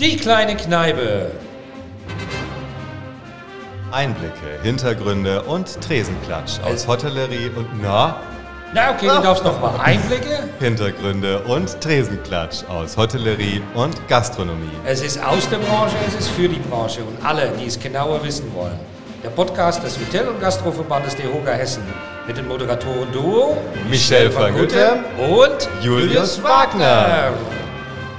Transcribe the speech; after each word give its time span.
Die 0.00 0.16
kleine 0.16 0.56
Kneipe. 0.56 1.30
Einblicke, 3.92 4.58
Hintergründe 4.62 5.42
und 5.42 5.78
Tresenklatsch 5.82 6.58
aus 6.64 6.88
Hotellerie 6.88 7.50
und 7.54 7.66
na, 7.82 8.16
Na 8.72 8.92
okay, 8.94 9.08
du 9.08 9.20
darfst 9.20 9.44
noch 9.44 9.60
mal 9.60 9.78
Einblicke. 9.78 10.48
Hintergründe 10.58 11.40
und 11.40 11.78
Tresenklatsch 11.82 12.64
aus 12.70 12.96
Hotellerie 12.96 13.60
und 13.74 14.08
Gastronomie. 14.08 14.70
Es 14.86 15.02
ist 15.02 15.22
aus 15.22 15.46
der 15.50 15.58
Branche, 15.58 15.96
es 16.08 16.14
ist 16.14 16.28
für 16.30 16.48
die 16.48 16.60
Branche 16.60 17.00
und 17.02 17.22
alle, 17.22 17.52
die 17.60 17.66
es 17.66 17.78
genauer 17.78 18.24
wissen 18.24 18.50
wollen. 18.54 18.80
Der 19.22 19.28
Podcast 19.28 19.82
des 19.82 19.98
Hotel- 19.98 20.28
und 20.28 20.40
Gastroverbandes 20.40 21.14
DEHOGA 21.16 21.52
Hessen 21.52 21.82
mit 22.26 22.38
den 22.38 22.48
Moderatoren 22.48 23.12
Duo 23.12 23.58
Michel 23.90 24.34
van 24.34 24.56
Gutter 24.56 25.00
und 25.18 25.68
Julius 25.82 26.42
Wagner. 26.42 27.34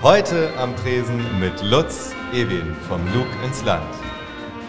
Heute 0.04 0.50
am 0.58 0.76
Tresen 0.78 1.40
mit 1.40 1.62
Lutz 1.62 2.12
Ewin 2.34 2.76
vom 2.90 3.00
Lug 3.14 3.28
ins 3.46 3.64
Land. 3.64 3.86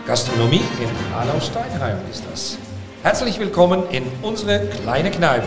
Gastronomie 0.07 0.61
in 0.79 1.17
Hanau-Steinheim 1.17 1.97
ist 2.11 2.23
das. 2.31 2.59
Herzlich 3.03 3.39
willkommen 3.39 3.85
in 3.91 4.05
unsere 4.21 4.67
kleine 4.67 5.11
Kneipe. 5.11 5.47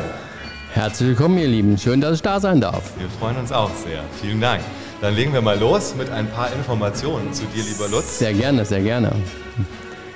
Herzlich 0.74 1.10
willkommen, 1.10 1.38
ihr 1.38 1.48
Lieben. 1.48 1.78
Schön, 1.78 2.02
dass 2.02 2.16
ich 2.16 2.24
da 2.24 2.40
sein 2.40 2.62
darf. 2.62 2.98
Wir 2.98 3.08
freuen 3.20 3.38
uns 3.38 3.52
auch 3.52 3.70
sehr. 3.76 4.00
Vielen 4.20 4.42
Dank. 4.42 4.64
Dann 5.02 5.14
legen 5.14 5.34
wir 5.34 5.44
mal 5.44 5.60
los 5.60 5.94
mit 5.96 6.10
ein 6.10 6.32
paar 6.32 6.52
Informationen 6.54 7.32
zu 7.32 7.44
dir, 7.54 7.62
lieber 7.62 7.88
Lutz. 7.88 8.18
Sehr 8.18 8.34
gerne, 8.34 8.66
sehr 8.66 8.82
gerne. 8.82 9.12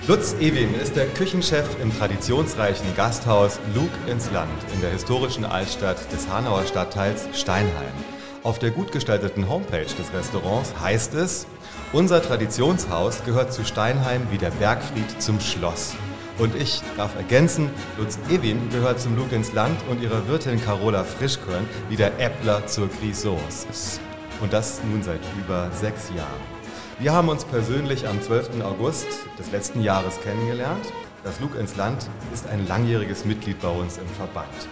Lutz 0.07 0.33
Ewing 0.39 0.73
ist 0.81 0.95
der 0.95 1.05
Küchenchef 1.05 1.79
im 1.79 1.95
traditionsreichen 1.95 2.87
Gasthaus 2.97 3.59
Lug 3.75 3.91
ins 4.07 4.31
Land 4.31 4.49
in 4.73 4.81
der 4.81 4.89
historischen 4.89 5.45
Altstadt 5.45 6.11
des 6.11 6.27
Hanauer 6.27 6.65
Stadtteils 6.65 7.27
Steinheim. 7.33 7.93
Auf 8.41 8.57
der 8.57 8.71
gut 8.71 8.93
gestalteten 8.93 9.49
Homepage 9.49 9.83
des 9.83 10.13
Restaurants 10.13 10.73
heißt 10.79 11.13
es, 11.15 11.45
unser 11.91 12.21
Traditionshaus 12.21 13.25
gehört 13.25 13.51
zu 13.51 13.65
Steinheim 13.65 14.27
wie 14.31 14.37
der 14.37 14.51
Bergfried 14.51 15.21
zum 15.21 15.41
Schloss. 15.41 15.93
Und 16.37 16.55
ich 16.55 16.81
darf 16.95 17.17
ergänzen, 17.17 17.69
Lutz 17.97 18.17
Ewin 18.29 18.69
gehört 18.69 19.01
zum 19.01 19.17
Lug 19.17 19.33
ins 19.33 19.51
Land 19.51 19.77
und 19.89 20.01
ihrer 20.01 20.25
Wirtin 20.29 20.63
Carola 20.63 21.03
Frischkörn 21.03 21.67
wie 21.89 21.97
der 21.97 22.17
Äppler 22.17 22.65
zur 22.65 22.87
Grisauce. 22.87 23.99
Und 24.39 24.53
das 24.53 24.81
nun 24.89 25.03
seit 25.03 25.19
über 25.37 25.69
sechs 25.73 26.09
Jahren. 26.15 26.59
Wir 26.97 27.11
haben 27.11 27.27
uns 27.27 27.43
persönlich 27.43 28.07
am 28.07 28.21
12. 28.21 28.61
August 28.63 29.07
des 29.37 29.51
letzten 29.51 29.83
Jahres 29.83 30.17
kennengelernt. 30.21 30.85
Das 31.25 31.41
Lug 31.41 31.59
ins 31.59 31.75
Land 31.75 32.07
ist 32.33 32.47
ein 32.47 32.65
langjähriges 32.67 33.25
Mitglied 33.25 33.59
bei 33.59 33.69
uns 33.69 33.97
im 33.97 34.07
Verband. 34.07 34.69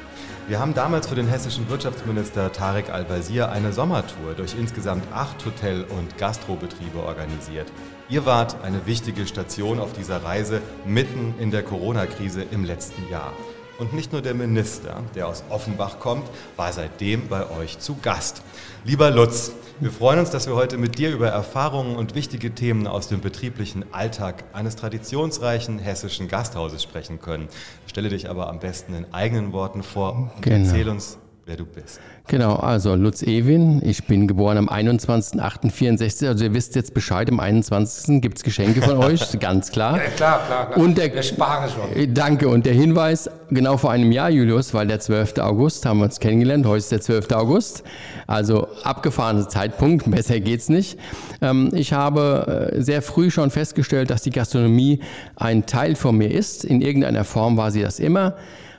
Wir 0.48 0.62
haben 0.62 0.74
damals 0.74 1.08
für 1.08 1.16
den 1.16 1.28
hessischen 1.28 1.70
Wirtschaftsminister 1.70 2.54
Tarek 2.54 2.90
Al-Wazir 2.90 3.52
eine 3.52 3.74
Sommertour 3.74 4.34
durch 4.34 4.56
insgesamt 4.58 5.04
acht 5.12 5.46
Hotel- 5.46 5.84
und 5.84 6.18
Gastrobetriebe 6.18 7.04
organisiert. 7.04 7.70
Ihr 8.08 8.26
wart 8.26 8.56
eine 8.64 8.86
wichtige 8.86 9.28
Station 9.28 9.78
auf 9.78 9.92
dieser 9.92 10.24
Reise 10.24 10.62
mitten 10.86 11.34
in 11.38 11.52
der 11.52 11.64
Corona-Krise 11.64 12.46
im 12.50 12.64
letzten 12.64 13.10
Jahr. 13.10 13.34
Und 13.80 13.94
nicht 13.94 14.12
nur 14.12 14.22
der 14.24 14.34
Minister, 14.34 15.04
der 15.14 15.28
aus 15.28 15.44
Offenbach 15.50 16.00
kommt, 16.00 16.28
war 16.56 16.74
seitdem 16.74 17.28
bei 17.28 17.48
euch 17.52 17.78
zu 17.78 17.96
Gast. 18.02 18.42
Lieber 18.84 19.12
Lutz, 19.12 19.52
wir 19.80 19.92
freuen 19.92 20.18
uns, 20.20 20.32
dass 20.32 20.48
wir 20.48 20.56
heute 20.56 20.78
mit 20.80 20.98
dir 20.98 21.12
über 21.12 21.28
Erfahrungen 21.28 21.96
und 21.96 22.16
wichtige 22.16 22.56
Themen 22.56 22.88
aus 22.88 23.08
dem 23.08 23.22
betrieblichen 23.22 23.86
Alltag 23.94 24.44
eines 24.54 24.76
traditionsreichen 24.76 25.78
hessischen 25.78 26.28
Gasthauses 26.28 26.82
sprechen 26.82 27.22
können. 27.22 27.48
Stelle 27.86 28.10
dich 28.10 28.28
aber 28.32 28.50
am 28.50 28.58
besten 28.60 28.96
in 28.96 29.14
eigenen 29.14 29.54
Worten 29.54 29.84
vor 29.84 30.32
und 30.36 30.42
Genau. 30.42 30.68
erzähl 30.68 30.90
uns, 30.90 31.20
wer 31.48 31.56
du 31.56 31.66
bist. 31.66 32.00
Genau, 32.28 32.56
also 32.58 32.94
Lutz 32.96 33.24
Ewin, 33.24 33.82
ich 33.86 34.04
bin 34.04 34.28
geboren 34.28 34.58
am 34.58 34.68
21.08.64, 34.68 36.28
also 36.28 36.44
ihr 36.44 36.54
wisst 36.54 36.76
jetzt 36.76 36.94
Bescheid, 36.94 37.30
am 37.32 37.40
21. 37.40 38.22
gibt 38.22 38.38
es 38.38 38.44
Geschenke 38.44 38.82
von 38.82 38.98
euch, 38.98 39.22
ganz 39.40 39.72
klar. 39.72 39.96
Ja, 39.98 40.10
klar, 40.10 40.46
klar, 40.46 40.72
klar. 40.72 40.78
Und 40.78 40.98
der- 40.98 41.14
Wir 41.14 41.24
sparen 41.24 41.70
schon. 41.70 41.96
Äh, 41.96 42.08
Danke. 42.10 42.50
Und 42.50 42.66
der 42.66 42.74
Hinweis, 42.74 43.30
genau 43.50 43.78
vor 43.78 43.92
einem 43.92 44.12
Jahr, 44.12 44.30
Julius, 44.30 44.74
weil 44.74 44.88
der 44.88 45.00
12. 45.00 45.38
August 45.40 45.86
haben 45.86 46.00
wir 46.00 46.06
uns 46.06 46.20
kennengelernt. 46.20 46.66
Heute 46.66 46.80
ist 46.80 46.92
der 46.92 47.00
12. 47.00 47.32
August. 47.32 47.84
Also 48.28 48.68
abgefahrener 48.84 49.48
Zeitpunkt, 49.48 50.12
besser 50.12 50.42
geht's 50.42 50.68
nicht. 50.68 51.00
Ähm, 51.42 51.72
ich 51.74 51.94
habe 51.94 52.72
äh, 52.74 52.82
sehr 52.82 53.02
früh 53.02 53.32
schon 53.32 53.52
festgestellt, 53.52 54.10
dass 54.10 54.22
die 54.22 54.32
Gastronomie 54.32 55.00
ein 55.38 55.66
Teil 55.66 55.96
von 55.96 56.18
mir 56.18 56.30
ist. 56.30 56.66
In 56.66 56.82
irgendeiner 56.82 57.24
Form 57.24 57.56
war 57.56 57.72
sie 57.72 57.82
das 57.82 58.00
immer. 58.00 58.36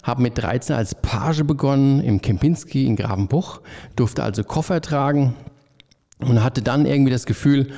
Habe 0.09 0.23
mit 0.23 0.39
13 0.39 0.75
als 0.75 0.95
Page 0.95 1.45
begonnen 1.45 2.01
im 2.01 2.23
Kempinski 2.23 2.87
in 2.87 2.97
Gravenbuch, 2.97 3.61
durfte 3.95 4.23
also 4.23 4.43
Koffer 4.43 4.81
tragen, 4.81 5.35
und 6.19 6.43
hatte 6.43 6.63
dann 6.63 6.87
irgendwie 6.87 7.13
das 7.13 7.27
Gefühl, 7.27 7.69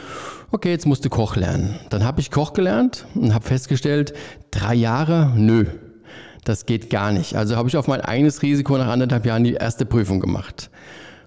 okay, 0.52 0.70
jetzt 0.70 0.86
musst 0.86 1.04
du 1.04 1.10
Koch 1.10 1.34
lernen. 1.34 1.80
Dann 1.90 2.04
habe 2.04 2.20
ich 2.20 2.30
Koch 2.30 2.52
gelernt 2.52 3.04
und 3.16 3.34
habe 3.34 3.44
festgestellt, 3.44 4.14
drei 4.52 4.74
Jahre, 4.74 5.32
nö, 5.36 5.66
das 6.44 6.66
geht 6.66 6.88
gar 6.88 7.10
nicht. 7.10 7.34
Also 7.34 7.56
habe 7.56 7.68
ich 7.68 7.76
auf 7.76 7.88
mein 7.88 8.00
eigenes 8.00 8.42
Risiko 8.42 8.78
nach 8.78 8.86
anderthalb 8.86 9.26
Jahren 9.26 9.42
die 9.42 9.54
erste 9.54 9.84
Prüfung 9.84 10.20
gemacht. 10.20 10.70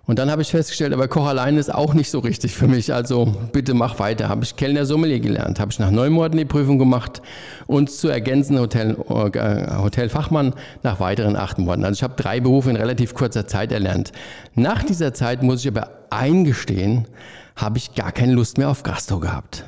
Und 0.06 0.20
dann 0.20 0.30
habe 0.30 0.42
ich 0.42 0.52
festgestellt, 0.52 0.92
aber 0.92 1.08
Koch 1.08 1.26
alleine 1.26 1.58
ist 1.60 1.74
auch 1.74 1.94
nicht 1.94 2.12
so 2.12 2.20
richtig 2.20 2.56
für 2.56 2.68
mich. 2.68 2.94
Also 2.94 3.34
bitte 3.54 3.74
mach 3.74 4.00
weiter. 4.00 4.28
Habe 4.28 4.44
ich 4.44 4.58
Kellner 4.58 4.86
Sommelier 4.86 5.22
gelernt, 5.22 5.62
habe 5.62 5.72
ich 5.72 5.80
nach 5.80 5.92
neun 5.92 6.12
Monaten 6.12 6.38
die 6.38 6.46
Prüfung 6.46 6.78
gemacht 6.78 7.22
und 7.68 7.90
zu 7.90 8.10
ergänzen 8.10 8.60
Hotel, 8.60 8.98
äh, 9.00 9.78
Hotelfachmann 9.78 10.56
nach 10.84 11.00
weiteren 11.00 11.38
acht 11.38 11.58
Monaten. 11.58 11.86
Also 11.86 12.00
ich 12.00 12.04
habe 12.04 12.22
drei 12.22 12.42
Berufe 12.42 12.70
in 12.70 12.76
relativ 12.76 13.14
kurzer 13.14 13.48
Zeit 13.48 13.72
erlernt. 13.72 14.12
Nach 14.56 14.84
dieser 14.84 15.14
Zeit 15.14 15.42
muss 15.42 15.62
ich 15.62 15.70
aber 15.70 15.90
eingestehen, 16.10 17.08
habe 17.56 17.78
ich 17.78 17.96
gar 17.96 18.12
keine 18.12 18.34
Lust 18.34 18.58
mehr 18.58 18.70
auf 18.70 18.84
Gastro 18.84 19.20
gehabt. 19.20 19.64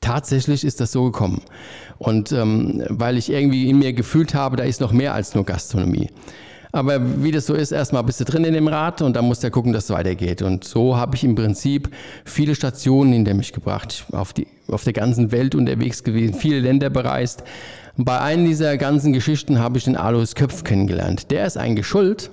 Tatsächlich 0.00 0.64
ist 0.64 0.80
das 0.80 0.90
so 0.90 1.04
gekommen. 1.04 1.42
Und 1.98 2.32
ähm, 2.32 2.82
weil 2.88 3.16
ich 3.18 3.30
irgendwie 3.30 3.68
in 3.68 3.78
mir 3.78 3.92
gefühlt 3.92 4.34
habe, 4.34 4.56
da 4.56 4.64
ist 4.64 4.80
noch 4.80 4.92
mehr 4.92 5.14
als 5.14 5.34
nur 5.34 5.44
Gastronomie. 5.44 6.08
Aber 6.72 7.22
wie 7.22 7.32
das 7.32 7.46
so 7.46 7.54
ist, 7.54 7.72
erstmal 7.72 8.04
bist 8.04 8.20
du 8.20 8.24
drin 8.24 8.44
in 8.44 8.54
dem 8.54 8.68
Rad 8.68 9.02
und 9.02 9.16
dann 9.16 9.24
musst 9.24 9.42
du 9.42 9.48
ja 9.48 9.50
gucken, 9.50 9.72
dass 9.72 9.84
es 9.84 9.90
weitergeht. 9.90 10.42
Und 10.42 10.64
so 10.64 10.96
habe 10.96 11.16
ich 11.16 11.24
im 11.24 11.34
Prinzip 11.34 11.90
viele 12.24 12.54
Stationen 12.54 13.12
hinter 13.12 13.34
mich 13.34 13.52
gebracht, 13.52 14.04
auf, 14.12 14.32
die, 14.32 14.46
auf 14.68 14.84
der 14.84 14.92
ganzen 14.92 15.32
Welt 15.32 15.54
unterwegs 15.54 16.04
gewesen, 16.04 16.34
viele 16.34 16.60
Länder 16.60 16.90
bereist. 16.90 17.42
Bei 17.96 18.20
einer 18.20 18.44
dieser 18.44 18.76
ganzen 18.76 19.12
Geschichten 19.12 19.58
habe 19.58 19.78
ich 19.78 19.84
den 19.84 19.96
Alois 19.96 20.34
Köpf 20.34 20.64
kennengelernt. 20.64 21.30
Der 21.30 21.44
ist 21.44 21.56
eigentlich 21.56 21.86
schuld, 21.86 22.30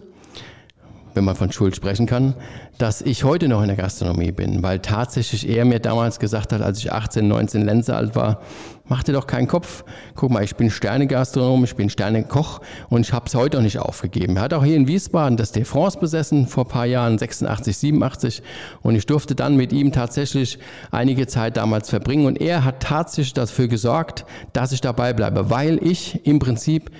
wenn 1.18 1.26
man 1.26 1.36
von 1.36 1.52
Schuld 1.52 1.76
sprechen 1.76 2.06
kann, 2.06 2.36
dass 2.78 3.02
ich 3.02 3.24
heute 3.24 3.48
noch 3.48 3.62
in 3.62 3.68
der 3.68 3.76
Gastronomie 3.76 4.32
bin, 4.32 4.62
weil 4.62 4.80
tatsächlich 4.80 5.50
er 5.50 5.66
mir 5.66 5.80
damals 5.80 6.20
gesagt 6.20 6.54
hat, 6.54 6.62
als 6.62 6.78
ich 6.78 6.94
18, 6.94 7.28
19 7.28 7.66
Lenze 7.66 7.96
alt 7.96 8.16
war, 8.16 8.42
mach 8.86 9.02
dir 9.02 9.14
doch 9.14 9.26
keinen 9.26 9.48
Kopf. 9.48 9.84
Guck 10.16 10.30
mal, 10.30 10.44
ich 10.44 10.56
bin 10.56 10.70
Sternegastronom, 10.70 11.64
ich 11.64 11.76
bin 11.76 11.90
Sternekoch 11.90 12.62
und 12.90 13.02
ich 13.02 13.14
habe 13.14 13.26
es 13.26 13.34
heute 13.34 13.58
noch 13.58 13.64
nicht 13.64 13.80
aufgegeben. 13.80 14.38
Er 14.38 14.44
hat 14.44 14.54
auch 14.54 14.64
hier 14.64 14.76
in 14.76 14.88
Wiesbaden 14.88 15.38
das 15.38 15.52
De 15.52 15.66
France 15.66 15.98
besessen 15.98 16.46
vor 16.46 16.66
ein 16.66 16.70
paar 16.70 16.86
Jahren, 16.86 17.18
86, 17.18 17.76
87 17.76 18.44
und 18.84 18.96
ich 18.96 19.08
durfte 19.08 19.34
dann 19.34 19.58
mit 19.58 19.74
ihm 19.74 19.92
tatsächlich 19.92 20.60
einige 20.92 21.26
Zeit 21.26 21.58
damals 21.58 21.90
verbringen 21.90 22.28
und 22.28 22.40
er 22.40 22.64
hat 22.64 22.82
tatsächlich 22.82 23.34
dafür 23.34 23.68
gesorgt, 23.68 24.24
dass 24.54 24.72
ich 24.72 24.82
dabei 24.82 25.14
bleibe, 25.14 25.50
weil 25.50 25.84
ich 25.84 26.28
im 26.28 26.38
Prinzip 26.38 26.92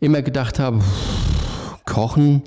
immer 0.00 0.22
gedacht 0.22 0.58
habe, 0.58 0.80
Kochen, 1.84 2.42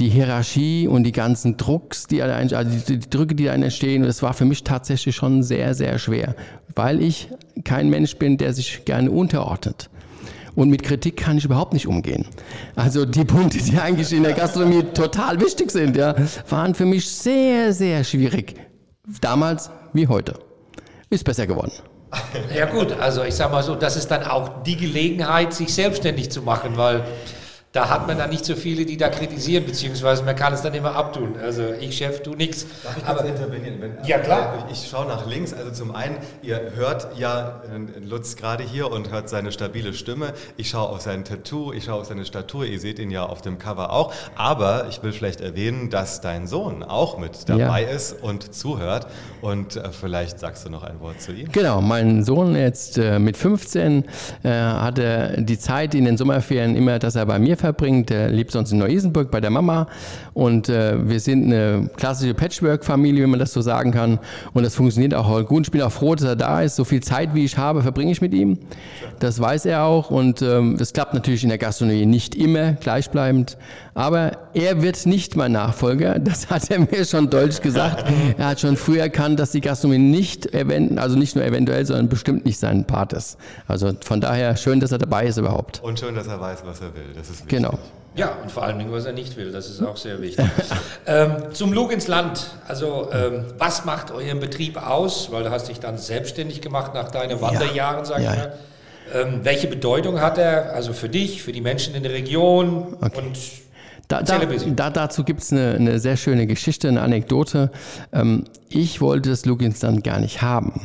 die 0.00 0.08
Hierarchie 0.08 0.88
und 0.88 1.04
die 1.04 1.12
ganzen 1.12 1.56
Drucks, 1.56 2.06
die, 2.06 2.22
also 2.22 2.64
die, 2.64 2.98
die 2.98 3.10
Drücke, 3.10 3.34
die 3.34 3.44
da 3.44 3.52
entstehen, 3.52 4.02
das 4.02 4.22
war 4.22 4.32
für 4.32 4.46
mich 4.46 4.64
tatsächlich 4.64 5.14
schon 5.14 5.42
sehr, 5.42 5.74
sehr 5.74 5.98
schwer, 5.98 6.34
weil 6.74 7.02
ich 7.02 7.28
kein 7.64 7.90
Mensch 7.90 8.16
bin, 8.16 8.38
der 8.38 8.54
sich 8.54 8.84
gerne 8.86 9.10
unterordnet. 9.10 9.90
Und 10.56 10.70
mit 10.70 10.82
Kritik 10.82 11.16
kann 11.16 11.38
ich 11.38 11.44
überhaupt 11.44 11.74
nicht 11.74 11.86
umgehen. 11.86 12.26
Also 12.74 13.04
die 13.04 13.24
Punkte, 13.24 13.58
die 13.58 13.78
eigentlich 13.78 14.12
in 14.12 14.24
der 14.24 14.32
Gastronomie 14.32 14.82
total 14.94 15.40
wichtig 15.40 15.70
sind, 15.70 15.96
ja, 15.96 16.14
waren 16.48 16.74
für 16.74 16.86
mich 16.86 17.08
sehr, 17.08 17.72
sehr 17.72 18.02
schwierig. 18.02 18.54
Damals 19.20 19.70
wie 19.92 20.08
heute. 20.08 20.34
Ist 21.08 21.24
besser 21.24 21.46
geworden. 21.46 21.72
Ja 22.54 22.66
gut, 22.66 22.92
also 22.92 23.22
ich 23.22 23.34
sag 23.34 23.52
mal 23.52 23.62
so, 23.62 23.76
das 23.76 23.96
ist 23.96 24.08
dann 24.08 24.24
auch 24.24 24.64
die 24.64 24.76
Gelegenheit, 24.76 25.52
sich 25.52 25.72
selbstständig 25.72 26.30
zu 26.30 26.42
machen, 26.42 26.76
weil 26.76 27.04
da 27.72 27.88
hat 27.88 28.08
man 28.08 28.18
dann 28.18 28.30
nicht 28.30 28.44
so 28.44 28.56
viele, 28.56 28.84
die 28.84 28.96
da 28.96 29.08
kritisieren, 29.08 29.64
beziehungsweise 29.64 30.24
man 30.24 30.34
kann 30.34 30.52
es 30.52 30.60
dann 30.60 30.74
immer 30.74 30.96
abtun. 30.96 31.36
Also 31.40 31.62
ich 31.78 31.96
Chef, 31.96 32.20
du 32.20 32.34
nix. 32.34 32.66
Darf 32.82 32.96
ich 32.98 33.04
Aber 33.04 33.20
kurz 33.20 33.28
intervenieren? 33.28 33.80
Wenn, 33.80 33.92
Ja, 34.04 34.18
klar. 34.18 34.66
Ich 34.72 34.88
schaue 34.88 35.06
nach 35.06 35.24
links. 35.28 35.54
Also 35.54 35.70
zum 35.70 35.94
einen, 35.94 36.16
ihr 36.42 36.72
hört 36.74 37.16
ja 37.16 37.62
äh, 37.72 38.00
Lutz 38.04 38.34
gerade 38.34 38.64
hier 38.64 38.90
und 38.90 39.12
hört 39.12 39.28
seine 39.28 39.52
stabile 39.52 39.94
Stimme. 39.94 40.32
Ich 40.56 40.70
schaue 40.70 40.88
auf 40.88 41.00
sein 41.00 41.24
Tattoo, 41.24 41.72
ich 41.72 41.84
schaue 41.84 42.00
auf 42.00 42.06
seine 42.06 42.24
Statur. 42.24 42.66
Ihr 42.66 42.80
seht 42.80 42.98
ihn 42.98 43.12
ja 43.12 43.24
auf 43.24 43.40
dem 43.40 43.58
Cover 43.58 43.92
auch. 43.92 44.12
Aber 44.34 44.88
ich 44.88 45.04
will 45.04 45.12
vielleicht 45.12 45.40
erwähnen, 45.40 45.90
dass 45.90 46.20
dein 46.20 46.48
Sohn 46.48 46.82
auch 46.82 47.18
mit 47.18 47.48
dabei 47.48 47.84
ist 47.84 48.20
und 48.20 48.52
zuhört. 48.52 49.06
Und 49.42 49.76
äh, 49.76 49.90
vielleicht 49.92 50.40
sagst 50.40 50.66
du 50.66 50.70
noch 50.70 50.82
ein 50.82 50.98
Wort 50.98 51.20
zu 51.20 51.30
ihm. 51.30 51.52
Genau, 51.52 51.80
mein 51.80 52.24
Sohn 52.24 52.56
jetzt 52.56 52.98
äh, 52.98 53.20
mit 53.20 53.36
15 53.36 54.06
äh, 54.42 54.48
hatte 54.48 55.36
die 55.38 55.58
Zeit 55.58 55.94
in 55.94 56.04
den 56.04 56.16
Sommerferien 56.16 56.74
immer, 56.74 56.98
dass 56.98 57.14
er 57.14 57.26
bei 57.26 57.38
mir 57.38 57.59
verbringt. 57.60 58.10
Der 58.10 58.28
lebt 58.30 58.50
sonst 58.50 58.72
in 58.72 58.78
Neu-Isenburg 58.78 59.30
bei 59.30 59.40
der 59.40 59.50
Mama. 59.50 59.86
Und 60.34 60.68
äh, 60.68 61.08
wir 61.08 61.20
sind 61.20 61.44
eine 61.44 61.90
klassische 61.96 62.34
Patchwork-Familie, 62.34 63.22
wenn 63.22 63.30
man 63.30 63.38
das 63.38 63.52
so 63.52 63.60
sagen 63.60 63.92
kann. 63.92 64.18
Und 64.52 64.64
das 64.64 64.74
funktioniert 64.74 65.14
auch 65.14 65.46
gut. 65.46 65.66
Ich 65.66 65.70
bin 65.70 65.82
auch 65.82 65.92
froh, 65.92 66.14
dass 66.14 66.26
er 66.26 66.36
da 66.36 66.62
ist. 66.62 66.76
So 66.76 66.84
viel 66.84 67.02
Zeit, 67.02 67.34
wie 67.34 67.44
ich 67.44 67.56
habe, 67.56 67.82
verbringe 67.82 68.12
ich 68.12 68.20
mit 68.20 68.34
ihm. 68.34 68.58
Das 69.18 69.40
weiß 69.40 69.66
er 69.66 69.84
auch. 69.84 70.10
Und 70.10 70.42
ähm, 70.42 70.76
das 70.78 70.92
klappt 70.92 71.14
natürlich 71.14 71.42
in 71.42 71.48
der 71.48 71.58
Gastronomie 71.58 72.06
nicht 72.06 72.34
immer 72.34 72.72
gleichbleibend. 72.72 73.56
Aber 73.94 74.32
er 74.54 74.82
wird 74.82 75.06
nicht 75.06 75.36
mein 75.36 75.52
Nachfolger. 75.52 76.18
Das 76.18 76.50
hat 76.50 76.70
er 76.70 76.80
mir 76.80 77.04
schon 77.04 77.30
deutlich 77.30 77.60
gesagt. 77.60 78.04
Er 78.38 78.46
hat 78.46 78.60
schon 78.60 78.76
früh 78.76 78.98
erkannt, 78.98 79.38
dass 79.38 79.52
die 79.52 79.60
Gastronomie 79.60 79.98
nicht, 79.98 80.54
also 80.54 81.16
nicht 81.16 81.36
nur 81.36 81.44
eventuell, 81.44 81.84
sondern 81.84 82.08
bestimmt 82.08 82.44
nicht 82.44 82.58
sein 82.58 82.84
Part 82.86 83.12
ist. 83.12 83.38
Also 83.68 83.92
von 84.02 84.20
daher 84.20 84.56
schön, 84.56 84.80
dass 84.80 84.92
er 84.92 84.98
dabei 84.98 85.26
ist 85.26 85.38
überhaupt. 85.38 85.80
Und 85.82 85.98
schön, 85.98 86.14
dass 86.14 86.26
er 86.26 86.40
weiß, 86.40 86.60
was 86.64 86.80
er 86.80 86.94
will. 86.94 87.04
Das 87.14 87.30
ist 87.30 87.40
wichtig. 87.40 87.48
Genau. 87.48 87.78
Ja, 88.16 88.32
und 88.42 88.50
vor 88.50 88.64
allen 88.64 88.78
Dingen, 88.78 88.92
was 88.92 89.04
er 89.04 89.12
nicht 89.12 89.36
will. 89.36 89.52
Das 89.52 89.70
ist 89.70 89.82
auch 89.82 89.96
sehr 89.96 90.20
wichtig. 90.20 90.44
ähm, 91.06 91.36
zum 91.52 91.72
Lug 91.72 91.92
ins 91.92 92.08
Land. 92.08 92.50
Also, 92.66 93.08
ähm, 93.12 93.44
was 93.56 93.84
macht 93.84 94.10
euren 94.10 94.40
Betrieb 94.40 94.84
aus? 94.84 95.30
Weil 95.30 95.44
du 95.44 95.50
hast 95.50 95.68
dich 95.68 95.78
dann 95.78 95.96
selbstständig 95.96 96.60
gemacht 96.60 96.92
nach 96.92 97.10
deinen 97.10 97.40
Wanderjahren, 97.40 98.04
sag 98.04 98.20
ja. 98.20 98.32
ich 98.32 98.38
mal. 98.38 98.52
Ähm, 99.14 99.40
welche 99.42 99.66
Bedeutung 99.66 100.20
hat 100.20 100.38
er, 100.38 100.72
also 100.72 100.92
für 100.92 101.08
dich, 101.08 101.42
für 101.42 101.52
die 101.52 101.60
Menschen 101.60 101.94
in 101.94 102.02
der 102.02 102.12
Region 102.12 102.96
okay. 103.00 103.18
und 103.18 103.38
da, 104.10 104.22
da, 104.22 104.44
da, 104.44 104.90
dazu 104.90 105.22
gibt 105.22 105.40
es 105.40 105.52
eine, 105.52 105.74
eine, 105.74 106.00
sehr 106.00 106.16
schöne 106.16 106.48
Geschichte, 106.48 106.88
eine 106.88 107.00
Anekdote. 107.00 107.70
Ähm, 108.12 108.44
ich 108.68 109.00
wollte 109.00 109.30
das 109.30 109.46
Luginsland 109.46 110.02
gar 110.02 110.18
nicht 110.18 110.42
haben. 110.42 110.80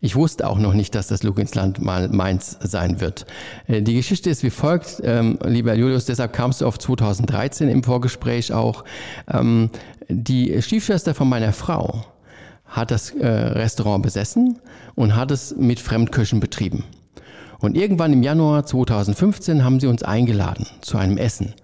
Ich 0.00 0.16
wusste 0.16 0.48
auch 0.48 0.58
noch 0.58 0.74
nicht, 0.74 0.94
dass 0.96 1.06
das 1.06 1.22
Luginsland 1.22 1.80
mal 1.80 2.08
meins 2.08 2.58
sein 2.60 3.00
wird. 3.00 3.24
Äh, 3.68 3.82
die 3.82 3.94
Geschichte 3.94 4.30
ist 4.30 4.42
wie 4.42 4.50
folgt, 4.50 5.00
ähm, 5.04 5.38
lieber 5.44 5.74
Julius, 5.74 6.06
deshalb 6.06 6.32
kamst 6.32 6.60
du 6.60 6.66
auf 6.66 6.76
2013 6.78 7.68
im 7.68 7.84
Vorgespräch 7.84 8.52
auch. 8.52 8.82
Ähm, 9.32 9.70
die 10.08 10.60
Stiefschwester 10.60 11.14
von 11.14 11.28
meiner 11.28 11.52
Frau 11.52 12.04
hat 12.64 12.90
das 12.90 13.10
äh, 13.12 13.26
Restaurant 13.28 14.02
besessen 14.02 14.58
und 14.96 15.14
hat 15.14 15.30
es 15.30 15.54
mit 15.56 15.78
Fremdköchen 15.78 16.40
betrieben. 16.40 16.82
Und 17.60 17.76
irgendwann 17.76 18.12
im 18.12 18.24
Januar 18.24 18.66
2015 18.66 19.62
haben 19.64 19.78
sie 19.78 19.86
uns 19.86 20.02
eingeladen 20.02 20.66
zu 20.80 20.98
einem 20.98 21.16
Essen. 21.16 21.54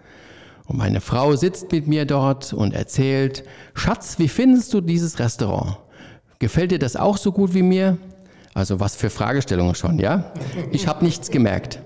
Und 0.73 0.79
meine 0.79 1.03
Frau 1.03 1.37
sitzt 1.37 1.71
mit 1.71 1.87
mir 1.87 2.07
dort 2.07 2.55
und 2.55 2.73
erzählt, 2.73 3.45
Schatz, 3.75 4.19
wie 4.19 4.29
findest 4.29 4.73
du 4.73 4.81
dieses 4.81 5.19
Restaurant? 5.19 5.77
Gefällt 6.39 6.71
dir 6.71 6.79
das 6.79 6.97
auch 6.97 7.19
so 7.19 7.31
gut 7.31 7.53
wie 7.53 7.63
mir? 7.63 7.99
Also 8.55 8.81
was 8.81 8.97
für 8.97 9.11
Fragestellungen 9.11 9.75
schon, 9.75 9.99
ja? 9.99 10.33
Ich 10.71 10.87
habe 10.87 11.05
nichts 11.05 11.31
gemerkt. 11.31 11.79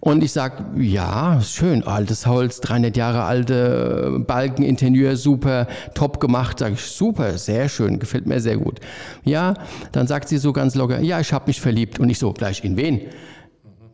Und 0.00 0.22
ich 0.22 0.32
sage, 0.32 0.64
ja, 0.78 1.40
schön, 1.40 1.82
altes 1.82 2.26
Holz, 2.26 2.60
300 2.60 2.94
Jahre 2.96 3.22
alte 3.22 4.22
Balken, 4.26 4.62
Interieur, 4.62 5.16
super, 5.16 5.66
top 5.94 6.20
gemacht. 6.20 6.58
Sage 6.58 6.74
ich, 6.74 6.82
super, 6.82 7.38
sehr 7.38 7.70
schön, 7.70 7.98
gefällt 7.98 8.26
mir 8.26 8.40
sehr 8.40 8.58
gut. 8.58 8.80
Ja, 9.24 9.54
dann 9.92 10.06
sagt 10.06 10.28
sie 10.28 10.36
so 10.36 10.52
ganz 10.52 10.74
locker, 10.74 11.00
ja, 11.00 11.20
ich 11.20 11.32
habe 11.32 11.46
mich 11.46 11.60
verliebt. 11.60 11.98
Und 11.98 12.10
ich 12.10 12.18
so, 12.18 12.34
gleich 12.34 12.62
in 12.64 12.76
wen? 12.76 13.00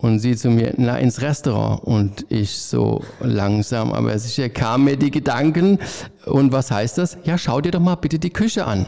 Und 0.03 0.19
sie 0.19 0.35
zu 0.35 0.51
mir, 0.51 0.75
na, 0.77 0.99
ins 0.99 1.23
Restaurant. 1.23 1.85
Und 1.85 2.27
ich 2.29 2.59
so 2.59 3.03
langsam, 3.21 3.93
aber 3.93 4.19
sicher 4.19 4.49
kamen 4.49 4.85
mir 4.85 4.97
die 4.97 5.13
Gedanken. 5.13 5.79
Und 6.27 6.53
was 6.53 6.73
heißt 6.73 6.99
das? 6.99 7.17
Ja, 7.25 7.39
schau 7.39 7.61
dir 7.61 7.71
doch 7.71 7.81
mal 7.81 7.95
bitte 7.95 8.19
die 8.19 8.31
Küche 8.31 8.67
an. 8.67 8.87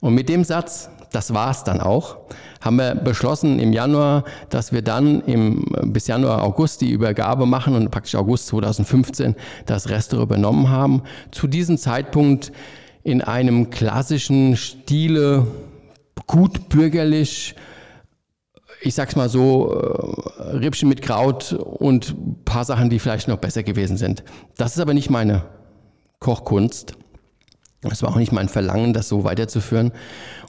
Und 0.00 0.14
mit 0.14 0.30
dem 0.30 0.42
Satz, 0.42 0.88
das 1.12 1.34
war's 1.34 1.64
dann 1.64 1.80
auch, 1.80 2.16
haben 2.62 2.76
wir 2.76 2.94
beschlossen 2.94 3.58
im 3.58 3.74
Januar, 3.74 4.24
dass 4.48 4.72
wir 4.72 4.80
dann 4.80 5.20
im, 5.22 5.66
bis 5.92 6.06
Januar, 6.06 6.42
August 6.42 6.80
die 6.80 6.90
Übergabe 6.90 7.44
machen 7.44 7.74
und 7.74 7.90
praktisch 7.90 8.14
August 8.14 8.46
2015 8.48 9.36
das 9.66 9.90
Restaurant 9.90 10.30
übernommen 10.30 10.70
haben. 10.70 11.02
Zu 11.30 11.46
diesem 11.46 11.76
Zeitpunkt 11.76 12.52
in 13.02 13.20
einem 13.20 13.68
klassischen 13.68 14.56
Stile, 14.56 15.46
gut 16.26 16.70
bürgerlich, 16.70 17.54
ich 18.80 18.94
sag's 18.94 19.16
mal 19.16 19.28
so, 19.28 19.72
äh, 19.72 20.56
Rippchen 20.56 20.88
mit 20.88 21.02
Kraut 21.02 21.52
und 21.52 22.10
ein 22.10 22.44
paar 22.44 22.64
Sachen, 22.64 22.90
die 22.90 22.98
vielleicht 22.98 23.28
noch 23.28 23.38
besser 23.38 23.62
gewesen 23.62 23.96
sind. 23.96 24.24
Das 24.56 24.74
ist 24.74 24.80
aber 24.80 24.94
nicht 24.94 25.10
meine 25.10 25.44
Kochkunst. 26.20 26.94
Es 27.82 28.02
war 28.02 28.10
auch 28.10 28.16
nicht 28.16 28.32
mein 28.32 28.48
Verlangen, 28.48 28.92
das 28.92 29.08
so 29.08 29.24
weiterzuführen. 29.24 29.92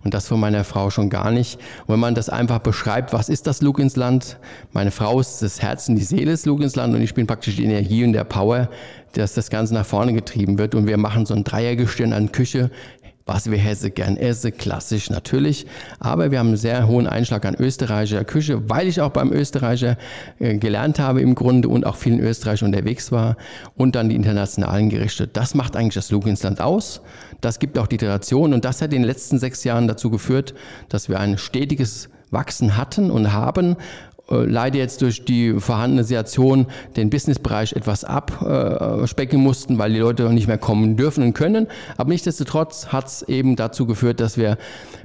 Und 0.03 0.13
das 0.13 0.27
von 0.27 0.39
meiner 0.39 0.63
Frau 0.63 0.89
schon 0.89 1.09
gar 1.09 1.31
nicht. 1.31 1.59
Und 1.85 1.93
wenn 1.93 1.99
man 1.99 2.15
das 2.15 2.29
einfach 2.29 2.59
beschreibt, 2.59 3.13
was 3.13 3.29
ist 3.29 3.47
das 3.47 3.61
Lug 3.61 3.79
ins 3.79 3.95
Land? 3.95 4.37
Meine 4.71 4.91
Frau 4.91 5.19
ist 5.19 5.41
das 5.41 5.61
Herz 5.61 5.89
und 5.89 5.95
die 5.95 6.03
Seele 6.03 6.31
des 6.31 6.45
Lug 6.45 6.61
ins 6.61 6.75
Land 6.75 6.95
und 6.95 7.01
ich 7.01 7.13
bin 7.13 7.27
praktisch 7.27 7.57
die 7.57 7.65
Energie 7.65 8.03
und 8.03 8.13
der 8.13 8.23
Power, 8.23 8.69
dass 9.13 9.33
das 9.33 9.49
Ganze 9.49 9.73
nach 9.73 9.85
vorne 9.85 10.13
getrieben 10.13 10.57
wird. 10.57 10.75
Und 10.75 10.87
wir 10.87 10.97
machen 10.97 11.25
so 11.25 11.33
ein 11.33 11.43
Dreiergestirn 11.43 12.13
an 12.13 12.31
Küche 12.31 12.71
was 13.27 13.51
wir 13.51 13.57
Hesse 13.57 13.91
gern 13.91 14.17
essen, 14.17 14.57
klassisch 14.57 15.09
natürlich. 15.09 15.67
Aber 15.99 16.31
wir 16.31 16.39
haben 16.39 16.47
einen 16.47 16.57
sehr 16.57 16.87
hohen 16.87 17.07
Einschlag 17.07 17.45
an 17.45 17.55
österreichischer 17.55 18.23
Küche, 18.23 18.69
weil 18.69 18.87
ich 18.87 19.01
auch 19.01 19.11
beim 19.11 19.31
Österreicher 19.31 19.97
äh, 20.39 20.57
gelernt 20.57 20.99
habe 20.99 21.21
im 21.21 21.35
Grunde 21.35 21.69
und 21.69 21.85
auch 21.85 21.97
vielen 21.97 22.19
Österreichern 22.19 22.73
unterwegs 22.73 23.11
war. 23.11 23.37
Und 23.75 23.95
dann 23.95 24.09
die 24.09 24.15
internationalen 24.15 24.89
Gerichte. 24.89 25.27
Das 25.27 25.53
macht 25.53 25.75
eigentlich 25.75 25.95
das 25.95 26.09
Luginsland 26.09 26.61
aus. 26.61 27.01
Das 27.41 27.59
gibt 27.59 27.77
auch 27.77 27.87
die 27.87 27.97
Tradition 27.97 28.53
und 28.53 28.65
das 28.65 28.81
hat 28.81 28.93
in 28.93 29.01
den 29.01 29.07
letzten 29.07 29.37
sechs 29.37 29.63
Jahren 29.63 29.87
dazu 29.87 30.09
geführt, 30.09 30.55
dass 30.89 31.09
wir 31.09 31.19
ein 31.19 31.37
stetiges 31.37 32.09
Wachsen 32.31 32.77
hatten 32.77 33.11
und 33.11 33.31
haben 33.33 33.75
leider 34.29 34.77
jetzt 34.77 35.01
durch 35.01 35.23
die 35.23 35.53
vorhandene 35.53 36.03
Situation 36.03 36.67
den 36.95 37.09
Businessbereich 37.09 37.73
etwas 37.73 38.03
abspecken 38.03 39.41
mussten, 39.41 39.77
weil 39.77 39.93
die 39.93 39.99
Leute 39.99 40.29
nicht 40.33 40.47
mehr 40.47 40.57
kommen 40.57 40.97
dürfen 40.97 41.23
und 41.23 41.33
können. 41.33 41.67
Aber 41.95 42.09
nichtsdestotrotz 42.09 42.87
hat 42.87 43.07
es 43.07 43.21
eben 43.23 43.55
dazu 43.55 43.85
geführt, 43.85 44.19
dass 44.19 44.37
wir 44.37 44.57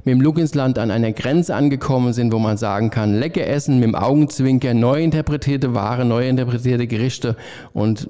mit 0.03 0.13
dem 0.13 0.21
Look 0.21 0.39
an 0.55 0.91
einer 0.91 1.11
Grenze 1.13 1.55
angekommen 1.55 2.11
sind, 2.11 2.33
wo 2.33 2.39
man 2.39 2.57
sagen 2.57 2.89
kann, 2.89 3.13
lecker 3.13 3.47
essen, 3.47 3.75
mit 3.75 3.85
dem 3.85 3.95
Augenzwinker, 3.95 4.73
neu 4.73 5.01
interpretierte 5.01 5.73
Ware, 5.73 6.03
neu 6.03 6.27
interpretierte 6.27 6.87
Gerichte. 6.87 7.37
Und 7.71 8.07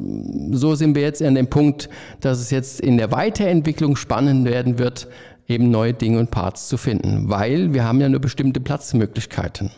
so 0.51 0.75
sind 0.75 0.95
wir 0.95 1.03
jetzt 1.03 1.21
an 1.21 1.35
dem 1.35 1.47
Punkt, 1.47 1.89
dass 2.21 2.39
es 2.39 2.49
jetzt 2.49 2.79
in 2.79 2.97
der 2.97 3.11
Weiterentwicklung 3.11 3.95
spannend 3.95 4.45
werden 4.45 4.79
wird, 4.79 5.07
eben 5.47 5.69
neue 5.69 5.93
Dinge 5.93 6.19
und 6.19 6.31
Parts 6.31 6.69
zu 6.69 6.77
finden, 6.77 7.29
weil 7.29 7.73
wir 7.73 7.83
haben 7.83 7.99
ja 7.99 8.09
nur 8.09 8.21
bestimmte 8.21 8.61
Platzmöglichkeiten. 8.61 9.69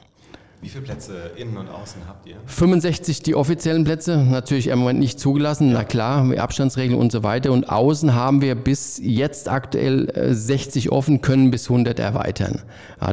Wie 0.65 0.69
viele 0.69 0.83
Plätze 0.83 1.29
innen 1.35 1.57
und 1.57 1.69
außen 1.69 2.01
habt 2.07 2.25
ihr? 2.25 2.37
65 2.47 3.21
die 3.21 3.35
offiziellen 3.35 3.83
Plätze, 3.83 4.17
natürlich 4.17 4.65
im 4.65 4.79
Moment 4.79 4.97
nicht 4.97 5.19
zugelassen, 5.19 5.71
na 5.71 5.83
klar, 5.83 6.27
Abstandsregeln 6.39 6.99
und 6.99 7.11
so 7.11 7.21
weiter. 7.21 7.51
Und 7.51 7.69
außen 7.69 8.15
haben 8.15 8.41
wir 8.41 8.55
bis 8.55 8.99
jetzt 8.99 9.47
aktuell 9.47 10.11
60 10.33 10.87
äh, 10.87 10.89
offen, 10.89 11.21
können 11.21 11.51
bis 11.51 11.69
100 11.69 11.99
erweitern. 11.99 12.63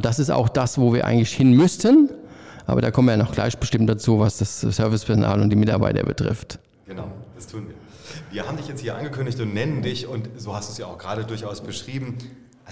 Das 0.00 0.18
ist 0.18 0.30
auch 0.30 0.48
das, 0.48 0.78
wo 0.78 0.94
wir 0.94 1.04
eigentlich 1.04 1.34
hin 1.34 1.52
müssten. 1.52 2.08
Aber 2.64 2.80
da 2.80 2.90
kommen 2.90 3.08
wir 3.08 3.18
ja 3.18 3.22
noch 3.22 3.32
gleich 3.32 3.58
bestimmt 3.58 3.90
dazu, 3.90 4.18
was 4.18 4.38
das 4.38 4.62
Servicepersonal 4.62 5.42
und 5.42 5.50
die 5.50 5.56
Mitarbeiter 5.56 6.04
betrifft. 6.04 6.58
Genau, 6.86 7.08
das 7.34 7.48
tun 7.48 7.66
wir. 7.68 7.74
Wir 8.30 8.48
haben 8.48 8.56
dich 8.56 8.68
jetzt 8.68 8.80
hier 8.80 8.96
angekündigt 8.96 9.38
und 9.40 9.52
nennen 9.52 9.82
dich, 9.82 10.06
und 10.06 10.30
so 10.38 10.56
hast 10.56 10.70
du 10.70 10.72
es 10.72 10.78
ja 10.78 10.86
auch 10.86 10.96
gerade 10.96 11.26
durchaus 11.26 11.60
beschrieben, 11.60 12.16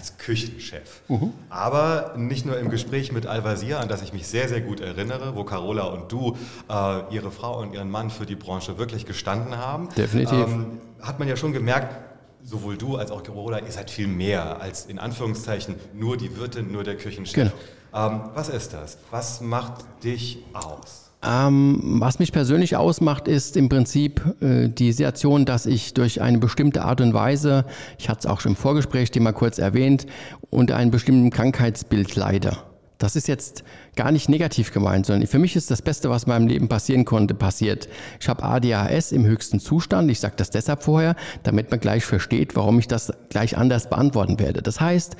als 0.00 0.16
Küchenchef. 0.16 1.02
Mhm. 1.08 1.34
Aber 1.50 2.14
nicht 2.16 2.46
nur 2.46 2.58
im 2.58 2.70
Gespräch 2.70 3.12
mit 3.12 3.26
Al-Wazir, 3.26 3.80
an 3.80 3.88
das 3.88 4.00
ich 4.00 4.14
mich 4.14 4.26
sehr, 4.26 4.48
sehr 4.48 4.62
gut 4.62 4.80
erinnere, 4.80 5.36
wo 5.36 5.44
Carola 5.44 5.84
und 5.84 6.10
du 6.10 6.38
äh, 6.70 7.14
ihre 7.14 7.30
Frau 7.30 7.60
und 7.60 7.74
ihren 7.74 7.90
Mann 7.90 8.08
für 8.08 8.24
die 8.24 8.34
Branche 8.34 8.78
wirklich 8.78 9.04
gestanden 9.04 9.58
haben. 9.58 9.90
Definitiv. 9.94 10.32
Ähm, 10.32 10.80
hat 11.02 11.18
man 11.18 11.28
ja 11.28 11.36
schon 11.36 11.52
gemerkt, 11.52 11.94
sowohl 12.42 12.78
du 12.78 12.96
als 12.96 13.10
auch 13.10 13.22
Carola, 13.22 13.58
ihr 13.58 13.70
seid 13.70 13.90
viel 13.90 14.08
mehr 14.08 14.62
als 14.62 14.86
in 14.86 14.98
Anführungszeichen 14.98 15.74
nur 15.92 16.16
die 16.16 16.34
Wirtin, 16.38 16.72
nur 16.72 16.82
der 16.82 16.96
Küchenchef. 16.96 17.34
Genau. 17.34 17.52
Ähm, 17.92 18.30
was 18.32 18.48
ist 18.48 18.72
das? 18.72 18.96
Was 19.10 19.42
macht 19.42 19.84
dich 20.02 20.38
aus? 20.54 21.09
Ähm, 21.22 21.80
was 22.00 22.18
mich 22.18 22.32
persönlich 22.32 22.76
ausmacht, 22.76 23.28
ist 23.28 23.56
im 23.56 23.68
Prinzip 23.68 24.22
äh, 24.40 24.68
die 24.68 24.92
Situation, 24.92 25.44
dass 25.44 25.66
ich 25.66 25.92
durch 25.92 26.22
eine 26.22 26.38
bestimmte 26.38 26.82
Art 26.82 27.02
und 27.02 27.12
Weise, 27.12 27.66
ich 27.98 28.08
hatte 28.08 28.20
es 28.20 28.26
auch 28.26 28.40
schon 28.40 28.52
im 28.52 28.56
Vorgespräch 28.56 29.14
mal 29.20 29.32
kurz 29.32 29.58
erwähnt, 29.58 30.06
unter 30.48 30.76
einem 30.76 30.90
bestimmten 30.90 31.30
Krankheitsbild 31.30 32.16
leide. 32.16 32.56
Das 32.96 33.16
ist 33.16 33.28
jetzt 33.28 33.64
gar 33.96 34.12
nicht 34.12 34.28
negativ 34.28 34.72
gemeint, 34.72 35.06
sondern 35.06 35.26
für 35.26 35.38
mich 35.38 35.56
ist 35.56 35.70
das 35.70 35.80
Beste, 35.80 36.10
was 36.10 36.24
in 36.24 36.30
meinem 36.30 36.46
Leben 36.46 36.68
passieren 36.68 37.06
konnte, 37.06 37.34
passiert. 37.34 37.88
Ich 38.20 38.28
habe 38.28 38.42
ADHS 38.42 39.12
im 39.12 39.24
höchsten 39.24 39.58
Zustand. 39.58 40.10
Ich 40.10 40.20
sage 40.20 40.34
das 40.36 40.50
deshalb 40.50 40.82
vorher, 40.82 41.16
damit 41.42 41.70
man 41.70 41.80
gleich 41.80 42.04
versteht, 42.04 42.56
warum 42.56 42.78
ich 42.78 42.88
das 42.88 43.10
gleich 43.30 43.56
anders 43.56 43.88
beantworten 43.88 44.38
werde. 44.38 44.60
Das 44.60 44.80
heißt, 44.80 45.16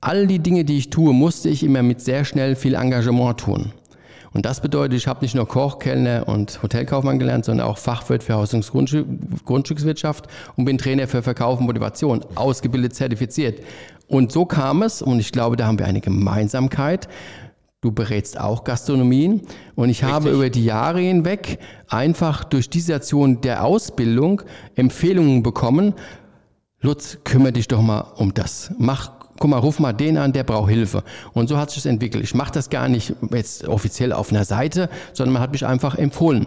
all 0.00 0.26
die 0.26 0.40
Dinge, 0.40 0.64
die 0.64 0.76
ich 0.76 0.90
tue, 0.90 1.14
musste 1.14 1.48
ich 1.48 1.62
immer 1.62 1.82
mit 1.82 2.00
sehr 2.00 2.24
schnell 2.24 2.56
viel 2.56 2.74
Engagement 2.74 3.38
tun. 3.38 3.72
Und 4.34 4.44
das 4.44 4.60
bedeutet, 4.60 4.98
ich 4.98 5.06
habe 5.06 5.20
nicht 5.22 5.34
nur 5.34 5.48
Koch, 5.48 5.78
Kellner 5.78 6.28
und 6.28 6.62
Hotelkaufmann 6.62 7.18
gelernt, 7.18 7.44
sondern 7.44 7.66
auch 7.66 7.78
Fachwirt 7.78 8.22
für 8.22 8.34
Haus- 8.34 8.52
und 8.52 8.70
Grundstückswirtschaft 9.44 10.26
und 10.56 10.64
bin 10.64 10.76
Trainer 10.76 11.06
für 11.06 11.22
Verkauf 11.22 11.60
und 11.60 11.66
Motivation, 11.66 12.24
ausgebildet, 12.34 12.94
zertifiziert. 12.94 13.64
Und 14.08 14.32
so 14.32 14.44
kam 14.44 14.82
es, 14.82 15.00
und 15.00 15.20
ich 15.20 15.32
glaube, 15.32 15.56
da 15.56 15.66
haben 15.66 15.78
wir 15.78 15.86
eine 15.86 16.00
Gemeinsamkeit, 16.00 17.08
Du 17.84 17.92
berätst 17.92 18.40
auch 18.40 18.64
Gastronomien. 18.64 19.42
Und 19.74 19.90
ich 19.90 19.98
Richtig. 19.98 20.14
habe 20.14 20.30
über 20.30 20.48
die 20.48 20.64
Jahre 20.64 21.00
hinweg 21.00 21.58
einfach 21.86 22.42
durch 22.42 22.70
die 22.70 22.80
Situation 22.80 23.42
der 23.42 23.62
Ausbildung 23.62 24.40
Empfehlungen 24.74 25.42
bekommen. 25.42 25.92
Lutz, 26.80 27.18
kümmere 27.24 27.52
dich 27.52 27.68
doch 27.68 27.82
mal 27.82 28.00
um 28.16 28.32
das. 28.32 28.72
Mach 28.78 29.12
guck 29.44 29.50
mal, 29.50 29.58
ruf 29.58 29.78
mal 29.78 29.92
den 29.92 30.16
an, 30.16 30.32
der 30.32 30.42
braucht 30.42 30.70
Hilfe. 30.70 31.02
Und 31.34 31.50
so 31.50 31.58
hat 31.58 31.68
sich 31.70 31.82
das 31.82 31.90
entwickelt. 31.90 32.24
Ich 32.24 32.34
mache 32.34 32.50
das 32.50 32.70
gar 32.70 32.88
nicht 32.88 33.14
jetzt 33.30 33.68
offiziell 33.68 34.10
auf 34.14 34.30
einer 34.30 34.46
Seite, 34.46 34.88
sondern 35.12 35.34
man 35.34 35.42
hat 35.42 35.52
mich 35.52 35.66
einfach 35.66 35.96
empfohlen. 35.96 36.46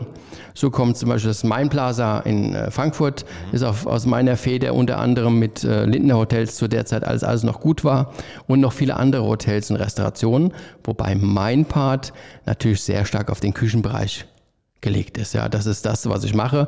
So 0.55 0.71
kommt 0.71 0.97
zum 0.97 1.09
Beispiel 1.09 1.29
das 1.29 1.43
Main 1.43 1.69
Plaza 1.69 2.21
in 2.21 2.55
äh, 2.55 2.71
Frankfurt, 2.71 3.23
ist 3.51 3.61
auf, 3.61 3.85
aus 3.85 4.07
meiner 4.07 4.35
Feder 4.35 4.73
unter 4.73 4.97
anderem 4.97 5.37
mit 5.37 5.63
äh, 5.63 5.85
Lindner 5.85 6.17
Hotels 6.17 6.55
zu 6.55 6.67
der 6.67 6.87
Zeit 6.87 7.03
alles, 7.03 7.23
alles 7.23 7.43
noch 7.43 7.59
gut 7.59 7.83
war 7.83 8.13
und 8.47 8.61
noch 8.61 8.73
viele 8.73 8.95
andere 8.95 9.23
Hotels 9.23 9.69
und 9.69 9.75
Restaurationen, 9.75 10.51
wobei 10.83 11.13
mein 11.13 11.65
Part 11.65 12.13
natürlich 12.47 12.81
sehr 12.81 13.05
stark 13.05 13.29
auf 13.29 13.41
den 13.41 13.53
Küchenbereich 13.53 14.25
gelegt 14.81 15.19
ist. 15.19 15.35
Ja, 15.35 15.49
das 15.49 15.67
ist 15.67 15.85
das, 15.85 16.09
was 16.09 16.23
ich 16.23 16.33
mache. 16.33 16.67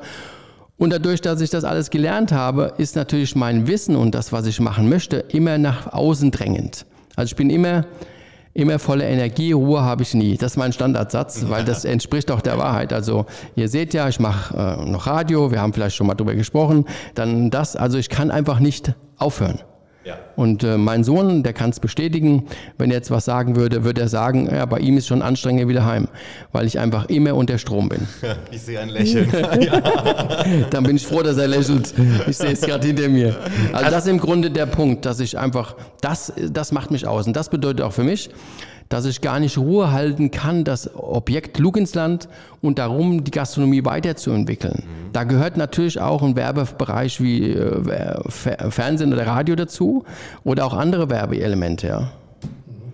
Und 0.80 0.94
dadurch, 0.94 1.20
dass 1.20 1.42
ich 1.42 1.50
das 1.50 1.66
alles 1.66 1.90
gelernt 1.90 2.32
habe, 2.32 2.74
ist 2.78 2.96
natürlich 2.96 3.36
mein 3.36 3.68
Wissen 3.68 3.98
und 3.98 4.16
das, 4.16 4.32
was 4.32 4.46
ich 4.48 4.62
machen 4.62 4.88
möchte, 4.88 5.18
immer 5.18 5.58
nach 5.58 5.92
außen 5.92 6.32
drängend. 6.32 6.86
Also 7.18 7.32
ich 7.32 7.36
bin 7.36 7.50
immer, 7.50 7.86
immer 8.54 8.80
voller 8.80 9.06
Energie, 9.06 9.52
Ruhe 9.52 9.82
habe 9.82 10.04
ich 10.04 10.14
nie. 10.14 10.38
Das 10.38 10.54
ist 10.54 10.58
mein 10.58 10.72
Standardsatz, 10.72 11.50
weil 11.50 11.66
das 11.66 11.84
entspricht 11.84 12.32
auch 12.32 12.40
der 12.40 12.58
Wahrheit. 12.58 12.94
Also 12.94 13.26
ihr 13.58 13.68
seht 13.68 13.94
ja, 13.94 14.08
ich 14.08 14.22
mache 14.22 14.56
äh, 14.58 14.90
noch 14.90 15.06
Radio, 15.06 15.52
wir 15.52 15.60
haben 15.60 15.74
vielleicht 15.74 15.98
schon 15.98 16.08
mal 16.08 16.16
drüber 16.16 16.34
gesprochen. 16.34 16.86
Dann 17.14 17.50
das, 17.50 17.76
also 17.76 17.98
ich 17.98 18.08
kann 18.08 18.32
einfach 18.32 18.62
nicht 18.62 18.94
aufhören. 19.18 19.60
Ja. 20.10 20.18
Und 20.36 20.64
äh, 20.64 20.76
mein 20.76 21.04
Sohn, 21.04 21.44
der 21.44 21.54
kann 21.54 21.70
es 21.70 21.80
bestätigen, 21.80 22.48
wenn 22.80 22.90
er 22.90 22.98
jetzt 22.98 23.12
was 23.12 23.26
sagen 23.26 23.56
würde, 23.56 23.84
würde 23.84 24.02
er 24.02 24.08
sagen, 24.08 24.50
ja, 24.52 24.66
bei 24.66 24.80
ihm 24.80 24.98
ist 24.98 25.06
schon 25.06 25.22
anstrengend 25.22 25.68
wieder 25.68 25.86
heim, 25.86 26.08
weil 26.52 26.66
ich 26.66 26.80
einfach 26.80 27.06
immer 27.10 27.36
unter 27.36 27.60
Strom 27.60 27.90
bin. 27.90 28.08
Ich 28.52 28.64
sehe 28.64 28.80
ein 28.80 28.90
Lächeln. 28.90 29.30
Dann 30.72 30.84
bin 30.84 30.96
ich 30.96 31.06
froh, 31.06 31.22
dass 31.22 31.38
er 31.38 31.48
lächelt. 31.48 31.94
Ich 32.28 32.38
sehe 32.38 32.52
es 32.54 32.62
gerade 32.62 32.88
hinter 32.88 33.08
mir. 33.08 33.36
Also 33.72 33.92
das 33.92 34.06
ist 34.06 34.10
im 34.10 34.20
Grunde 34.20 34.50
der 34.50 34.66
Punkt, 34.66 35.06
dass 35.06 35.20
ich 35.20 35.38
einfach, 35.38 35.76
das, 36.02 36.34
das 36.52 36.72
macht 36.72 36.90
mich 36.90 37.06
aus. 37.06 37.28
Und 37.28 37.36
das 37.36 37.50
bedeutet 37.50 37.82
auch 37.82 37.94
für 37.94 38.04
mich, 38.04 38.32
dass 38.90 39.06
ich 39.06 39.22
gar 39.22 39.40
nicht 39.40 39.58
Ruhe 39.58 39.92
halten 39.92 40.32
kann, 40.32 40.64
das 40.64 40.94
Objekt 40.96 41.60
Luginsland 41.60 42.28
und 42.62 42.80
darum 42.80 43.24
die 43.24 43.32
Gastronomie 43.32 43.86
weiterzuentwickeln. 43.86 44.84
Mhm. 44.84 45.14
Da 45.14 45.24
gehört 45.24 45.58
natürlich 45.58 46.02
auch 46.02 46.24
ein 46.24 46.36
Werbebereich 46.36 47.22
wie 47.22 47.52
äh, 47.52 48.20
Fernsehen 48.30 49.14
oder 49.14 49.28
Radio 49.28 49.56
dazu 49.56 50.04
oder 50.44 50.66
auch 50.66 50.74
andere 50.74 51.10
Werbeelemente. 51.10 51.88
Ja. 51.88 52.12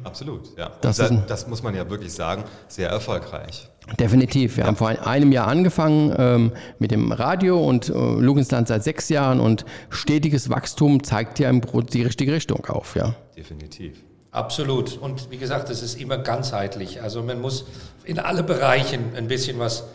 Absolut, 0.03 0.55
ja. 0.55 0.71
Das, 0.81 0.97
das, 0.97 1.11
das, 1.27 1.47
muss 1.47 1.63
man 1.63 1.75
ja 1.75 1.89
wirklich 1.89 2.13
sagen, 2.13 2.43
sehr 2.67 2.89
erfolgreich. 2.89 3.69
Definitiv. 3.99 4.57
Wir 4.57 4.63
ja. 4.63 4.67
haben 4.67 4.75
vor 4.75 4.89
einem 4.89 5.31
Jahr 5.31 5.47
angefangen 5.47 6.13
ähm, 6.17 6.51
mit 6.77 6.91
dem 6.91 7.11
Radio 7.11 7.59
und 7.63 7.89
äh, 7.89 7.93
Lugensland 7.93 8.67
seit 8.67 8.83
sechs 8.83 9.09
Jahren 9.09 9.39
und 9.39 9.65
stetiges 9.89 10.49
Wachstum 10.49 11.03
zeigt 11.03 11.39
ja 11.39 11.51
die 11.51 12.03
richtige 12.03 12.33
Richtung 12.33 12.65
auf. 12.67 12.95
Ja. 12.95 13.15
Definitiv. 13.35 14.03
Absolut. 14.35 14.97
Und 14.97 15.31
wie 15.31 15.37
gesagt, 15.37 15.69
es 15.69 15.81
ist 15.81 15.97
immer 15.97 16.17
ganzheitlich. 16.17 17.01
Also 17.01 17.23
man 17.23 17.39
muss 17.39 17.63
in 18.03 18.19
alle 18.19 18.43
Bereichen 18.43 19.15
ein 19.15 19.29
bisschen 19.29 19.59
was, 19.59 19.85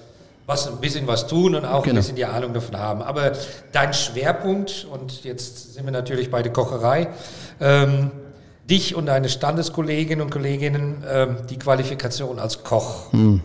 was, 0.47 0.67
ein 0.67 0.79
bisschen 0.79 1.07
was 1.07 1.27
tun 1.27 1.55
und 1.55 1.67
auch 1.67 1.83
genau. 1.83 1.97
ein 1.97 1.97
bisschen 1.97 2.17
die 2.17 2.25
Ahnung 2.25 2.55
davon 2.55 2.79
haben. 2.79 3.03
Aber 3.03 3.33
dein 3.73 3.93
Schwerpunkt, 3.93 4.87
und 4.91 5.25
jetzt 5.25 5.75
sind 5.75 5.85
wir 5.85 5.93
natürlich 5.93 6.31
bei 6.31 6.41
der 6.41 6.55
Kocherei, 6.55 7.09
ähm, 7.61 8.13
dich 8.71 8.95
und 8.95 9.07
deine 9.07 9.29
Standeskolleginnen 9.29 10.25
und 10.25 10.31
Kolleginnen 10.31 11.05
ähm, 11.07 11.37
die 11.51 11.59
Qualifikation 11.59 12.39
als 12.39 12.65
Koch. 12.65 13.13
Hm. 13.13 13.43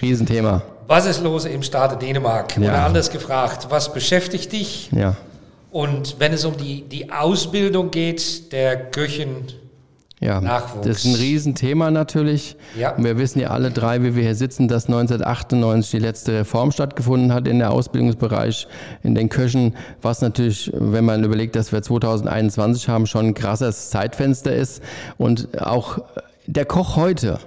Riesenthema. 0.00 0.62
Was 0.86 1.04
ist 1.04 1.20
los 1.22 1.44
im 1.44 1.62
Staate 1.62 1.98
Dänemark? 1.98 2.56
Ja. 2.56 2.70
Oder 2.70 2.86
anders 2.86 3.10
gefragt, 3.10 3.66
was 3.68 3.92
beschäftigt 3.92 4.50
dich? 4.52 4.90
Ja. 4.92 5.14
Und 5.70 6.16
wenn 6.20 6.32
es 6.32 6.46
um 6.46 6.56
die, 6.56 6.88
die 6.88 7.12
Ausbildung 7.12 7.90
geht 7.90 8.50
der 8.52 8.90
Köchin 8.90 9.46
ja, 10.22 10.40
Nachwuchs. 10.40 10.86
das 10.86 10.98
ist 10.98 11.04
ein 11.06 11.14
Riesenthema 11.16 11.90
natürlich. 11.90 12.56
Ja. 12.78 12.94
Und 12.94 13.04
wir 13.04 13.18
wissen 13.18 13.40
ja 13.40 13.48
alle 13.50 13.70
drei, 13.70 14.02
wie 14.02 14.14
wir 14.14 14.22
hier 14.22 14.36
sitzen, 14.36 14.68
dass 14.68 14.86
1998 14.86 15.90
die 15.90 15.98
letzte 15.98 16.32
Reform 16.32 16.70
stattgefunden 16.70 17.34
hat 17.34 17.48
in 17.48 17.58
der 17.58 17.72
Ausbildungsbereich, 17.72 18.68
in 19.02 19.14
den 19.14 19.28
Köchen, 19.28 19.74
was 20.00 20.20
natürlich, 20.20 20.70
wenn 20.74 21.04
man 21.04 21.24
überlegt, 21.24 21.56
dass 21.56 21.72
wir 21.72 21.82
2021 21.82 22.88
haben, 22.88 23.06
schon 23.06 23.26
ein 23.26 23.34
krasses 23.34 23.90
Zeitfenster 23.90 24.54
ist. 24.54 24.82
Und 25.18 25.60
auch 25.60 25.98
der 26.46 26.66
Koch 26.66 26.96
heute, 26.96 27.38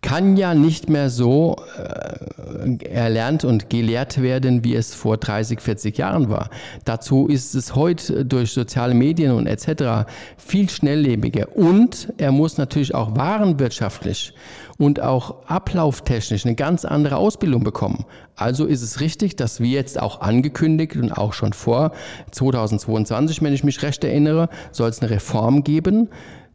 kann 0.00 0.36
ja 0.36 0.54
nicht 0.54 0.88
mehr 0.88 1.10
so 1.10 1.56
äh, 1.76 2.84
erlernt 2.86 3.44
und 3.44 3.68
gelehrt 3.68 4.22
werden, 4.22 4.62
wie 4.64 4.74
es 4.74 4.94
vor 4.94 5.16
30, 5.16 5.60
40 5.60 5.98
Jahren 5.98 6.28
war. 6.28 6.50
Dazu 6.84 7.26
ist 7.26 7.54
es 7.54 7.74
heute 7.74 8.24
durch 8.24 8.52
soziale 8.52 8.94
Medien 8.94 9.32
und 9.32 9.46
etc. 9.46 10.08
viel 10.36 10.68
schnelllebiger. 10.70 11.56
Und 11.56 12.12
er 12.18 12.32
muss 12.32 12.58
natürlich 12.58 12.94
auch 12.94 13.16
warenwirtschaftlich 13.16 14.34
und 14.78 15.00
auch 15.00 15.46
ablauftechnisch 15.46 16.46
eine 16.46 16.54
ganz 16.54 16.84
andere 16.84 17.16
Ausbildung 17.16 17.64
bekommen. 17.64 18.04
Also 18.36 18.66
ist 18.66 18.82
es 18.82 19.00
richtig, 19.00 19.34
dass 19.34 19.60
wir 19.60 19.70
jetzt 19.70 20.00
auch 20.00 20.20
angekündigt 20.20 20.94
und 20.94 21.10
auch 21.10 21.32
schon 21.32 21.52
vor 21.52 21.90
2022, 22.30 23.42
wenn 23.42 23.52
ich 23.52 23.64
mich 23.64 23.82
recht 23.82 24.04
erinnere, 24.04 24.48
soll 24.70 24.88
es 24.90 25.02
eine 25.02 25.10
Reform 25.10 25.64
geben 25.64 26.08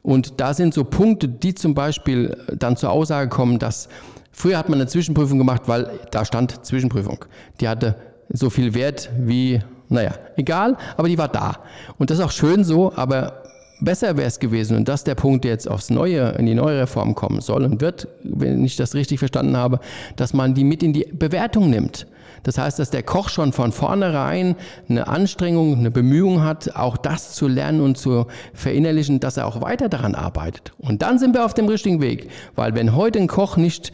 und 0.04 0.40
da 0.42 0.54
sind 0.54 0.74
so 0.74 0.84
Punkte, 0.84 1.30
die 1.30 1.56
zum 1.56 1.74
Beispiel 1.74 2.38
dann 2.60 2.78
zur 2.78 2.92
Aussage 2.92 3.30
kommen, 3.30 3.58
dass 3.58 3.88
früher 4.32 4.58
hat 4.58 4.70
man 4.70 4.80
eine 4.80 4.88
Zwischenprüfung 4.88 5.38
gemacht, 5.38 5.64
weil 5.66 5.90
da 6.12 6.26
stand 6.26 6.66
Zwischenprüfung. 6.66 7.26
Die 7.62 7.68
hatte 7.70 7.96
so 8.30 8.50
viel 8.50 8.74
Wert 8.74 9.10
wie, 9.18 9.62
naja, 9.90 10.14
egal, 10.36 10.78
aber 10.98 11.08
die 11.08 11.18
war 11.18 11.30
da. 11.30 11.60
Und 11.98 12.10
das 12.10 12.20
ist 12.20 12.26
auch 12.26 12.32
schön 12.32 12.66
so, 12.66 12.94
aber 12.96 13.44
besser 13.80 14.18
wäre 14.18 14.28
es 14.28 14.40
gewesen, 14.40 14.76
und 14.76 14.88
das 14.88 15.02
ist 15.02 15.08
der 15.08 15.16
Punkt, 15.16 15.46
der 15.46 15.52
jetzt 15.52 15.70
aufs 15.70 15.90
Neue, 15.90 16.32
in 16.32 16.46
die 16.46 16.56
neue 16.56 16.82
Reform 16.82 17.16
kommen 17.16 17.42
soll 17.42 17.64
und 17.64 17.80
wird, 17.80 18.08
wenn 18.24 18.64
ich 18.66 18.76
das 18.76 18.96
richtig 18.96 19.20
verstanden 19.20 19.56
habe, 19.56 19.80
dass 20.18 20.34
man 20.34 20.54
die 20.54 20.66
mit 20.66 20.84
in 20.84 20.94
die 20.94 21.06
Bewertung 21.14 21.70
nimmt. 21.70 22.08
Das 22.44 22.58
heißt, 22.58 22.78
dass 22.78 22.90
der 22.90 23.04
Koch 23.04 23.30
schon 23.30 23.54
von 23.54 23.72
vornherein 23.72 24.56
eine 24.90 25.08
Anstrengung, 25.08 25.78
eine 25.78 25.92
Bemühung 25.92 26.44
hat, 26.44 26.76
auch 26.76 26.98
das 26.98 27.34
zu 27.34 27.48
lernen 27.48 27.82
und 27.82 27.98
zu 27.98 28.28
verinnerlichen, 28.54 29.20
dass 29.20 29.38
er 29.38 29.48
auch 29.48 29.62
weiter 29.62 29.90
daran 29.90 30.14
arbeitet. 30.16 30.74
Und 30.78 31.02
dann 31.02 31.18
sind 31.20 31.34
wir 31.34 31.46
auf 31.46 31.54
dem 31.54 31.68
richtigen 31.68 32.02
Weg. 32.02 32.30
Weil 32.56 32.76
wenn 32.76 32.96
heute 32.96 33.20
ein 33.20 33.28
Koch 33.28 33.58
nicht 33.58 33.92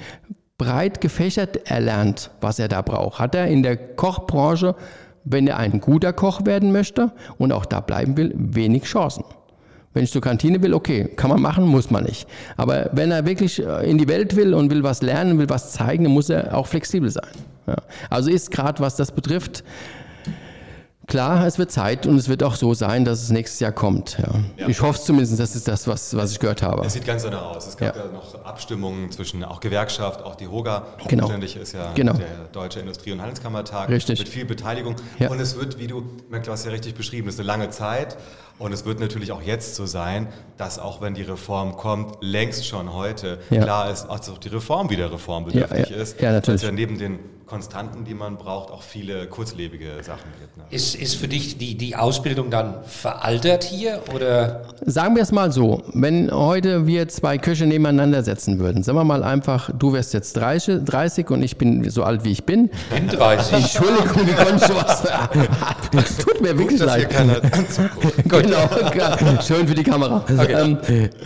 breit 0.57 0.99
gefächert 0.99 1.69
erlernt, 1.69 2.31
was 2.41 2.59
er 2.59 2.67
da 2.67 2.81
braucht, 2.81 3.19
hat 3.19 3.35
er 3.35 3.47
in 3.47 3.63
der 3.63 3.77
Kochbranche, 3.77 4.75
wenn 5.23 5.47
er 5.47 5.57
ein 5.57 5.79
guter 5.79 6.11
Koch 6.11 6.45
werden 6.45 6.71
möchte 6.71 7.11
und 7.37 7.51
auch 7.51 7.65
da 7.65 7.79
bleiben 7.79 8.17
will, 8.17 8.33
wenig 8.35 8.83
Chancen. 8.83 9.23
Wenn 9.93 10.03
ich 10.03 10.11
zur 10.11 10.21
Kantine 10.21 10.61
will, 10.61 10.73
okay, 10.73 11.05
kann 11.15 11.29
man 11.29 11.41
machen, 11.41 11.65
muss 11.65 11.89
man 11.89 12.03
nicht. 12.03 12.27
Aber 12.57 12.89
wenn 12.93 13.11
er 13.11 13.25
wirklich 13.25 13.59
äh, 13.59 13.89
in 13.89 13.97
die 13.97 14.07
Welt 14.07 14.35
will 14.35 14.53
und 14.53 14.69
will 14.69 14.83
was 14.83 15.01
lernen, 15.01 15.39
will 15.39 15.49
was 15.49 15.71
zeigen, 15.71 16.03
dann 16.03 16.13
muss 16.13 16.29
er 16.29 16.55
auch 16.55 16.67
flexibel 16.67 17.09
sein. 17.09 17.29
Ja. 17.65 17.75
Also 18.09 18.29
ist 18.29 18.51
gerade, 18.51 18.79
was 18.81 18.95
das 18.95 19.11
betrifft, 19.11 19.63
Klar, 21.09 21.47
es 21.47 21.57
wird 21.57 21.71
Zeit 21.71 22.05
und 22.05 22.17
es 22.17 22.29
wird 22.29 22.43
auch 22.43 22.55
so 22.55 22.75
sein, 22.75 23.03
dass 23.03 23.23
es 23.23 23.31
nächstes 23.31 23.59
Jahr 23.59 23.71
kommt. 23.71 24.17
Ja. 24.19 24.29
Ja. 24.57 24.67
Ich 24.67 24.79
hoffe 24.81 25.01
zumindest, 25.01 25.39
das 25.39 25.55
ist 25.55 25.67
das, 25.67 25.87
was, 25.87 26.15
was 26.15 26.31
ich 26.31 26.39
gehört 26.39 26.61
habe. 26.61 26.85
Es 26.85 26.93
sieht 26.93 27.05
ganz 27.05 27.23
danach 27.23 27.55
aus. 27.55 27.67
Es 27.67 27.75
gab 27.75 27.95
ja, 27.95 28.03
ja 28.05 28.11
noch 28.11 28.45
Abstimmungen 28.45 29.11
zwischen 29.11 29.43
auch 29.43 29.59
Gewerkschaft, 29.59 30.23
auch 30.23 30.35
die 30.35 30.47
HOGA. 30.47 30.85
Genau. 31.07 31.23
Zuständig 31.23 31.55
ist 31.55 31.73
ja 31.73 31.91
genau. 31.95 32.13
der 32.13 32.45
Deutsche 32.51 32.79
Industrie- 32.79 33.11
und 33.11 33.21
Handelskammertag. 33.21 33.89
Richtig. 33.89 34.19
Mit 34.19 34.29
viel 34.29 34.45
Beteiligung. 34.45 34.95
Und 35.27 35.39
es 35.39 35.57
wird, 35.57 35.79
wie 35.79 35.87
du, 35.87 36.03
du 36.29 36.51
hast 36.51 36.65
ja 36.65 36.71
richtig 36.71 36.93
beschrieben, 36.93 37.27
es 37.27 37.35
ist 37.35 37.39
eine 37.39 37.47
lange 37.47 37.69
Zeit. 37.71 38.15
Und 38.59 38.73
es 38.73 38.85
wird 38.85 38.99
natürlich 38.99 39.31
auch 39.31 39.41
jetzt 39.41 39.75
so 39.75 39.85
sein, 39.85 40.27
dass 40.57 40.79
auch 40.79 41.01
wenn 41.01 41.13
die 41.13 41.21
Reform 41.21 41.77
kommt, 41.77 42.17
längst 42.21 42.67
schon 42.67 42.93
heute 42.93 43.39
klar 43.49 43.89
ist, 43.89 44.05
dass 44.05 44.29
auch 44.29 44.37
die 44.37 44.49
Reform 44.49 44.89
wieder 44.89 45.11
reformbedürftig 45.11 45.91
ist. 45.91 46.21
Ja, 46.21 46.33
natürlich. 46.33 46.61
Dass 46.61 46.69
ja 46.69 46.75
neben 46.75 46.99
den 46.99 47.19
Konstanten, 47.49 48.05
die 48.05 48.13
man 48.13 48.37
braucht, 48.37 48.71
auch 48.71 48.83
viele 48.83 49.25
kurzlebige 49.25 50.03
Sachen 50.03 50.29
gibt. 50.39 50.55
Ne? 50.55 50.63
Ist, 50.69 50.93
ist 50.93 51.15
für 51.15 51.27
dich 51.27 51.57
die, 51.57 51.75
die 51.75 51.95
Ausbildung 51.95 52.51
dann 52.51 52.83
veraltert 52.85 53.63
hier? 53.63 54.01
Oder? 54.13 54.61
Sagen 54.85 55.15
wir 55.15 55.23
es 55.23 55.31
mal 55.31 55.51
so, 55.51 55.81
wenn 55.93 56.31
heute 56.31 56.85
wir 56.85 57.07
zwei 57.07 57.39
Köche 57.39 57.65
nebeneinander 57.65 58.21
setzen 58.23 58.59
würden, 58.59 58.83
sagen 58.83 58.99
wir 58.99 59.03
mal 59.03 59.23
einfach, 59.23 59.71
du 59.77 59.93
wärst 59.93 60.13
jetzt 60.13 60.37
30, 60.37 60.85
30 60.85 61.31
und 61.31 61.41
ich 61.41 61.57
bin 61.57 61.89
so 61.89 62.03
alt 62.03 62.23
wie 62.23 62.31
ich 62.31 62.45
bin. 62.45 62.69
Ich 62.91 62.95
bin 62.95 63.07
30. 63.07 63.53
Entschuldigung, 63.53 64.27
wie 64.27 64.33
konnte 64.33 64.65
ich 64.65 64.75
was 64.75 65.07
Es 66.05 66.17
tut 66.17 66.39
mir 66.41 66.57
wirklich 66.57 66.79
Gut, 66.79 66.87
leid. 66.87 67.09
genau, 68.25 69.41
schön 69.41 69.67
für 69.67 69.73
die 69.73 69.83
Kamera. 69.83 70.23
Okay. 70.31 70.53
Ähm, 70.53 70.77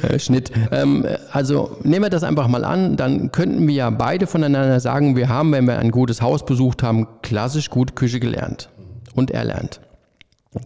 äh, 0.10 0.20
Schnitt. 0.20 0.52
Ähm, 0.72 1.06
also 1.32 1.78
nehmen 1.84 2.06
wir 2.06 2.10
das 2.10 2.24
einfach 2.24 2.48
mal 2.48 2.64
an, 2.64 2.96
dann 2.96 3.32
könnten 3.32 3.68
wir 3.68 3.76
ja 3.76 3.90
beide 3.90 4.26
voneinander 4.26 4.80
sagen, 4.80 5.18
wir 5.18 5.28
haben, 5.28 5.52
wenn 5.52 5.68
wir 5.68 5.80
ein 5.80 5.92
gutes 5.92 6.13
Haus 6.22 6.46
besucht 6.46 6.84
haben, 6.84 7.08
klassisch 7.22 7.70
gut 7.70 7.96
Küche 7.96 8.20
gelernt 8.20 8.70
und 9.16 9.32
erlernt. 9.32 9.82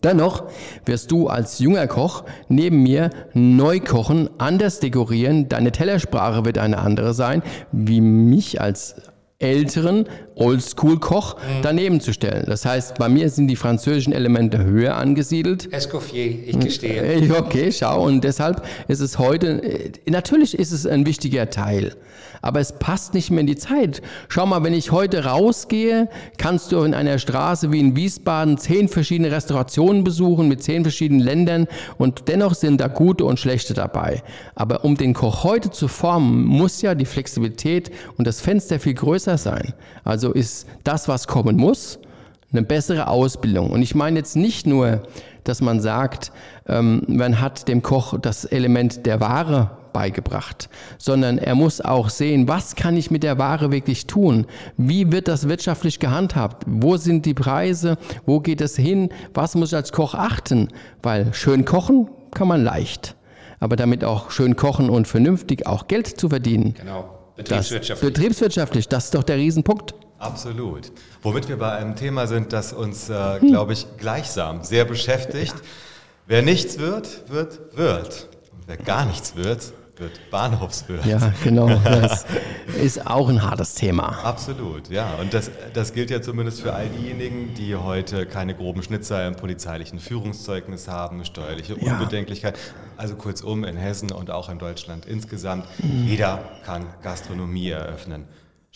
Dennoch 0.04 0.44
wirst 0.86 1.12
du 1.12 1.28
als 1.28 1.60
junger 1.60 1.88
Koch 1.88 2.26
neben 2.50 2.84
mir 2.84 3.10
neu 3.34 3.80
kochen, 3.80 4.30
anders 4.38 4.80
dekorieren, 4.80 5.48
deine 5.48 5.72
Tellersprache 5.72 6.44
wird 6.46 6.58
eine 6.58 6.80
andere 6.80 7.14
sein, 7.14 7.42
wie 7.72 8.02
mich 8.02 8.60
als 8.60 8.96
älteren 9.40 10.08
Oldschool-Koch 10.36 11.36
mhm. 11.36 11.42
daneben 11.62 12.02
zu 12.02 12.12
stellen. 12.12 12.46
Das 12.48 12.66
heißt, 12.66 12.98
bei 12.98 13.08
mir 13.08 13.30
sind 13.30 13.48
die 13.48 13.56
französischen 13.56 14.12
Elemente 14.12 14.64
höher 14.64 14.96
angesiedelt. 14.96 15.72
Escoffier, 15.72 16.26
ich 16.26 16.60
gestehe. 16.60 17.04
Äh, 17.04 17.32
okay, 17.32 17.72
schau. 17.72 18.04
Und 18.04 18.24
deshalb 18.24 18.66
ist 18.88 19.00
es 19.00 19.20
heute, 19.20 19.62
äh, 19.62 19.92
natürlich 20.10 20.58
ist 20.58 20.72
es 20.72 20.88
ein 20.88 21.06
wichtiger 21.06 21.52
Teil 21.52 21.94
aber 22.48 22.62
es 22.62 22.72
passt 22.72 23.14
nicht 23.14 23.30
mehr 23.30 23.42
in 23.42 23.48
die 23.48 23.58
Zeit. 23.58 24.02
Schau 24.30 24.46
mal, 24.46 24.64
wenn 24.64 24.74
ich 24.74 24.94
heute 24.94 25.26
rausgehe, 25.26 26.08
kannst 26.38 26.72
du 26.72 26.82
in 26.84 26.94
einer 26.94 27.20
Straße 27.20 27.74
wie 27.74 27.80
in 27.82 27.98
Wiesbaden 27.98 28.58
zehn 28.58 28.88
verschiedene 28.88 29.32
Restaurationen 29.32 30.06
besuchen 30.06 30.48
mit 30.48 30.64
zehn 30.64 30.84
verschiedenen 30.84 31.20
Ländern 31.20 31.68
und 31.98 32.30
dennoch 32.30 32.56
sind 32.56 32.80
da 32.80 32.88
gute 32.88 33.26
und 33.26 33.38
schlechte 33.38 33.74
dabei. 33.74 34.24
Aber 34.56 34.86
um 34.86 34.96
den 34.96 35.14
Koch 35.14 35.44
heute 35.44 35.72
zu 35.72 35.90
formen, 35.90 36.46
muss 36.46 36.82
ja 36.82 36.96
die 36.96 37.06
Flexibilität 37.06 37.92
und 38.18 38.26
das 38.26 38.40
Fenster 38.40 38.80
viel 38.80 38.94
größer 38.94 39.38
sein. 39.38 39.74
Also 40.06 40.32
ist 40.32 40.68
das, 40.86 41.10
was 41.10 41.28
kommen 41.28 41.58
muss, 41.58 42.00
eine 42.54 42.64
bessere 42.64 43.10
Ausbildung. 43.10 43.72
Und 43.72 43.82
ich 43.82 43.94
meine 43.94 44.20
jetzt 44.20 44.38
nicht 44.38 44.66
nur, 44.66 45.04
dass 45.44 45.60
man 45.60 45.82
sagt, 45.82 46.32
ähm, 46.66 47.04
man 47.08 47.42
hat 47.42 47.68
dem 47.68 47.82
Koch 47.82 48.18
das 48.22 48.46
Element 48.46 49.06
der 49.06 49.20
Ware 49.20 49.72
beigebracht, 49.98 50.70
sondern 51.00 51.40
er 51.40 51.56
muss 51.56 51.82
auch 51.82 52.10
sehen, 52.10 52.48
was 52.48 52.76
kann 52.76 52.96
ich 52.96 53.10
mit 53.10 53.24
der 53.24 53.40
Ware 53.40 53.72
wirklich 53.72 54.06
tun? 54.06 54.46
Wie 54.78 55.12
wird 55.12 55.28
das 55.28 55.50
wirtschaftlich 55.50 55.98
gehandhabt? 55.98 56.66
Wo 56.68 56.98
sind 56.98 57.26
die 57.26 57.34
Preise? 57.34 57.98
Wo 58.28 58.40
geht 58.40 58.62
es 58.62 58.76
hin? 58.76 59.10
Was 59.34 59.56
muss 59.56 59.70
ich 59.70 59.76
als 59.76 59.92
Koch 59.92 60.14
achten? 60.14 60.68
Weil 61.02 61.34
schön 61.34 61.66
kochen 61.66 62.12
kann 62.30 62.48
man 62.48 62.64
leicht, 62.64 63.16
aber 63.60 63.76
damit 63.76 64.04
auch 64.04 64.30
schön 64.30 64.56
kochen 64.56 64.92
und 64.92 65.08
vernünftig 65.08 65.66
auch 65.66 65.88
Geld 65.88 66.06
zu 66.06 66.30
verdienen. 66.30 66.76
Genau. 66.76 67.10
Betriebswirtschaftlich. 67.36 68.14
Das, 68.14 68.22
betriebswirtschaftlich, 68.22 68.88
das 68.88 69.06
ist 69.06 69.16
doch 69.16 69.24
der 69.24 69.38
Riesenpunkt. 69.38 69.96
Absolut. 70.20 70.92
Womit 71.24 71.50
wir 71.50 71.58
bei 71.58 71.72
einem 71.72 71.96
Thema 71.96 72.28
sind, 72.28 72.54
das 72.54 72.72
uns, 72.72 73.10
äh, 73.10 73.40
glaube 73.40 73.74
ich, 73.74 73.88
gleichsam 73.98 74.64
sehr 74.64 74.86
beschäftigt. 74.86 75.56
Wer 76.28 76.44
nichts 76.44 76.78
wird, 76.78 77.32
wird, 77.32 77.76
wird. 77.76 78.30
Und 78.52 78.68
wer 78.68 78.78
gar 78.78 79.06
nichts 79.06 79.36
wird, 79.36 79.74
wird 80.00 80.30
Bahnhofswirt. 80.32 81.06
Ja, 81.06 81.34
genau. 81.44 81.68
Das 81.84 82.26
ist 82.82 83.08
auch 83.08 83.30
ein 83.30 83.42
hartes 83.42 83.74
Thema. 83.74 84.24
Absolut, 84.24 84.90
ja. 84.90 85.16
Und 85.20 85.34
das, 85.34 85.50
das 85.74 85.94
gilt 85.94 86.10
ja 86.10 86.22
zumindest 86.22 86.62
für 86.62 86.74
all 86.74 86.88
diejenigen, 86.90 87.54
die 87.56 87.76
heute 87.76 88.26
keine 88.26 88.54
groben 88.56 88.84
Schnitzer 88.84 89.28
im 89.28 89.36
polizeilichen 89.36 90.00
Führungszeugnis 90.00 90.88
haben, 90.88 91.24
steuerliche 91.26 91.76
Unbedenklichkeit. 91.76 92.58
Ja. 92.58 92.64
Also 92.98 93.16
kurzum, 93.16 93.64
in 93.64 93.78
Hessen 93.78 94.12
und 94.12 94.32
auch 94.32 94.50
in 94.50 94.60
Deutschland 94.60 95.06
insgesamt, 95.06 95.66
mhm. 95.80 96.06
jeder 96.08 96.40
kann 96.66 96.86
Gastronomie 97.02 97.70
eröffnen. 97.70 98.26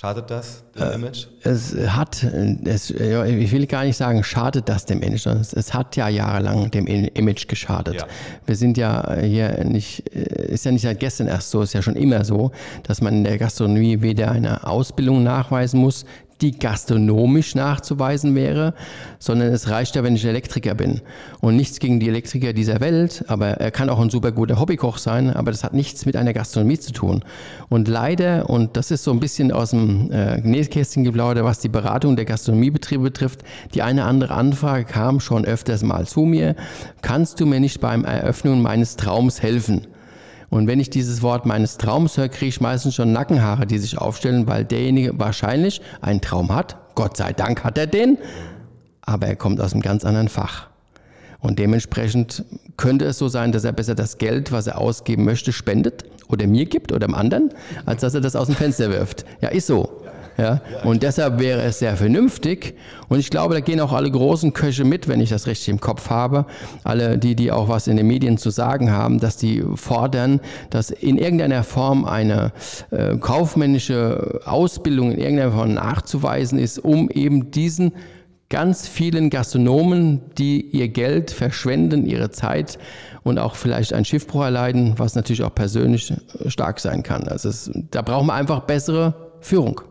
Schadet 0.02 0.32
das 0.32 0.64
dem 0.76 0.82
äh, 0.82 0.96
Image? 0.96 1.28
Es 1.44 1.76
hat, 1.76 2.24
es, 2.24 2.90
ich 2.90 3.52
will 3.52 3.68
gar 3.68 3.84
nicht 3.84 3.98
sagen, 3.98 4.24
schadet 4.24 4.68
das 4.68 4.88
dem 4.88 5.04
Image, 5.04 5.22
sondern 5.22 5.42
es, 5.44 5.74
hat 5.76 5.96
ja 5.96 6.10
jahrelang 6.10 6.72
dem 6.72 6.88
Image 6.88 7.48
geschadet. 7.48 7.94
Ja. 7.94 8.08
Wir 8.48 8.56
sind 8.56 8.80
ja 8.80 9.16
hier 9.22 9.64
nicht, 9.64 10.12
äh, 10.16 10.54
ist 10.54 10.66
ja 10.66 10.72
nicht 10.72 10.82
seit 10.82 11.00
gestern 11.00 11.28
erst 11.28 11.52
so, 11.52 11.62
ist 11.62 11.74
ja 11.74 11.84
schon 11.84 11.96
immer 11.96 12.26
so, 12.26 12.50
dass 12.82 13.00
man 13.00 13.18
in 13.18 13.24
der 13.26 13.38
Gastronomie 13.38 14.02
weder 14.02 14.32
eine 14.32 14.66
Ausbildung 14.66 15.22
nachweisen 15.22 15.80
muss, 15.80 16.06
die 16.42 16.58
gastronomisch 16.58 17.56
nachzuweisen 17.56 18.36
wäre, 18.36 18.74
sondern 19.20 19.54
es 19.54 19.70
reicht 19.70 19.96
ja, 19.96 20.04
wenn 20.04 20.16
ich 20.16 20.26
Elektriker 20.26 20.76
bin. 20.76 21.02
Und 21.40 21.56
nichts 21.56 21.80
gegen 21.80 22.00
die 22.00 22.08
Elektriker 22.08 22.54
dieser 22.54 22.80
Welt, 22.80 23.24
aber 23.28 23.52
er 23.52 23.72
kann 23.72 23.90
auch 23.90 24.00
ein 24.00 24.10
super 24.10 24.32
guter 24.32 24.60
Hobbykoch 24.60 24.98
sein, 24.98 25.32
aber 25.32 25.52
das 25.52 25.64
hat 25.64 25.74
nichts 25.74 26.06
mit 26.06 26.16
einer 26.16 26.34
Gastronomie 26.34 26.80
zu 26.80 26.92
tun. 26.92 27.24
Und 27.70 27.88
leider, 27.88 28.50
und 28.50 28.78
das 28.78 28.92
ist 28.92 29.04
so 29.04 29.12
ein 29.12 29.20
bisschen 29.20 29.52
aus 29.52 29.72
dem 29.72 30.12
äh, 30.12 30.38
Nähkästchen 30.42 31.04
geplaudert, 31.04 31.44
was 31.46 31.60
die 31.60 31.70
Beratung 31.70 32.16
der 32.16 32.26
Gastronomiebetriebe 32.26 33.04
betrifft, 33.04 33.44
die 33.74 33.82
eine 33.82 34.06
andere 34.06 34.34
Anfrage 34.34 34.86
kam 34.86 35.20
schon 35.20 35.46
öfters 35.46 35.84
mal 35.84 36.08
zu 36.08 36.22
mir, 36.22 36.56
kannst 37.02 37.40
du 37.40 37.46
mir 37.46 37.60
nicht 37.60 37.80
beim 37.82 38.06
Eröffnen 38.06 38.62
meines 38.62 38.96
Traums 38.96 39.42
helfen? 39.42 39.88
Und 40.52 40.68
wenn 40.68 40.82
ich 40.82 40.90
dieses 40.90 41.22
Wort 41.22 41.46
meines 41.46 41.78
Traums 41.78 42.18
höre, 42.18 42.28
kriege 42.28 42.50
ich 42.50 42.60
meistens 42.60 42.94
schon 42.94 43.14
Nackenhaare, 43.14 43.66
die 43.66 43.78
sich 43.78 43.98
aufstellen, 43.98 44.48
weil 44.48 44.66
derjenige 44.66 45.18
wahrscheinlich 45.18 45.82
einen 46.02 46.20
Traum 46.20 46.54
hat. 46.54 46.76
Gott 46.94 47.16
sei 47.16 47.32
Dank 47.32 47.64
hat 47.64 47.78
er 47.78 47.88
den. 47.88 48.18
Aber 49.02 49.28
er 49.28 49.38
kommt 49.38 49.62
aus 49.62 49.72
einem 49.72 49.82
ganz 49.82 50.04
anderen 50.04 50.28
Fach. 50.28 50.68
Und 51.40 51.58
dementsprechend 51.58 52.44
könnte 52.76 53.06
es 53.06 53.18
so 53.18 53.30
sein, 53.30 53.54
dass 53.54 53.64
er 53.64 53.72
besser 53.72 53.96
das 53.96 54.18
Geld, 54.18 54.52
was 54.52 54.68
er 54.68 54.78
ausgeben 54.78 55.24
möchte, 55.24 55.54
spendet 55.54 56.04
oder 56.28 56.46
mir 56.48 56.66
gibt 56.66 56.92
oder 56.92 57.08
dem 57.08 57.16
anderen, 57.16 57.52
als 57.86 58.02
dass 58.02 58.14
er 58.14 58.22
das 58.22 58.36
aus 58.36 58.48
dem 58.48 58.56
Fenster 58.56 58.92
wirft. 58.92 59.26
Ja, 59.40 59.50
ist 59.50 59.68
so. 59.68 60.01
Ja? 60.42 60.62
Und 60.84 61.04
deshalb 61.04 61.40
wäre 61.40 61.62
es 61.62 61.80
sehr 61.80 61.96
vernünftig. 61.96 62.76
Und 63.10 63.20
ich 63.20 63.30
glaube, 63.30 63.54
da 63.54 63.60
gehen 63.60 63.80
auch 63.80 63.94
alle 63.94 64.10
großen 64.10 64.54
Köche 64.54 64.84
mit, 64.84 65.08
wenn 65.08 65.22
ich 65.22 65.30
das 65.30 65.46
richtig 65.46 65.70
im 65.70 65.80
Kopf 65.80 66.10
habe. 66.10 66.46
Alle 66.84 67.18
die, 67.18 67.36
die 67.36 67.52
auch 67.52 67.70
was 67.70 67.88
in 67.88 67.98
den 67.98 68.08
Medien 68.08 68.38
zu 68.38 68.50
sagen 68.50 68.92
haben, 68.92 69.20
dass 69.20 69.38
die 69.38 69.64
fordern, 69.76 70.42
dass 70.70 70.90
in 70.90 71.18
irgendeiner 71.18 71.64
Form 71.64 72.06
eine 72.06 72.54
äh, 72.90 73.18
kaufmännische 73.18 74.42
Ausbildung 74.46 75.12
in 75.12 75.20
irgendeiner 75.20 75.52
Form 75.52 75.74
nachzuweisen 75.76 76.58
ist, 76.58 76.80
um 76.80 77.10
eben 77.10 77.52
diesen 77.52 77.92
ganz 78.50 78.88
vielen 78.88 79.30
Gastronomen, 79.30 80.22
die 80.38 80.62
ihr 80.62 80.90
Geld 80.90 81.32
verschwenden, 81.32 82.06
ihre 82.06 82.32
Zeit 82.32 82.78
und 83.24 83.40
auch 83.40 83.56
vielleicht 83.56 83.94
einen 83.94 84.06
Schiffbruch 84.06 84.44
erleiden, 84.44 84.96
was 84.98 85.16
natürlich 85.16 85.44
auch 85.44 85.56
persönlich 85.56 86.14
stark 86.48 86.80
sein 86.80 87.02
kann. 87.02 87.28
Also 87.28 87.50
es, 87.50 87.72
da 87.92 88.02
brauchen 88.02 88.28
wir 88.28 88.34
einfach 88.34 88.62
bessere 88.62 89.14
Führung. 89.40 89.82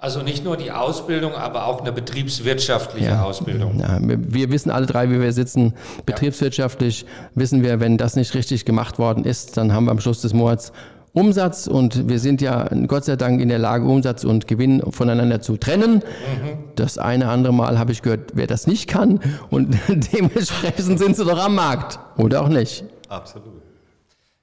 Also 0.00 0.22
nicht 0.22 0.44
nur 0.44 0.56
die 0.56 0.70
Ausbildung, 0.70 1.32
aber 1.34 1.66
auch 1.66 1.80
eine 1.80 1.90
betriebswirtschaftliche 1.90 3.08
ja, 3.10 3.22
Ausbildung. 3.24 3.80
Ja, 3.80 3.98
wir 4.00 4.52
wissen 4.52 4.70
alle 4.70 4.86
drei, 4.86 5.10
wie 5.10 5.20
wir 5.20 5.32
sitzen. 5.32 5.74
Betriebswirtschaftlich 6.06 7.04
wissen 7.34 7.64
wir, 7.64 7.80
wenn 7.80 7.98
das 7.98 8.14
nicht 8.14 8.32
richtig 8.34 8.64
gemacht 8.64 9.00
worden 9.00 9.24
ist, 9.24 9.56
dann 9.56 9.72
haben 9.72 9.86
wir 9.86 9.90
am 9.90 9.98
Schluss 9.98 10.20
des 10.20 10.32
Monats 10.32 10.72
Umsatz 11.14 11.66
und 11.66 12.08
wir 12.08 12.20
sind 12.20 12.40
ja 12.40 12.68
Gott 12.86 13.06
sei 13.06 13.16
Dank 13.16 13.40
in 13.40 13.48
der 13.48 13.58
Lage, 13.58 13.84
Umsatz 13.86 14.22
und 14.22 14.46
Gewinn 14.46 14.82
voneinander 14.92 15.40
zu 15.40 15.56
trennen. 15.56 15.94
Mhm. 15.94 16.58
Das 16.76 16.96
eine 16.96 17.28
andere 17.28 17.52
Mal 17.52 17.76
habe 17.78 17.90
ich 17.90 18.02
gehört, 18.02 18.32
wer 18.34 18.46
das 18.46 18.68
nicht 18.68 18.88
kann 18.88 19.18
und 19.50 19.76
dementsprechend 19.88 20.98
sind 20.98 21.16
sie 21.16 21.24
doch 21.24 21.44
am 21.44 21.56
Markt 21.56 21.98
oder 22.18 22.42
auch 22.42 22.48
nicht. 22.48 22.84
Absolut. 23.08 23.62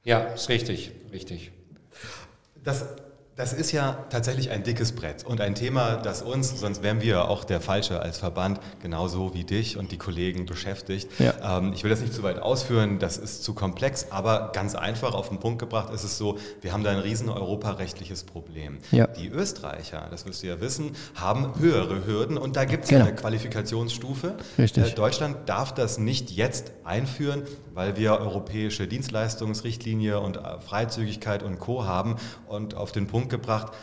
Ja, 0.04 0.20
ist 0.20 0.50
richtig, 0.50 0.92
richtig. 1.14 1.52
Das 2.64 2.86
das 3.36 3.52
ist 3.52 3.74
ja 3.74 4.06
tatsächlich 4.10 4.50
ein 4.52 4.64
dickes 4.64 4.94
Brett 4.94 5.26
und 5.26 5.42
ein 5.42 5.56
Thema, 5.56 5.98
das 5.98 6.22
uns, 6.22 6.58
sonst 6.58 6.84
wären 6.84 7.02
wir 7.02 7.28
auch 7.28 7.44
der 7.44 7.60
Falsche 7.60 8.00
als 8.00 8.18
Verband, 8.18 8.62
genauso 8.82 9.34
wie 9.34 9.44
dich 9.44 9.76
und 9.76 9.92
die 9.92 9.98
Kollegen 9.98 10.46
beschäftigt. 10.46 11.10
Ja. 11.20 11.58
Ähm, 11.58 11.74
ich 11.74 11.84
will 11.84 11.90
das 11.90 12.00
nicht 12.00 12.14
zu 12.14 12.24
weit 12.24 12.40
ausführen, 12.40 12.98
das 12.98 13.18
ist 13.18 13.44
zu 13.44 13.54
komplex, 13.54 14.08
aber 14.10 14.52
ganz 14.54 14.74
einfach 14.74 15.14
auf 15.14 15.28
den 15.28 15.40
Punkt 15.40 15.60
gebracht 15.60 15.94
ist 15.94 16.06
es 16.06 16.18
so, 16.18 16.38
wir 16.62 16.72
haben 16.72 16.86
da 16.86 16.92
ein 16.92 17.00
riesen 17.00 17.28
europarechtliches 17.28 18.24
Problem. 18.24 18.78
Ja. 18.92 19.08
Die 19.08 19.28
Österreicher, 19.28 20.08
das 20.10 20.26
wirst 20.26 20.42
du 20.42 20.48
ja 20.48 20.62
wissen, 20.62 20.92
haben 21.16 21.60
höhere 21.60 22.06
Hürden 22.06 22.38
und 22.38 22.56
da 22.56 22.64
gibt 22.64 22.86
es 22.86 22.90
genau. 22.90 23.04
eine 23.04 23.16
Qualifikationsstufe. 23.16 24.36
Richtig. 24.58 24.92
Äh, 24.92 24.96
Deutschland 24.96 25.50
darf 25.50 25.74
das 25.74 25.98
nicht 25.98 26.32
jetzt 26.32 26.72
einführen, 26.86 27.44
weil 27.74 27.98
wir 27.98 28.14
europäische 28.14 28.88
Dienstleistungsrichtlinie 28.88 30.22
und 30.22 30.38
äh, 30.38 30.62
Freizügigkeit 30.62 31.44
und 31.44 31.60
Co. 31.60 31.86
haben 31.86 32.16
und 32.48 32.76
auf 32.76 32.94
den 32.94 33.08
Punkt 33.08 33.25
Punkt 33.26 33.32
gebracht, 33.44 33.74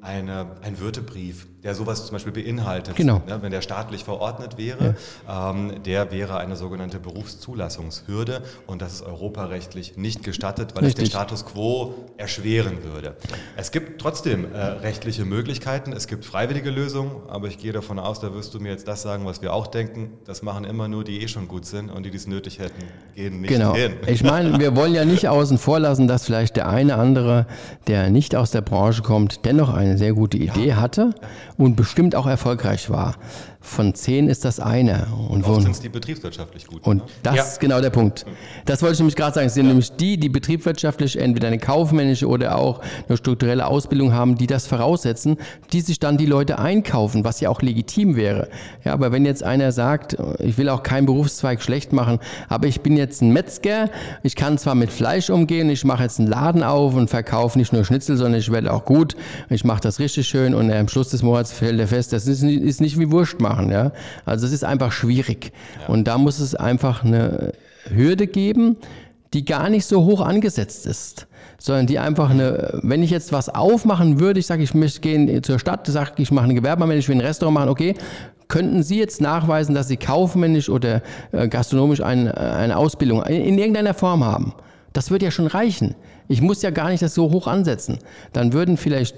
eine, 0.00 0.56
ein 0.62 0.78
Würtebrief, 0.78 1.46
der 1.62 1.74
sowas 1.74 2.06
zum 2.06 2.14
Beispiel 2.14 2.32
beinhaltet. 2.32 2.94
Genau. 2.94 3.20
Ne, 3.26 3.38
wenn 3.42 3.50
der 3.50 3.62
staatlich 3.62 4.04
verordnet 4.04 4.58
wäre, 4.58 4.94
ja. 5.26 5.50
ähm, 5.50 5.82
der 5.84 6.12
wäre 6.12 6.38
eine 6.38 6.54
sogenannte 6.54 7.00
Berufszulassungshürde 7.00 8.42
und 8.66 8.80
das 8.80 8.94
ist 8.94 9.02
europarechtlich 9.02 9.96
nicht 9.96 10.22
gestattet, 10.22 10.76
weil 10.76 10.84
Richtig. 10.84 11.04
es 11.04 11.10
den 11.10 11.18
Status 11.18 11.46
quo 11.46 11.94
erschweren 12.16 12.84
würde. 12.84 13.16
Es 13.56 13.72
gibt 13.72 14.00
trotzdem 14.00 14.52
äh, 14.52 14.58
rechtliche 14.58 15.24
Möglichkeiten, 15.24 15.92
es 15.92 16.06
gibt 16.06 16.24
freiwillige 16.24 16.70
Lösungen, 16.70 17.10
aber 17.28 17.48
ich 17.48 17.58
gehe 17.58 17.72
davon 17.72 17.98
aus, 17.98 18.20
da 18.20 18.32
wirst 18.32 18.54
du 18.54 18.60
mir 18.60 18.70
jetzt 18.70 18.86
das 18.86 19.02
sagen, 19.02 19.26
was 19.26 19.42
wir 19.42 19.52
auch 19.52 19.66
denken. 19.66 20.12
Das 20.26 20.42
machen 20.42 20.64
immer 20.64 20.86
nur 20.86 21.02
die 21.02 21.22
eh 21.22 21.28
schon 21.28 21.48
gut 21.48 21.66
sind 21.66 21.90
und 21.90 22.04
die, 22.04 22.10
die 22.10 22.18
es 22.18 22.28
nötig 22.28 22.60
hätten, 22.60 22.84
gehen 23.16 23.40
nicht 23.40 23.50
genau. 23.50 23.74
hin. 23.74 23.94
Ich 24.06 24.22
meine, 24.22 24.60
wir 24.60 24.76
wollen 24.76 24.94
ja 24.94 25.04
nicht 25.04 25.26
außen 25.28 25.58
vor 25.58 25.80
lassen, 25.80 26.06
dass 26.06 26.24
vielleicht 26.24 26.54
der 26.54 26.68
eine 26.68 26.94
andere, 26.94 27.46
der 27.88 28.10
nicht 28.10 28.36
aus 28.36 28.52
der 28.52 28.60
Branche 28.60 29.02
kommt, 29.02 29.44
dennoch 29.44 29.74
eine 29.74 29.98
sehr 29.98 30.12
gute 30.12 30.36
Idee 30.36 30.68
ja. 30.68 30.76
hatte 30.76 31.14
und 31.58 31.76
bestimmt 31.76 32.14
auch 32.14 32.26
erfolgreich 32.26 32.88
war. 32.88 33.16
Von 33.60 33.92
zehn 33.94 34.28
ist 34.28 34.44
das 34.44 34.60
eine. 34.60 35.08
Und, 35.28 35.38
und 35.38 35.44
oft 35.44 35.62
sind 35.62 35.72
es 35.72 35.80
die 35.80 35.88
betriebswirtschaftlich 35.88 36.66
gut. 36.66 36.86
Und 36.86 36.98
ne? 36.98 37.02
das 37.24 37.36
ja. 37.36 37.42
ist 37.42 37.60
genau 37.60 37.80
der 37.80 37.90
Punkt. 37.90 38.24
Das 38.66 38.82
wollte 38.82 38.94
ich 38.94 38.98
nämlich 39.00 39.16
gerade 39.16 39.34
sagen. 39.34 39.46
Es 39.48 39.54
sind 39.54 39.64
ja. 39.64 39.70
nämlich 39.70 39.92
die, 39.92 40.16
die 40.16 40.28
betriebswirtschaftlich 40.28 41.18
entweder 41.18 41.48
eine 41.48 41.58
kaufmännische 41.58 42.28
oder 42.28 42.56
auch 42.56 42.80
eine 43.08 43.16
strukturelle 43.16 43.66
Ausbildung 43.66 44.12
haben, 44.12 44.36
die 44.36 44.46
das 44.46 44.68
voraussetzen, 44.68 45.38
die 45.72 45.80
sich 45.80 45.98
dann 45.98 46.18
die 46.18 46.26
Leute 46.26 46.58
einkaufen, 46.60 47.24
was 47.24 47.40
ja 47.40 47.50
auch 47.50 47.60
legitim 47.60 48.14
wäre. 48.14 48.48
Ja, 48.84 48.92
aber 48.92 49.10
wenn 49.10 49.24
jetzt 49.24 49.42
einer 49.42 49.72
sagt, 49.72 50.16
ich 50.38 50.56
will 50.56 50.68
auch 50.68 50.84
keinen 50.84 51.06
Berufszweig 51.06 51.60
schlecht 51.60 51.92
machen, 51.92 52.20
aber 52.48 52.68
ich 52.68 52.80
bin 52.80 52.96
jetzt 52.96 53.22
ein 53.22 53.32
Metzger, 53.32 53.90
ich 54.22 54.36
kann 54.36 54.56
zwar 54.58 54.76
mit 54.76 54.92
Fleisch 54.92 55.30
umgehen, 55.30 55.68
ich 55.68 55.84
mache 55.84 56.04
jetzt 56.04 56.20
einen 56.20 56.28
Laden 56.28 56.62
auf 56.62 56.94
und 56.94 57.10
verkaufe 57.10 57.58
nicht 57.58 57.72
nur 57.72 57.84
Schnitzel, 57.84 58.16
sondern 58.16 58.38
ich 58.38 58.52
werde 58.52 58.72
auch 58.72 58.84
gut, 58.84 59.16
ich 59.50 59.64
mache 59.64 59.80
das 59.80 59.98
richtig 59.98 60.28
schön 60.28 60.54
und 60.54 60.70
am 60.70 60.88
Schluss 60.88 61.08
des 61.08 61.22
Monats 61.22 61.52
fällt 61.52 61.80
er 61.80 61.88
fest, 61.88 62.12
das 62.12 62.28
ist, 62.28 62.44
ist 62.44 62.80
nicht 62.80 62.98
wie 62.98 63.10
Wurst 63.10 63.40
machen 63.40 63.47
machen. 63.48 63.70
Ja? 63.70 63.92
Also 64.24 64.46
es 64.46 64.52
ist 64.52 64.64
einfach 64.64 64.92
schwierig. 64.92 65.52
Ja. 65.80 65.92
Und 65.92 66.04
da 66.04 66.18
muss 66.18 66.38
es 66.38 66.54
einfach 66.54 67.04
eine 67.04 67.52
Hürde 67.88 68.26
geben, 68.26 68.76
die 69.34 69.44
gar 69.44 69.68
nicht 69.68 69.84
so 69.84 70.04
hoch 70.04 70.20
angesetzt 70.20 70.86
ist, 70.86 71.26
sondern 71.58 71.86
die 71.86 71.98
einfach 71.98 72.30
eine, 72.30 72.80
wenn 72.82 73.02
ich 73.02 73.10
jetzt 73.10 73.32
was 73.32 73.48
aufmachen 73.48 74.20
würde, 74.20 74.40
ich 74.40 74.46
sage, 74.46 74.62
ich 74.62 74.74
möchte 74.74 75.00
gehen 75.00 75.42
zur 75.42 75.58
Stadt, 75.58 75.86
sage 75.86 76.12
ich 76.18 76.30
mache 76.30 76.46
ein 76.46 76.54
Gewerbe, 76.54 76.88
wenn 76.88 76.98
ich 76.98 77.08
will 77.08 77.16
ein 77.16 77.20
Restaurant 77.20 77.54
machen, 77.54 77.68
okay, 77.68 77.94
könnten 78.48 78.82
Sie 78.82 78.98
jetzt 78.98 79.20
nachweisen, 79.20 79.74
dass 79.74 79.88
Sie 79.88 79.98
kaufmännisch 79.98 80.70
oder 80.70 81.02
äh, 81.32 81.48
gastronomisch 81.48 82.00
ein, 82.00 82.30
eine 82.30 82.78
Ausbildung 82.78 83.22
in, 83.24 83.42
in 83.42 83.58
irgendeiner 83.58 83.92
Form 83.92 84.24
haben? 84.24 84.54
Das 84.94 85.10
würde 85.10 85.26
ja 85.26 85.30
schon 85.30 85.46
reichen. 85.46 85.94
Ich 86.28 86.40
muss 86.40 86.62
ja 86.62 86.70
gar 86.70 86.88
nicht 86.88 87.02
das 87.02 87.14
so 87.14 87.30
hoch 87.30 87.46
ansetzen. 87.46 87.98
Dann 88.32 88.54
würden 88.54 88.78
vielleicht 88.78 89.14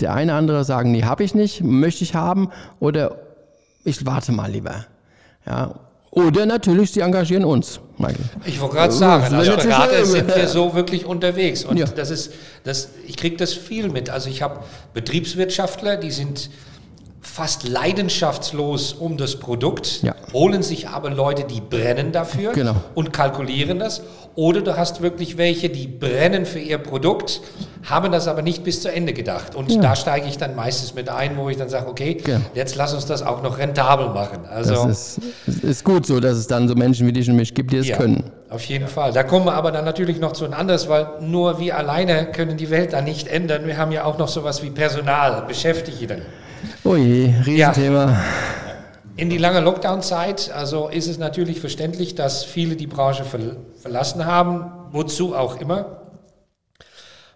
der 0.00 0.14
eine 0.14 0.32
oder 0.32 0.38
andere 0.38 0.64
sagen, 0.64 0.92
nee, 0.92 1.02
habe 1.02 1.24
ich 1.24 1.34
nicht, 1.34 1.62
möchte 1.62 2.04
ich 2.04 2.14
haben 2.14 2.48
oder 2.80 3.18
ich 3.90 4.06
warte 4.06 4.32
mal 4.32 4.50
lieber. 4.50 4.86
Ja. 5.46 5.74
Oder 6.12 6.44
natürlich, 6.44 6.90
sie 6.90 7.00
engagieren 7.00 7.44
uns, 7.44 7.78
Michael. 7.96 8.24
Ich 8.44 8.60
wollte 8.60 8.76
gerade 8.76 8.92
sagen, 8.92 9.32
als 9.32 9.48
Berater 9.48 10.04
sind 10.04 10.34
wir 10.34 10.48
so 10.48 10.74
wirklich 10.74 11.06
unterwegs. 11.06 11.64
Und 11.64 11.76
ja. 11.76 11.86
das 11.86 12.10
ist, 12.10 12.32
das, 12.64 12.88
ich 13.06 13.16
kriege 13.16 13.36
das 13.36 13.52
viel 13.52 13.88
mit. 13.88 14.10
Also 14.10 14.28
ich 14.28 14.42
habe 14.42 14.60
Betriebswirtschaftler, 14.92 15.96
die 15.96 16.10
sind 16.10 16.50
fast 17.20 17.68
leidenschaftslos 17.68 18.94
um 18.94 19.18
das 19.18 19.36
Produkt, 19.36 20.02
ja. 20.02 20.14
holen 20.32 20.62
sich 20.62 20.88
aber 20.88 21.10
Leute, 21.10 21.44
die 21.44 21.60
brennen 21.60 22.12
dafür 22.12 22.52
genau. 22.52 22.76
und 22.94 23.12
kalkulieren 23.12 23.78
das. 23.78 24.02
Oder 24.36 24.62
du 24.62 24.76
hast 24.76 25.02
wirklich 25.02 25.36
welche, 25.36 25.68
die 25.68 25.86
brennen 25.86 26.46
für 26.46 26.60
ihr 26.60 26.78
Produkt, 26.78 27.42
haben 27.84 28.10
das 28.12 28.26
aber 28.26 28.42
nicht 28.42 28.64
bis 28.64 28.80
zu 28.80 28.90
Ende 28.90 29.12
gedacht. 29.12 29.54
Und 29.54 29.70
ja. 29.70 29.80
da 29.82 29.96
steige 29.96 30.28
ich 30.28 30.38
dann 30.38 30.54
meistens 30.54 30.94
mit 30.94 31.08
ein, 31.08 31.36
wo 31.36 31.48
ich 31.50 31.56
dann 31.56 31.68
sage, 31.68 31.88
okay, 31.88 32.14
genau. 32.14 32.40
jetzt 32.54 32.76
lass 32.76 32.94
uns 32.94 33.06
das 33.06 33.22
auch 33.22 33.42
noch 33.42 33.58
rentabel 33.58 34.10
machen. 34.10 34.46
Also, 34.48 34.86
das 34.86 35.18
ist, 35.46 35.64
ist, 35.64 35.84
gut 35.84 36.06
so, 36.06 36.20
dass 36.20 36.38
es 36.38 36.46
dann 36.46 36.68
so 36.68 36.74
Menschen 36.74 37.06
wie 37.06 37.12
dich 37.12 37.28
und 37.28 37.36
mich 37.36 37.52
gibt, 37.52 37.72
die 37.72 37.78
es 37.78 37.88
ja, 37.88 37.96
können. 37.96 38.30
Auf 38.48 38.64
jeden 38.64 38.88
Fall. 38.88 39.12
Da 39.12 39.24
kommen 39.24 39.44
wir 39.44 39.54
aber 39.54 39.72
dann 39.72 39.84
natürlich 39.84 40.20
noch 40.20 40.32
zu 40.32 40.44
ein 40.44 40.54
anderes, 40.54 40.88
weil 40.88 41.06
nur 41.20 41.58
wir 41.58 41.76
alleine 41.76 42.26
können 42.26 42.56
die 42.56 42.70
Welt 42.70 42.92
dann 42.92 43.04
nicht 43.04 43.28
ändern. 43.28 43.66
Wir 43.66 43.76
haben 43.76 43.92
ja 43.92 44.04
auch 44.04 44.16
noch 44.16 44.28
sowas 44.28 44.62
wie 44.62 44.70
Personal, 44.70 45.44
Beschäftigte. 45.46 46.22
Oh 46.84 46.96
je, 46.96 47.34
Riesenthema. 47.44 48.04
Ja. 48.06 48.24
In 49.16 49.28
die 49.28 49.36
lange 49.36 49.60
Lockdown-Zeit, 49.60 50.50
also 50.50 50.88
ist 50.88 51.06
es 51.06 51.18
natürlich 51.18 51.60
verständlich, 51.60 52.14
dass 52.14 52.44
viele 52.44 52.74
die 52.74 52.86
Branche 52.86 53.24
verlassen 53.76 54.24
haben, 54.24 54.72
wozu 54.92 55.36
auch 55.36 55.60
immer. 55.60 56.00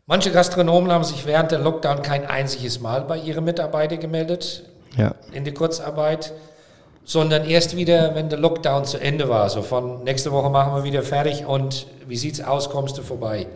Manche 0.07 0.31
Gastronomen 0.31 0.91
haben 0.91 1.05
sich 1.05 1.27
während 1.27 1.51
der 1.51 1.59
Lockdown 1.59 2.01
kein 2.03 2.27
einziges 2.27 2.81
Mal 2.81 3.03
bei 3.03 3.19
ihren 3.19 3.45
Mitarbeitern 3.45 4.01
gemeldet 4.01 4.65
ja. 4.97 5.15
in 5.33 5.45
die 5.45 5.53
Kurzarbeit, 5.53 6.33
sondern 7.05 7.45
erst 7.45 7.77
wieder, 7.77 8.15
wenn 8.15 8.31
der 8.31 8.39
Lockdown 8.39 8.87
zu 8.87 8.99
Ende 8.99 9.29
war. 9.29 9.51
So 9.51 9.61
von 9.61 10.05
nächste 10.05 10.33
Woche 10.33 10.49
machen 10.49 10.75
wir 10.75 10.85
wieder 10.85 11.03
fertig 11.03 11.45
und 11.45 11.87
wie 12.07 12.17
sieht's 12.17 12.41
aus, 12.41 12.71
kommst 12.71 12.97
du 12.97 13.03
vorbei? 13.03 13.47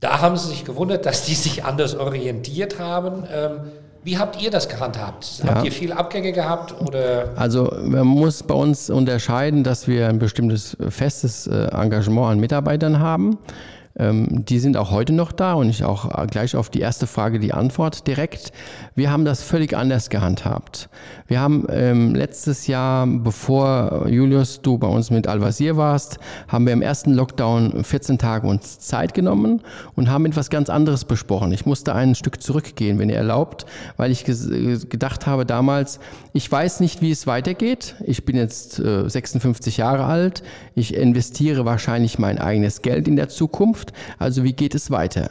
Da 0.00 0.20
haben 0.20 0.36
sie 0.36 0.48
sich 0.48 0.64
gewundert, 0.64 1.06
dass 1.06 1.24
die 1.24 1.34
sich 1.34 1.64
anders 1.64 1.94
orientiert 1.94 2.78
haben. 2.78 3.24
Ähm, 3.32 3.72
wie 4.04 4.18
habt 4.18 4.42
ihr 4.42 4.50
das 4.50 4.68
gehandhabt? 4.68 5.42
Ja. 5.44 5.54
Habt 5.54 5.64
ihr 5.64 5.72
viele 5.72 5.96
Abgänge 5.96 6.32
gehabt? 6.32 6.74
Oder? 6.80 7.28
Also 7.36 7.72
man 7.84 8.06
muss 8.06 8.42
bei 8.42 8.54
uns 8.54 8.90
unterscheiden, 8.90 9.62
dass 9.62 9.86
wir 9.86 10.08
ein 10.08 10.18
bestimmtes 10.18 10.76
festes 10.88 11.46
äh, 11.46 11.66
Engagement 11.72 12.32
an 12.32 12.40
Mitarbeitern 12.40 12.98
haben. 12.98 13.38
Ähm, 13.98 14.44
die 14.44 14.58
sind 14.58 14.76
auch 14.76 14.90
heute 14.90 15.12
noch 15.12 15.32
da 15.32 15.54
und 15.54 15.68
ich 15.68 15.84
auch 15.84 16.10
gleich 16.28 16.56
auf 16.56 16.70
die 16.70 16.80
erste 16.80 17.06
Frage 17.06 17.38
die 17.38 17.52
Antwort 17.52 18.06
direkt. 18.06 18.52
Wir 18.94 19.10
haben 19.10 19.24
das 19.24 19.42
völlig 19.42 19.76
anders 19.76 20.10
gehandhabt. 20.10 20.88
Wir 21.26 21.40
haben 21.40 21.66
ähm, 21.70 22.14
letztes 22.14 22.66
Jahr, 22.66 23.06
bevor 23.06 24.06
Julius, 24.08 24.62
du 24.62 24.78
bei 24.78 24.86
uns 24.86 25.10
mit 25.10 25.26
Al-Wazir 25.26 25.76
warst, 25.76 26.18
haben 26.48 26.66
wir 26.66 26.72
im 26.72 26.82
ersten 26.82 27.12
Lockdown 27.12 27.84
14 27.84 28.18
Tage 28.18 28.46
uns 28.46 28.78
Zeit 28.78 29.14
genommen 29.14 29.62
und 29.94 30.10
haben 30.10 30.26
etwas 30.26 30.50
ganz 30.50 30.70
anderes 30.70 31.04
besprochen. 31.04 31.52
Ich 31.52 31.66
musste 31.66 31.94
ein 31.94 32.14
Stück 32.14 32.42
zurückgehen, 32.42 32.98
wenn 32.98 33.08
ihr 33.08 33.16
erlaubt, 33.16 33.66
weil 33.96 34.10
ich 34.10 34.24
gedacht 34.24 35.26
habe 35.26 35.46
damals, 35.46 36.00
ich 36.34 36.50
weiß 36.50 36.80
nicht, 36.80 37.02
wie 37.02 37.10
es 37.10 37.26
weitergeht. 37.26 37.94
Ich 38.04 38.24
bin 38.24 38.36
jetzt 38.36 38.78
äh, 38.78 39.08
56 39.08 39.76
Jahre 39.76 40.04
alt. 40.04 40.42
Ich 40.74 40.94
investiere 40.94 41.64
wahrscheinlich 41.64 42.18
mein 42.18 42.38
eigenes 42.38 42.82
Geld 42.82 43.08
in 43.08 43.16
der 43.16 43.28
Zukunft. 43.28 43.81
Zukunft. 43.82 43.92
Also 44.18 44.44
wie 44.44 44.52
geht 44.52 44.74
es 44.74 44.90
weiter? 44.90 45.30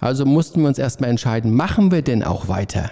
Also 0.00 0.26
mussten 0.26 0.60
wir 0.60 0.68
uns 0.68 0.78
erstmal 0.78 1.10
entscheiden, 1.10 1.54
machen 1.54 1.92
wir 1.92 2.02
denn 2.02 2.24
auch 2.24 2.48
weiter? 2.48 2.90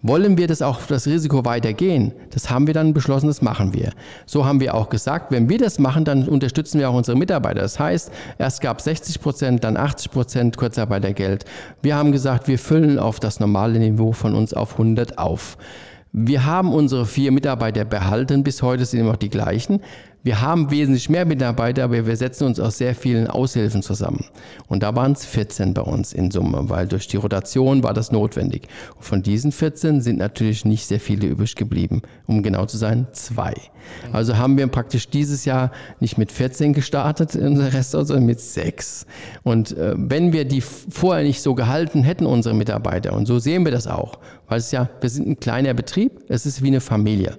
Wollen 0.00 0.38
wir 0.38 0.46
das 0.46 0.62
auch 0.62 0.82
das 0.86 1.06
Risiko 1.06 1.44
weitergehen? 1.44 2.12
Das 2.30 2.50
haben 2.50 2.68
wir 2.68 2.74
dann 2.74 2.94
beschlossen, 2.94 3.26
das 3.26 3.42
machen 3.42 3.74
wir. 3.74 3.90
So 4.26 4.44
haben 4.44 4.60
wir 4.60 4.74
auch 4.74 4.90
gesagt, 4.90 5.32
wenn 5.32 5.48
wir 5.48 5.58
das 5.58 5.80
machen, 5.80 6.04
dann 6.04 6.28
unterstützen 6.28 6.78
wir 6.78 6.88
auch 6.88 6.94
unsere 6.94 7.18
Mitarbeiter. 7.18 7.62
Das 7.62 7.80
heißt, 7.80 8.12
erst 8.38 8.60
gab 8.60 8.78
es 8.78 8.84
60 8.84 9.20
Prozent, 9.20 9.64
dann 9.64 9.76
80 9.76 10.12
Prozent 10.12 10.56
Kurzarbeitergeld. 10.56 11.46
Wir 11.82 11.96
haben 11.96 12.12
gesagt, 12.12 12.46
wir 12.46 12.60
füllen 12.60 13.00
auf 13.00 13.18
das 13.18 13.40
normale 13.40 13.80
Niveau 13.80 14.12
von 14.12 14.36
uns 14.36 14.54
auf 14.54 14.72
100 14.72 15.18
auf. 15.18 15.58
Wir 16.12 16.44
haben 16.44 16.72
unsere 16.72 17.04
vier 17.04 17.32
Mitarbeiter 17.32 17.84
behalten, 17.84 18.44
bis 18.44 18.62
heute 18.62 18.84
sind 18.84 19.00
immer 19.00 19.10
noch 19.10 19.16
die 19.16 19.30
gleichen. 19.30 19.80
Wir 20.24 20.40
haben 20.40 20.70
wesentlich 20.70 21.08
mehr 21.08 21.24
Mitarbeiter, 21.24 21.84
aber 21.84 22.04
wir 22.06 22.16
setzen 22.16 22.44
uns 22.44 22.58
aus 22.58 22.78
sehr 22.78 22.94
vielen 22.94 23.28
Aushilfen 23.28 23.82
zusammen. 23.82 24.24
Und 24.66 24.82
da 24.82 24.94
waren 24.96 25.12
es 25.12 25.24
14 25.24 25.74
bei 25.74 25.82
uns 25.82 26.12
in 26.12 26.32
Summe, 26.32 26.68
weil 26.68 26.88
durch 26.88 27.06
die 27.06 27.16
Rotation 27.16 27.84
war 27.84 27.94
das 27.94 28.10
notwendig. 28.10 28.66
Und 28.96 29.04
von 29.04 29.22
diesen 29.22 29.52
14 29.52 30.00
sind 30.00 30.18
natürlich 30.18 30.64
nicht 30.64 30.86
sehr 30.86 30.98
viele 30.98 31.28
übrig 31.28 31.54
geblieben. 31.54 32.02
Um 32.26 32.42
genau 32.42 32.66
zu 32.66 32.76
sein, 32.76 33.06
zwei. 33.12 33.54
Also 34.12 34.36
haben 34.36 34.58
wir 34.58 34.66
praktisch 34.66 35.08
dieses 35.08 35.44
Jahr 35.44 35.70
nicht 36.00 36.18
mit 36.18 36.32
14 36.32 36.72
gestartet 36.72 37.36
in 37.36 37.46
unser 37.46 37.72
Restaurant, 37.72 38.08
sondern 38.08 38.26
mit 38.26 38.40
sechs. 38.40 39.06
Und 39.44 39.76
äh, 39.76 39.94
wenn 39.96 40.32
wir 40.32 40.44
die 40.44 40.60
vorher 40.60 41.24
nicht 41.24 41.42
so 41.42 41.54
gehalten 41.54 42.02
hätten, 42.02 42.26
unsere 42.26 42.56
Mitarbeiter, 42.56 43.12
und 43.12 43.26
so 43.26 43.38
sehen 43.38 43.64
wir 43.64 43.72
das 43.72 43.86
auch, 43.86 44.18
weil 44.48 44.58
es 44.58 44.72
ja, 44.72 44.88
wir 45.00 45.10
sind 45.10 45.28
ein 45.28 45.40
kleiner 45.40 45.74
Betrieb, 45.74 46.20
es 46.28 46.44
ist 46.44 46.62
wie 46.62 46.68
eine 46.68 46.80
Familie. 46.80 47.38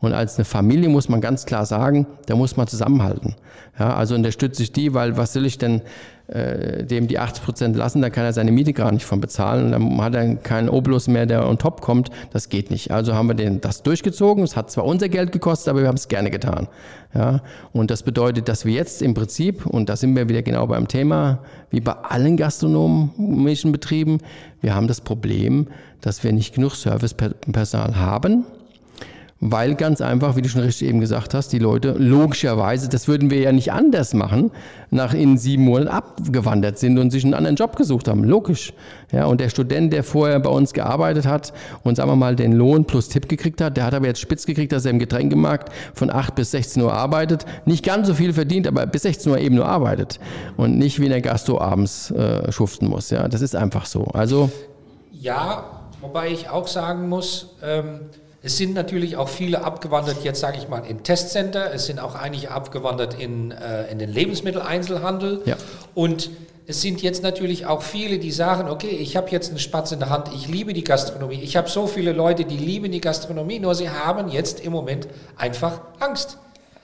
Und 0.00 0.14
als 0.14 0.36
eine 0.36 0.44
Familie 0.44 0.88
muss 0.88 1.08
man 1.08 1.20
ganz 1.20 1.46
klar 1.46 1.66
sagen, 1.66 2.06
da 2.26 2.34
muss 2.34 2.56
man 2.56 2.66
zusammenhalten. 2.66 3.34
Ja, 3.78 3.94
also 3.94 4.14
unterstütze 4.14 4.62
ich 4.62 4.72
die, 4.72 4.94
weil 4.94 5.16
was 5.16 5.34
will 5.34 5.44
ich 5.44 5.58
denn 5.58 5.82
äh, 6.30 6.84
dem 6.84 7.08
die 7.08 7.18
80 7.18 7.44
Prozent 7.44 7.76
lassen, 7.76 8.02
da 8.02 8.10
kann 8.10 8.24
er 8.24 8.32
seine 8.32 8.52
Miete 8.52 8.72
gar 8.72 8.92
nicht 8.92 9.04
von 9.04 9.20
bezahlen. 9.20 9.72
Dann 9.72 10.00
hat 10.00 10.14
er 10.14 10.36
keinen 10.36 10.68
Obolus 10.68 11.08
mehr, 11.08 11.26
der 11.26 11.46
on 11.48 11.58
top 11.58 11.80
kommt. 11.80 12.10
Das 12.32 12.48
geht 12.48 12.70
nicht. 12.70 12.92
Also 12.92 13.14
haben 13.14 13.26
wir 13.26 13.34
den, 13.34 13.60
das 13.60 13.82
durchgezogen. 13.82 14.44
Es 14.44 14.56
hat 14.56 14.70
zwar 14.70 14.84
unser 14.84 15.08
Geld 15.08 15.32
gekostet, 15.32 15.68
aber 15.68 15.80
wir 15.80 15.88
haben 15.88 15.96
es 15.96 16.08
gerne 16.08 16.30
getan. 16.30 16.68
Ja, 17.14 17.40
und 17.72 17.90
das 17.90 18.04
bedeutet, 18.04 18.48
dass 18.48 18.64
wir 18.64 18.74
jetzt 18.74 19.02
im 19.02 19.14
Prinzip, 19.14 19.66
und 19.66 19.88
da 19.88 19.96
sind 19.96 20.14
wir 20.14 20.28
wieder 20.28 20.42
genau 20.42 20.68
beim 20.68 20.86
Thema, 20.86 21.40
wie 21.70 21.80
bei 21.80 21.92
allen 21.92 22.36
gastronomischen 22.36 23.72
Betrieben, 23.72 24.18
wir 24.60 24.74
haben 24.74 24.86
das 24.86 25.00
Problem, 25.00 25.66
dass 26.00 26.22
wir 26.22 26.32
nicht 26.32 26.54
genug 26.54 26.76
Servicepersonal 26.76 27.96
haben 27.96 28.44
weil 29.40 29.74
ganz 29.74 30.02
einfach, 30.02 30.36
wie 30.36 30.42
du 30.42 30.50
schon 30.50 30.60
richtig 30.60 30.86
eben 30.86 31.00
gesagt 31.00 31.32
hast, 31.32 31.48
die 31.48 31.58
Leute 31.58 31.94
logischerweise, 31.96 32.90
das 32.90 33.08
würden 33.08 33.30
wir 33.30 33.40
ja 33.40 33.52
nicht 33.52 33.72
anders 33.72 34.12
machen, 34.12 34.50
nach 34.90 35.14
in 35.14 35.38
sieben 35.38 35.64
Monaten 35.64 35.88
abgewandert 35.88 36.78
sind 36.78 36.98
und 36.98 37.10
sich 37.10 37.24
einen 37.24 37.32
anderen 37.32 37.56
Job 37.56 37.74
gesucht 37.74 38.06
haben. 38.06 38.22
Logisch. 38.24 38.74
Ja, 39.12 39.24
und 39.24 39.40
der 39.40 39.48
Student, 39.48 39.94
der 39.94 40.04
vorher 40.04 40.38
bei 40.40 40.50
uns 40.50 40.74
gearbeitet 40.74 41.26
hat 41.26 41.54
und 41.84 41.96
sagen 41.96 42.10
wir 42.10 42.16
mal 42.16 42.36
den 42.36 42.52
Lohn 42.52 42.84
plus 42.84 43.08
Tipp 43.08 43.30
gekriegt 43.30 43.62
hat, 43.62 43.78
der 43.78 43.84
hat 43.86 43.94
aber 43.94 44.06
jetzt 44.06 44.20
spitz 44.20 44.44
gekriegt, 44.44 44.72
dass 44.72 44.84
er 44.84 44.90
im 44.90 44.98
Getränkemarkt 44.98 45.72
von 45.94 46.10
8 46.10 46.34
bis 46.34 46.50
16 46.50 46.82
Uhr 46.82 46.92
arbeitet, 46.92 47.46
nicht 47.64 47.84
ganz 47.84 48.08
so 48.08 48.14
viel 48.14 48.34
verdient, 48.34 48.66
aber 48.66 48.84
bis 48.86 49.02
16 49.02 49.32
Uhr 49.32 49.38
eben 49.38 49.54
nur 49.54 49.66
arbeitet 49.66 50.20
und 50.58 50.76
nicht 50.76 51.00
wie 51.00 51.04
in 51.04 51.10
der 51.10 51.22
Gastro 51.22 51.60
abends 51.60 52.10
äh, 52.10 52.52
schuften 52.52 52.88
muss. 52.88 53.08
Ja, 53.08 53.26
das 53.26 53.40
ist 53.40 53.56
einfach 53.56 53.86
so. 53.86 54.04
Also 54.04 54.50
ja, 55.12 55.64
wobei 56.02 56.28
ich 56.28 56.50
auch 56.50 56.66
sagen 56.66 57.08
muss, 57.08 57.56
ähm, 57.62 58.00
es 58.42 58.56
sind 58.56 58.74
natürlich 58.74 59.16
auch 59.16 59.28
viele 59.28 59.64
abgewandert, 59.64 60.24
jetzt 60.24 60.40
sage 60.40 60.56
ich 60.58 60.68
mal, 60.68 60.80
in 60.86 61.02
Testcenter. 61.02 61.74
Es 61.74 61.86
sind 61.86 61.98
auch 61.98 62.14
einige 62.14 62.50
abgewandert 62.50 63.20
in, 63.20 63.50
äh, 63.50 63.90
in 63.90 63.98
den 63.98 64.10
Lebensmitteleinzelhandel. 64.10 65.42
Ja. 65.44 65.56
Und 65.94 66.30
es 66.66 66.80
sind 66.80 67.02
jetzt 67.02 67.22
natürlich 67.22 67.66
auch 67.66 67.82
viele, 67.82 68.18
die 68.18 68.30
sagen, 68.30 68.70
okay, 68.70 68.88
ich 68.88 69.16
habe 69.16 69.28
jetzt 69.30 69.50
einen 69.50 69.58
Spatz 69.58 69.92
in 69.92 69.98
der 69.98 70.08
Hand, 70.08 70.30
ich 70.34 70.48
liebe 70.48 70.72
die 70.72 70.84
Gastronomie. 70.84 71.40
Ich 71.42 71.56
habe 71.56 71.68
so 71.68 71.86
viele 71.86 72.12
Leute, 72.12 72.44
die 72.44 72.56
lieben 72.56 72.90
die 72.90 73.00
Gastronomie, 73.00 73.58
nur 73.58 73.74
sie 73.74 73.90
haben 73.90 74.28
jetzt 74.30 74.60
im 74.60 74.72
Moment 74.72 75.08
einfach 75.36 75.80
Angst. 75.98 76.38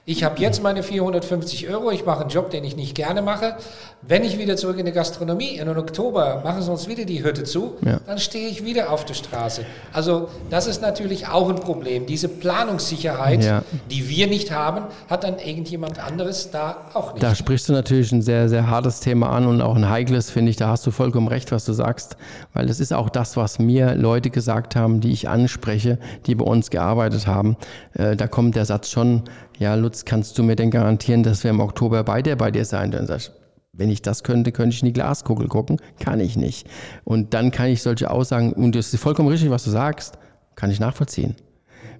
Ich 0.08 0.22
habe 0.22 0.40
jetzt 0.40 0.62
meine 0.62 0.84
450 0.84 1.68
Euro, 1.68 1.90
ich 1.90 2.06
mache 2.06 2.20
einen 2.20 2.30
Job, 2.30 2.50
den 2.50 2.62
ich 2.62 2.76
nicht 2.76 2.94
gerne 2.94 3.22
mache. 3.22 3.56
Wenn 4.02 4.22
ich 4.22 4.38
wieder 4.38 4.56
zurück 4.56 4.78
in 4.78 4.86
die 4.86 4.92
Gastronomie, 4.92 5.56
in 5.56 5.68
Oktober 5.68 6.42
machen 6.44 6.62
sie 6.62 6.70
uns 6.70 6.86
wieder 6.86 7.04
die 7.04 7.24
Hütte 7.24 7.42
zu, 7.42 7.74
ja. 7.84 7.98
dann 8.06 8.18
stehe 8.18 8.48
ich 8.48 8.64
wieder 8.64 8.92
auf 8.92 9.04
der 9.04 9.14
Straße. 9.14 9.66
Also 9.92 10.28
das 10.48 10.68
ist 10.68 10.80
natürlich 10.80 11.26
auch 11.26 11.48
ein 11.48 11.56
Problem. 11.56 12.06
Diese 12.06 12.28
Planungssicherheit, 12.28 13.42
ja. 13.42 13.64
die 13.90 14.08
wir 14.08 14.28
nicht 14.28 14.52
haben, 14.52 14.84
hat 15.10 15.24
dann 15.24 15.40
irgendjemand 15.40 15.98
anderes 15.98 16.52
da 16.52 16.76
auch 16.94 17.14
nicht. 17.14 17.24
Da 17.24 17.34
sprichst 17.34 17.68
du 17.68 17.72
natürlich 17.72 18.12
ein 18.12 18.22
sehr, 18.22 18.48
sehr 18.48 18.70
hartes 18.70 19.00
Thema 19.00 19.30
an 19.30 19.48
und 19.48 19.60
auch 19.60 19.74
ein 19.74 19.90
heikles, 19.90 20.30
finde 20.30 20.50
ich. 20.50 20.56
Da 20.56 20.68
hast 20.68 20.86
du 20.86 20.92
vollkommen 20.92 21.26
recht, 21.26 21.50
was 21.50 21.64
du 21.64 21.72
sagst, 21.72 22.16
weil 22.52 22.66
das 22.66 22.78
ist 22.78 22.92
auch 22.92 23.10
das, 23.10 23.36
was 23.36 23.58
mir 23.58 23.96
Leute 23.96 24.30
gesagt 24.30 24.76
haben, 24.76 25.00
die 25.00 25.10
ich 25.10 25.28
anspreche, 25.28 25.98
die 26.26 26.36
bei 26.36 26.44
uns 26.44 26.70
gearbeitet 26.70 27.26
haben. 27.26 27.56
Äh, 27.94 28.14
da 28.14 28.28
kommt 28.28 28.54
der 28.54 28.66
Satz 28.66 28.88
schon, 28.88 29.24
ja, 29.58 29.74
Lutz, 29.74 30.04
kannst 30.04 30.38
du 30.38 30.42
mir 30.42 30.56
denn 30.56 30.70
garantieren, 30.70 31.22
dass 31.22 31.44
wir 31.44 31.50
im 31.50 31.60
Oktober 31.60 32.04
bei 32.04 32.22
dir 32.22 32.36
bei 32.36 32.50
dir 32.50 32.64
sein? 32.64 32.90
Dann 32.90 33.06
sagst 33.06 33.32
wenn 33.78 33.90
ich 33.90 34.02
das 34.02 34.22
könnte, 34.22 34.52
könnte 34.52 34.74
ich 34.74 34.82
in 34.82 34.86
die 34.86 34.92
Glaskugel 34.92 35.48
gucken. 35.48 35.78
Kann 36.00 36.20
ich 36.20 36.36
nicht. 36.36 36.66
Und 37.04 37.34
dann 37.34 37.50
kann 37.50 37.68
ich 37.68 37.82
solche 37.82 38.10
Aussagen, 38.10 38.52
und 38.52 38.74
das 38.74 38.92
ist 38.92 39.00
vollkommen 39.00 39.28
richtig, 39.28 39.50
was 39.50 39.64
du 39.64 39.70
sagst, 39.70 40.18
kann 40.54 40.70
ich 40.70 40.80
nachvollziehen. 40.80 41.36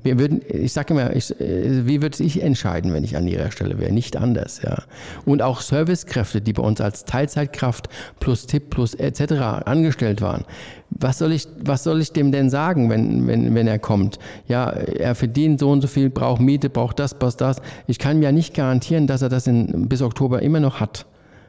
Wir 0.02 0.18
würden, 0.18 0.42
ich 0.48 0.72
sage 0.72 0.94
immer, 0.94 1.14
ich, 1.14 1.38
äh, 1.40 1.86
wie 1.86 2.02
würde 2.02 2.22
ich 2.22 2.42
entscheiden, 2.42 2.92
wenn 2.92 3.04
ich 3.04 3.16
an 3.16 3.26
ihrer 3.26 3.50
Stelle 3.50 3.78
wäre? 3.78 3.92
Nicht 3.92 4.16
anders, 4.16 4.60
ja. 4.62 4.82
Und 5.24 5.42
auch 5.42 5.60
Servicekräfte, 5.60 6.40
die 6.40 6.52
bei 6.52 6.62
uns 6.62 6.80
als 6.80 7.04
Teilzeitkraft 7.04 7.88
plus 8.20 8.46
Tipp 8.46 8.70
plus 8.70 8.94
etc. 8.94 9.32
angestellt 9.64 10.20
waren. 10.20 10.44
Was 10.90 11.18
soll 11.18 11.32
ich, 11.32 11.48
was 11.58 11.84
soll 11.84 12.00
ich 12.00 12.12
dem 12.12 12.32
denn 12.32 12.50
sagen, 12.50 12.88
wenn, 12.90 13.26
wenn, 13.26 13.54
wenn 13.54 13.66
er 13.66 13.78
kommt? 13.78 14.18
Ja, 14.46 14.70
er 14.70 15.14
verdient 15.14 15.60
so 15.60 15.70
und 15.70 15.80
so 15.80 15.88
viel, 15.88 16.10
braucht 16.10 16.40
Miete, 16.40 16.70
braucht 16.70 16.98
das, 16.98 17.14
braucht 17.14 17.40
das. 17.40 17.60
Ich 17.86 17.98
kann 17.98 18.22
ja 18.22 18.32
nicht 18.32 18.54
garantieren, 18.54 19.06
dass 19.06 19.22
er 19.22 19.28
das 19.28 19.46
in, 19.46 19.88
bis 19.88 20.02
Oktober 20.02 20.42
immer 20.42 20.60
noch 20.60 20.80
hat. 20.80 21.06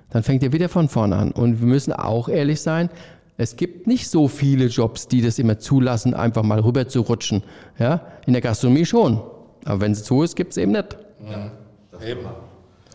Dann 0.10 0.24
fängt 0.24 0.42
er 0.42 0.54
wieder 0.54 0.70
von 0.70 0.88
vorne 0.88 1.16
an. 1.16 1.32
Und 1.32 1.60
wir 1.60 1.68
müssen 1.68 1.94
auch 1.94 2.30
ehrlich 2.30 2.62
sein, 2.62 2.90
es 3.38 3.56
gibt 3.56 3.86
nicht 3.86 4.10
so 4.10 4.28
viele 4.28 4.65
Jobs, 4.65 5.08
die 5.08 5.21
das 5.21 5.38
immer 5.38 5.60
zulassen, 5.60 6.13
einfach 6.13 6.43
mal 6.43 6.60
rüber 6.60 6.88
zu 6.88 7.02
rutschen. 7.02 7.43
Ja? 7.78 8.02
In 8.26 8.34
der 8.34 8.41
Gastronomie 8.41 8.86
schon. 8.86 9.21
Aber 9.63 9.82
wenn 9.82 9.91
es 9.91 10.04
zu 10.04 10.23
ist, 10.23 10.36
gibt 10.36 10.52
es 10.52 10.58
eben 10.58 10.71
nicht. 10.71 10.97
Ja, 11.30 11.52
das 11.91 12.04
eben. 12.04 12.21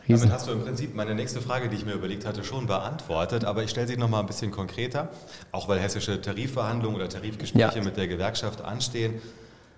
Riesen. 0.09 0.23
Damit 0.23 0.35
hast 0.35 0.49
du 0.49 0.53
im 0.53 0.63
Prinzip 0.63 0.97
meine 0.97 1.15
nächste 1.15 1.41
Frage, 1.41 1.69
die 1.69 1.77
ich 1.77 1.87
mir 1.87 1.93
überlegt 1.93 2.27
hatte, 2.27 2.43
schon 2.43 2.67
beantwortet. 2.67 3.45
Aber 3.45 3.63
ich 3.63 3.71
stelle 3.71 3.87
sie 3.87 3.97
noch 3.97 4.09
mal 4.09 4.19
ein 4.19 4.27
bisschen 4.27 4.51
konkreter, 4.51 5.11
auch 5.53 5.69
weil 5.69 5.79
hessische 5.79 6.21
Tarifverhandlungen 6.21 6.97
oder 6.97 7.09
Tarifgespräche 7.09 7.79
ja. 7.79 7.85
mit 7.85 7.97
der 7.97 8.09
Gewerkschaft 8.09 8.63
anstehen. 8.63 9.21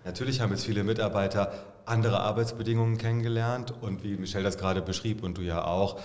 Natürlich 0.06 0.40
haben 0.40 0.50
jetzt 0.50 0.64
viele 0.64 0.82
Mitarbeiter 0.82 1.52
andere 1.84 2.20
Arbeitsbedingungen 2.20 2.96
kennengelernt 2.96 3.74
und 3.82 4.02
wie 4.02 4.16
Michelle 4.16 4.44
das 4.44 4.56
gerade 4.56 4.80
beschrieb 4.80 5.22
und 5.22 5.36
du 5.36 5.42
ja 5.42 5.64
auch, 5.64 6.00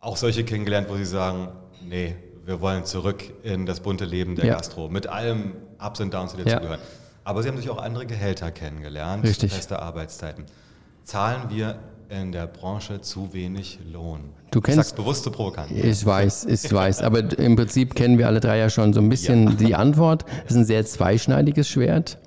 auch 0.00 0.16
solche 0.16 0.44
kennengelernt, 0.44 0.88
wo 0.90 0.96
sie 0.96 1.04
sagen, 1.04 1.48
nee, 1.88 2.16
wir 2.44 2.60
wollen 2.60 2.84
zurück 2.84 3.22
in 3.42 3.66
das 3.66 3.80
bunte 3.80 4.04
Leben 4.04 4.36
der 4.36 4.46
ja. 4.46 4.54
Gastro, 4.54 4.88
mit 4.88 5.06
allem 5.06 5.52
Ups 5.84 6.00
und 6.00 6.12
Downs, 6.12 6.34
die 6.34 6.42
dazugehören. 6.42 6.80
Ja. 6.80 6.86
Aber 7.24 7.42
sie 7.42 7.48
haben 7.48 7.56
sich 7.56 7.70
auch 7.70 7.78
andere 7.78 8.06
Gehälter 8.06 8.50
kennengelernt, 8.50 9.24
Richtig. 9.24 9.52
feste 9.52 9.80
Arbeitszeiten. 9.80 10.44
Zahlen 11.04 11.50
wir 11.50 11.78
in 12.08 12.32
der 12.32 12.46
Branche 12.46 13.00
zu 13.00 13.32
wenig 13.32 13.78
Lohn? 13.92 14.30
Du 14.50 14.60
kennst, 14.60 14.78
ich 14.78 14.86
sag's 14.86 14.96
bewusst 14.96 15.24
so 15.24 15.30
provokant. 15.30 15.70
Ich 15.70 16.04
weiß, 16.04 16.44
ich 16.46 16.72
weiß. 16.72 17.02
Aber 17.02 17.20
im 17.38 17.56
Prinzip 17.56 17.94
kennen 17.94 18.18
wir 18.18 18.26
alle 18.26 18.40
drei 18.40 18.58
ja 18.58 18.68
schon 18.70 18.92
so 18.92 19.00
ein 19.00 19.08
bisschen 19.08 19.48
ja. 19.48 19.54
die 19.54 19.74
Antwort. 19.74 20.24
Es 20.44 20.50
ist 20.50 20.56
ein 20.58 20.64
sehr 20.64 20.84
zweischneidiges 20.84 21.68
Schwert. 21.68 22.18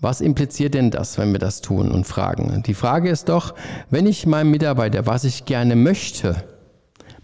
Was 0.00 0.20
impliziert 0.20 0.74
denn 0.74 0.90
das, 0.90 1.16
wenn 1.16 1.32
wir 1.32 1.38
das 1.38 1.60
tun 1.60 1.90
und 1.90 2.06
fragen? 2.06 2.62
Die 2.64 2.74
Frage 2.74 3.08
ist 3.08 3.28
doch, 3.28 3.54
wenn 3.88 4.06
ich 4.06 4.26
meinem 4.26 4.50
Mitarbeiter, 4.50 5.06
was 5.06 5.24
ich 5.24 5.44
gerne 5.44 5.76
möchte, 5.76 6.42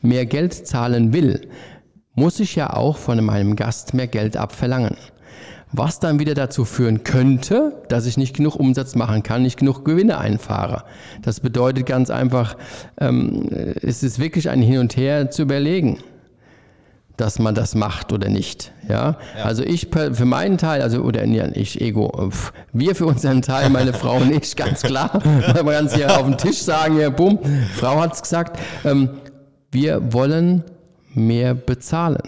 mehr 0.00 0.26
Geld 0.26 0.54
zahlen 0.54 1.12
will, 1.12 1.48
muss 2.18 2.40
ich 2.40 2.56
ja 2.56 2.70
auch 2.74 2.96
von 2.96 3.24
meinem 3.24 3.54
Gast 3.56 3.94
mehr 3.94 4.08
Geld 4.08 4.36
abverlangen. 4.36 4.96
Was 5.70 6.00
dann 6.00 6.18
wieder 6.18 6.34
dazu 6.34 6.64
führen 6.64 7.04
könnte, 7.04 7.82
dass 7.88 8.06
ich 8.06 8.16
nicht 8.16 8.36
genug 8.36 8.56
Umsatz 8.56 8.94
machen 8.94 9.22
kann, 9.22 9.42
nicht 9.42 9.58
genug 9.58 9.84
Gewinne 9.84 10.18
einfahre. 10.18 10.84
Das 11.22 11.40
bedeutet 11.40 11.86
ganz 11.86 12.10
einfach, 12.10 12.56
ähm, 12.98 13.48
es 13.82 14.02
ist 14.02 14.18
wirklich 14.18 14.48
ein 14.48 14.62
Hin 14.62 14.78
und 14.78 14.96
Her 14.96 15.30
zu 15.30 15.42
überlegen, 15.42 15.98
dass 17.18 17.38
man 17.38 17.54
das 17.54 17.74
macht 17.74 18.12
oder 18.12 18.30
nicht. 18.30 18.72
Ja? 18.88 19.18
ja. 19.36 19.44
Also 19.44 19.62
ich 19.62 19.88
für 19.90 20.24
meinen 20.24 20.56
Teil, 20.56 20.80
also 20.82 21.02
oder 21.02 21.24
ich 21.24 21.80
Ego, 21.80 22.30
wir 22.72 22.94
für 22.94 23.06
unseren 23.06 23.42
Teil, 23.42 23.68
meine 23.68 23.92
Frau 23.92 24.16
und 24.16 24.32
ich, 24.32 24.56
ganz 24.56 24.82
klar, 24.82 25.20
man 25.24 25.66
kann 25.66 25.86
es 25.86 25.94
hier 25.94 26.18
auf 26.18 26.24
den 26.24 26.38
Tisch 26.38 26.62
sagen, 26.62 26.98
ja, 26.98 27.10
bumm, 27.10 27.38
Frau 27.74 28.00
hat 28.00 28.14
es 28.14 28.22
gesagt, 28.22 28.58
ähm, 28.84 29.10
wir 29.70 30.12
wollen 30.14 30.64
mehr 31.18 31.54
bezahlen. 31.54 32.22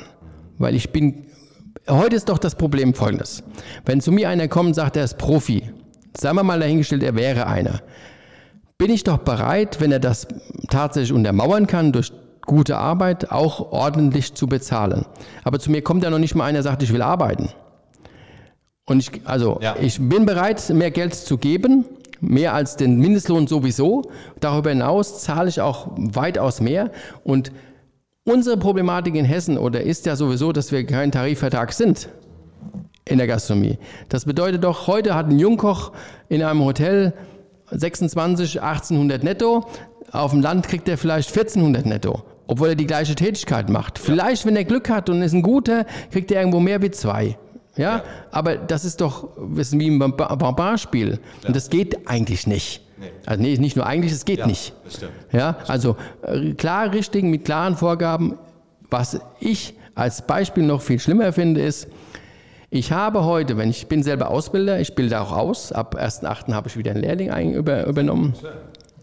Weil 0.59 0.75
ich 0.75 0.91
bin, 0.91 1.27
heute 1.89 2.17
ist 2.17 2.29
doch 2.29 2.39
das 2.39 2.55
Problem 2.55 2.95
folgendes. 2.95 3.43
Wenn 3.85 4.01
zu 4.01 4.13
mir 4.13 4.29
einer 4.29 4.49
kommt 4.49 4.69
und 4.69 4.75
sagt, 4.75 4.97
er 4.97 5.05
ist 5.05 5.19
Profi, 5.19 5.71
sagen 6.17 6.37
wir 6.37 6.43
mal 6.43 6.61
dahingestellt, 6.61 7.03
er 7.03 7.15
wäre 7.15 7.47
einer, 7.47 7.81
bin 8.79 8.91
ich 8.91 9.05
doch 9.05 9.19
bereit, 9.19 9.81
wenn 9.81 9.93
er 9.93 10.01
das 10.01 10.27
tatsächlich 10.69 11.13
untermauern 11.13 11.67
kann, 11.67 11.93
durch 11.93 12.13
gute 12.47 12.79
Arbeit 12.79 13.31
auch 13.31 13.73
ordentlich 13.73 14.35
zu 14.35 14.47
bezahlen. 14.47 15.05
Aber 15.45 15.59
zu 15.59 15.71
mir 15.71 15.83
kommt 15.83 16.03
ja 16.03 16.11
noch 16.11 16.19
nicht 16.19 16.35
mal 16.35 16.45
einer, 16.45 16.57
der 16.57 16.63
sagt, 16.65 16.83
ich 16.83 16.93
will 16.93 17.03
arbeiten. 17.03 17.51
Und 18.87 18.99
ich, 18.99 19.21
also, 19.25 19.59
ja. 19.63 19.77
ich 19.81 20.01
bin 20.01 20.27
bereit, 20.27 20.69
mehr 20.71 20.91
Geld 20.91 21.15
zu 21.15 21.39
geben, 21.39 21.85
mehr 22.21 22.55
als 22.55 22.77
den 22.77 22.99
Mindestlohn 22.99 23.47
sowieso. 23.47 24.11
Darüber 24.41 24.71
hinaus 24.71 25.21
zahle 25.21 25.49
ich 25.49 25.61
auch 25.61 25.89
weitaus 25.97 26.61
mehr 26.61 26.91
und 27.23 27.53
Unsere 28.25 28.59
Problematik 28.59 29.15
in 29.15 29.25
Hessen 29.25 29.57
oder 29.57 29.81
ist 29.81 30.05
ja 30.05 30.15
sowieso, 30.15 30.53
dass 30.53 30.73
wir 30.73 30.85
kein 30.85 31.11
Tarifvertrag 31.11 31.73
sind 31.73 32.11
in 33.07 33.17
der 33.17 33.27
Gastronomie. 33.27 33.79
Das 34.11 34.27
bedeutet 34.27 34.63
doch, 34.63 34.87
heute 34.87 35.15
hat 35.15 35.31
ein 35.31 35.39
Jungkoch 35.39 35.93
in 36.29 36.43
einem 36.43 36.63
Hotel 36.63 37.15
26, 37.71 38.61
1800 38.61 39.25
netto, 39.25 39.65
auf 40.13 40.33
dem 40.33 40.43
Land 40.43 40.69
kriegt 40.69 40.87
er 40.91 40.99
vielleicht 40.99 41.31
1400 41.31 41.87
netto, 41.87 42.23
obwohl 42.47 42.69
er 42.69 42.75
die 42.75 42.87
gleiche 42.87 43.15
Tätigkeit 43.15 43.71
macht. 43.71 43.99
Vielleicht, 43.99 44.45
wenn 44.45 44.55
er 44.55 44.65
Glück 44.65 44.91
hat 44.91 45.09
und 45.09 45.23
ist 45.23 45.33
ein 45.33 45.41
guter, 45.41 45.87
kriegt 46.11 46.31
er 46.31 46.41
irgendwo 46.41 46.61
mehr 46.61 46.83
wie 46.83 46.91
zwei. 46.91 47.39
Ja, 47.77 47.97
ja. 47.97 48.05
aber 48.33 48.57
das 48.57 48.85
ist 48.85 49.01
doch 49.01 49.31
wissen 49.39 49.81
wie 49.81 49.89
ein 49.89 49.99
Barbarspiel. 49.99 51.13
Ja. 51.43 51.47
Und 51.47 51.57
das 51.57 51.71
geht 51.71 52.07
eigentlich 52.07 52.47
nicht. 52.47 52.83
Nee. 53.01 53.11
Also 53.27 53.43
nee, 53.43 53.57
nicht 53.57 53.77
nur 53.77 53.87
eigentlich, 53.87 54.13
es 54.13 54.25
geht 54.25 54.41
ja, 54.41 54.47
nicht. 54.47 54.75
Ja, 55.33 55.57
also 55.67 55.97
äh, 56.23 56.53
klar 56.53 56.93
richtig 56.93 57.25
mit 57.25 57.45
klaren 57.45 57.77
Vorgaben. 57.77 58.39
Was 58.91 59.21
ich 59.41 59.75
als 59.95 60.23
Beispiel 60.23 60.65
noch 60.65 60.83
viel 60.83 60.99
schlimmer 60.99 61.33
finde, 61.33 61.63
ist, 61.63 61.89
ich 62.71 62.93
habe 62.93 63.25
heute, 63.25 63.57
wenn 63.57 63.71
ich 63.71 63.89
bin 63.89 64.03
selber 64.03 64.31
Ausbilder, 64.31 64.79
ich 64.81 64.95
bilde 64.95 65.21
auch 65.21 65.33
aus, 65.33 65.73
ab 65.73 65.97
1.8. 65.99 66.53
habe 66.53 66.69
ich 66.69 66.77
wieder 66.77 66.93
einen 66.93 67.01
Lehrling 67.01 67.31
ein, 67.31 67.53
über, 67.53 67.87
übernommen. 67.87 68.35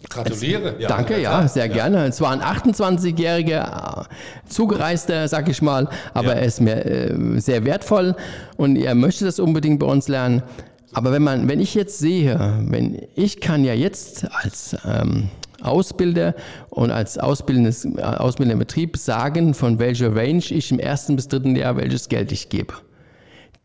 Gratuliere. 0.09 0.75
Ja, 0.79 0.87
danke, 0.87 1.19
ja, 1.19 1.47
sehr 1.47 1.67
gerne. 1.67 2.05
Es 2.05 2.21
war 2.21 2.31
ein 2.31 2.41
28-jähriger 2.41 4.03
äh, 4.03 4.05
Zugereister, 4.47 5.27
sag 5.27 5.49
ich 5.49 5.61
mal, 5.61 5.89
aber 6.13 6.35
er 6.35 6.45
ist 6.45 6.61
mir 6.61 6.85
äh, 6.85 7.39
sehr 7.39 7.65
wertvoll 7.65 8.15
und 8.55 8.75
er 8.77 8.95
möchte 8.95 9.25
das 9.25 9.39
unbedingt 9.39 9.79
bei 9.79 9.87
uns 9.87 10.07
lernen. 10.07 10.43
Aber 10.93 11.11
wenn 11.11 11.23
man, 11.23 11.47
wenn 11.47 11.59
ich 11.59 11.75
jetzt 11.75 11.99
sehe, 11.99 12.57
wenn 12.67 13.01
ich 13.15 13.41
kann 13.41 13.63
ja 13.63 13.73
jetzt 13.73 14.25
als 14.31 14.75
ähm, 14.85 15.29
Ausbilder 15.61 16.35
und 16.69 16.91
als 16.91 17.17
ausbildendes, 17.17 17.85
ausbildender 17.97 18.59
Betrieb 18.59 18.97
sagen, 18.97 19.53
von 19.53 19.79
welcher 19.79 20.15
Range 20.15 20.43
ich 20.49 20.71
im 20.71 20.79
ersten 20.79 21.15
bis 21.15 21.27
dritten 21.27 21.55
Jahr 21.55 21.75
welches 21.77 22.09
Geld 22.09 22.31
ich 22.31 22.49
gebe. 22.49 22.73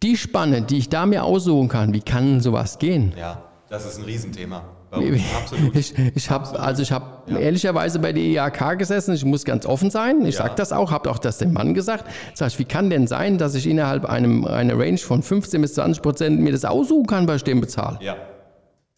Die 0.03 0.17
Spanne, 0.17 0.63
die 0.63 0.79
ich 0.79 0.89
da 0.89 1.07
mir 1.07 1.25
aussuchen 1.25 1.69
kann, 1.69 1.95
wie 1.95 2.01
kann 2.01 2.41
sowas 2.41 2.79
gehen? 2.79 3.13
Ja, 3.17 3.45
das 3.69 3.87
ist 3.87 3.99
ein 3.99 4.05
Riesenthema. 4.05 4.65
Absolut. 4.93 5.75
Ich, 5.75 5.95
ich 6.15 6.31
habe 6.31 6.61
also 6.61 6.83
ich 6.83 6.93
habe 6.93 7.07
ja. 7.27 7.39
ehrlicherweise 7.39 7.99
bei 7.99 8.13
der 8.13 8.23
IAK 8.23 8.79
gesessen. 8.79 9.15
Ich 9.15 9.25
muss 9.25 9.45
ganz 9.45 9.65
offen 9.65 9.91
sein. 9.91 10.27
Ich 10.27 10.35
ja. 10.35 10.43
sage 10.43 10.55
das 10.57 10.73
auch, 10.73 10.91
habe 10.91 11.11
auch 11.11 11.19
das 11.19 11.39
dem 11.39 11.53
Mann 11.53 11.73
gesagt. 11.73 12.05
Sag 12.35 12.49
ich, 12.49 12.59
wie 12.59 12.65
kann 12.65 12.91
denn 12.91 13.07
sein, 13.07 13.39
dass 13.39 13.55
ich 13.55 13.67
innerhalb 13.67 14.05
einem 14.05 14.45
einer 14.45 14.79
Range 14.79 14.99
von 14.99 15.23
15 15.23 15.63
bis 15.63 15.75
20 15.75 16.03
Prozent 16.03 16.41
mir 16.41 16.53
das 16.53 16.65
aussuchen 16.65 17.07
kann, 17.07 17.27
was 17.27 17.37
ich 17.37 17.45
dem 17.45 17.61
bezahle? 17.61 17.99
Ja, 18.03 18.17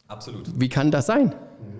absolut. 0.08 0.48
Wie 0.58 0.68
kann 0.68 0.90
das 0.90 1.06
sein? 1.06 1.34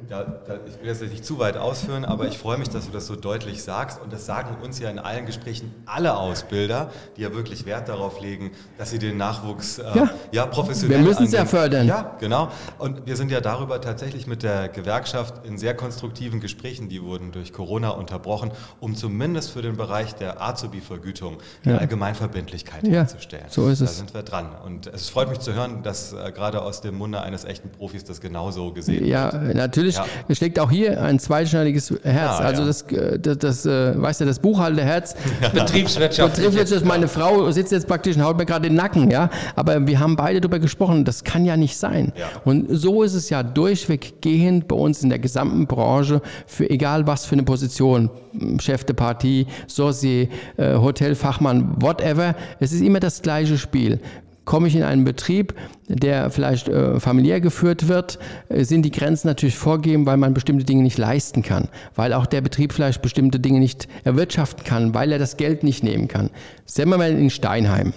Da, 0.08 0.24
da, 0.24 0.54
ich 0.66 0.80
will 0.80 0.88
jetzt 0.88 1.02
nicht 1.02 1.24
zu 1.24 1.38
weit 1.38 1.56
ausführen, 1.56 2.04
aber 2.04 2.26
ich 2.26 2.38
freue 2.38 2.58
mich, 2.58 2.68
dass 2.68 2.86
du 2.86 2.92
das 2.92 3.06
so 3.06 3.16
deutlich 3.16 3.62
sagst. 3.62 4.00
Und 4.00 4.12
das 4.12 4.26
sagen 4.26 4.56
uns 4.62 4.78
ja 4.78 4.90
in 4.90 4.98
allen 4.98 5.26
Gesprächen 5.26 5.72
alle 5.86 6.16
Ausbilder, 6.16 6.90
die 7.16 7.22
ja 7.22 7.32
wirklich 7.34 7.66
Wert 7.66 7.88
darauf 7.88 8.20
legen, 8.20 8.50
dass 8.78 8.90
sie 8.90 8.98
den 8.98 9.16
Nachwuchs 9.16 9.78
äh, 9.78 9.84
ja. 9.94 10.10
ja. 10.32 10.46
professionell. 10.46 10.98
Wir 10.98 11.04
müssen 11.04 11.24
es 11.24 11.32
ja 11.32 11.44
fördern. 11.44 11.86
Ja, 11.86 12.16
genau. 12.20 12.50
Und 12.78 13.06
wir 13.06 13.16
sind 13.16 13.30
ja 13.30 13.40
darüber 13.40 13.80
tatsächlich 13.80 14.26
mit 14.26 14.42
der 14.42 14.68
Gewerkschaft 14.68 15.46
in 15.46 15.58
sehr 15.58 15.74
konstruktiven 15.74 16.40
Gesprächen, 16.40 16.88
die 16.88 17.02
wurden 17.02 17.32
durch 17.32 17.52
Corona 17.52 17.90
unterbrochen, 17.90 18.50
um 18.80 18.94
zumindest 18.94 19.50
für 19.50 19.62
den 19.62 19.76
Bereich 19.76 20.14
der 20.14 20.42
Azubi-Vergütung 20.42 21.38
die 21.64 21.70
ja. 21.70 21.78
Allgemeinverbindlichkeit 21.78 22.84
herzustellen. 22.84 23.46
So 23.48 23.68
ist 23.68 23.80
es. 23.80 23.90
Da 23.90 23.96
sind 23.96 24.14
wir 24.14 24.22
dran. 24.22 24.48
Und 24.64 24.86
es 24.86 25.08
freut 25.08 25.28
mich 25.28 25.40
zu 25.40 25.54
hören, 25.54 25.82
dass 25.82 26.12
äh, 26.12 26.32
gerade 26.32 26.62
aus 26.62 26.80
dem 26.80 26.96
Munde 26.96 27.20
eines 27.20 27.44
echten 27.44 27.70
Profis 27.70 28.04
das 28.04 28.20
genauso 28.20 28.72
gesehen 28.72 29.00
wird. 29.00 29.10
Ja, 29.10 29.32
natürlich 29.32 29.93
ja. 29.96 30.34
schlägt 30.34 30.58
auch 30.58 30.70
hier 30.70 31.02
ein 31.02 31.18
zweischneidiges 31.18 31.90
Herz. 32.02 32.38
Ja, 32.38 32.38
also 32.38 32.62
ja. 32.62 32.66
das, 32.66 32.82
äh, 32.82 33.18
das, 33.18 33.38
das 33.38 33.66
äh, 33.66 34.00
weißt 34.00 34.20
du, 34.20 34.24
das 34.24 34.38
Buchhalterherz. 34.38 35.14
Betriebswirtschaft. 35.52 36.36
Betriebswirtschaft. 36.36 36.84
Meine 36.84 37.08
Frau 37.08 37.50
sitzt 37.50 37.72
jetzt 37.72 37.86
praktisch 37.86 38.16
und 38.16 38.22
haut 38.22 38.36
mir 38.36 38.46
gerade 38.46 38.68
den 38.68 38.76
Nacken, 38.76 39.10
ja. 39.10 39.30
Aber 39.56 39.86
wir 39.86 40.00
haben 40.00 40.16
beide 40.16 40.40
darüber 40.40 40.58
gesprochen. 40.58 41.04
Das 41.04 41.24
kann 41.24 41.44
ja 41.44 41.56
nicht 41.56 41.76
sein. 41.76 42.12
Und 42.44 42.66
so 42.70 43.02
ist 43.02 43.14
es 43.14 43.30
ja 43.30 43.42
durchweg 43.42 44.20
gehend 44.20 44.68
bei 44.68 44.76
uns 44.76 45.02
in 45.02 45.08
der 45.08 45.18
gesamten 45.18 45.66
Branche 45.66 46.20
für 46.46 46.68
egal 46.68 47.06
was 47.06 47.24
für 47.26 47.34
eine 47.34 47.42
Position, 47.42 48.10
Chef 48.60 48.84
de 48.84 48.94
Partie, 48.94 49.46
Sorcier, 49.66 50.28
äh, 50.56 50.74
Hotelfachmann, 50.74 51.80
whatever. 51.80 52.34
Es 52.60 52.72
ist 52.72 52.80
immer 52.80 53.00
das 53.00 53.22
gleiche 53.22 53.58
Spiel. 53.58 54.00
Komme 54.44 54.68
ich 54.68 54.76
in 54.76 54.82
einen 54.82 55.04
Betrieb, 55.04 55.54
der 55.88 56.30
vielleicht 56.30 56.68
äh, 56.68 57.00
familiär 57.00 57.40
geführt 57.40 57.88
wird, 57.88 58.18
äh, 58.48 58.64
sind 58.64 58.82
die 58.82 58.90
Grenzen 58.90 59.26
natürlich 59.26 59.56
vorgegeben, 59.56 60.06
weil 60.06 60.16
man 60.16 60.34
bestimmte 60.34 60.64
Dinge 60.64 60.82
nicht 60.82 60.98
leisten 60.98 61.42
kann, 61.42 61.68
weil 61.94 62.12
auch 62.12 62.26
der 62.26 62.40
Betrieb 62.40 62.72
vielleicht 62.72 63.00
bestimmte 63.02 63.40
Dinge 63.40 63.58
nicht 63.58 63.88
erwirtschaften 64.04 64.64
kann, 64.64 64.94
weil 64.94 65.12
er 65.12 65.18
das 65.18 65.36
Geld 65.36 65.62
nicht 65.62 65.82
nehmen 65.82 66.08
kann. 66.08 66.30
Sehen 66.66 66.90
wir 66.90 66.98
mal 66.98 67.10
in 67.10 67.30
Steinheim. 67.30 67.94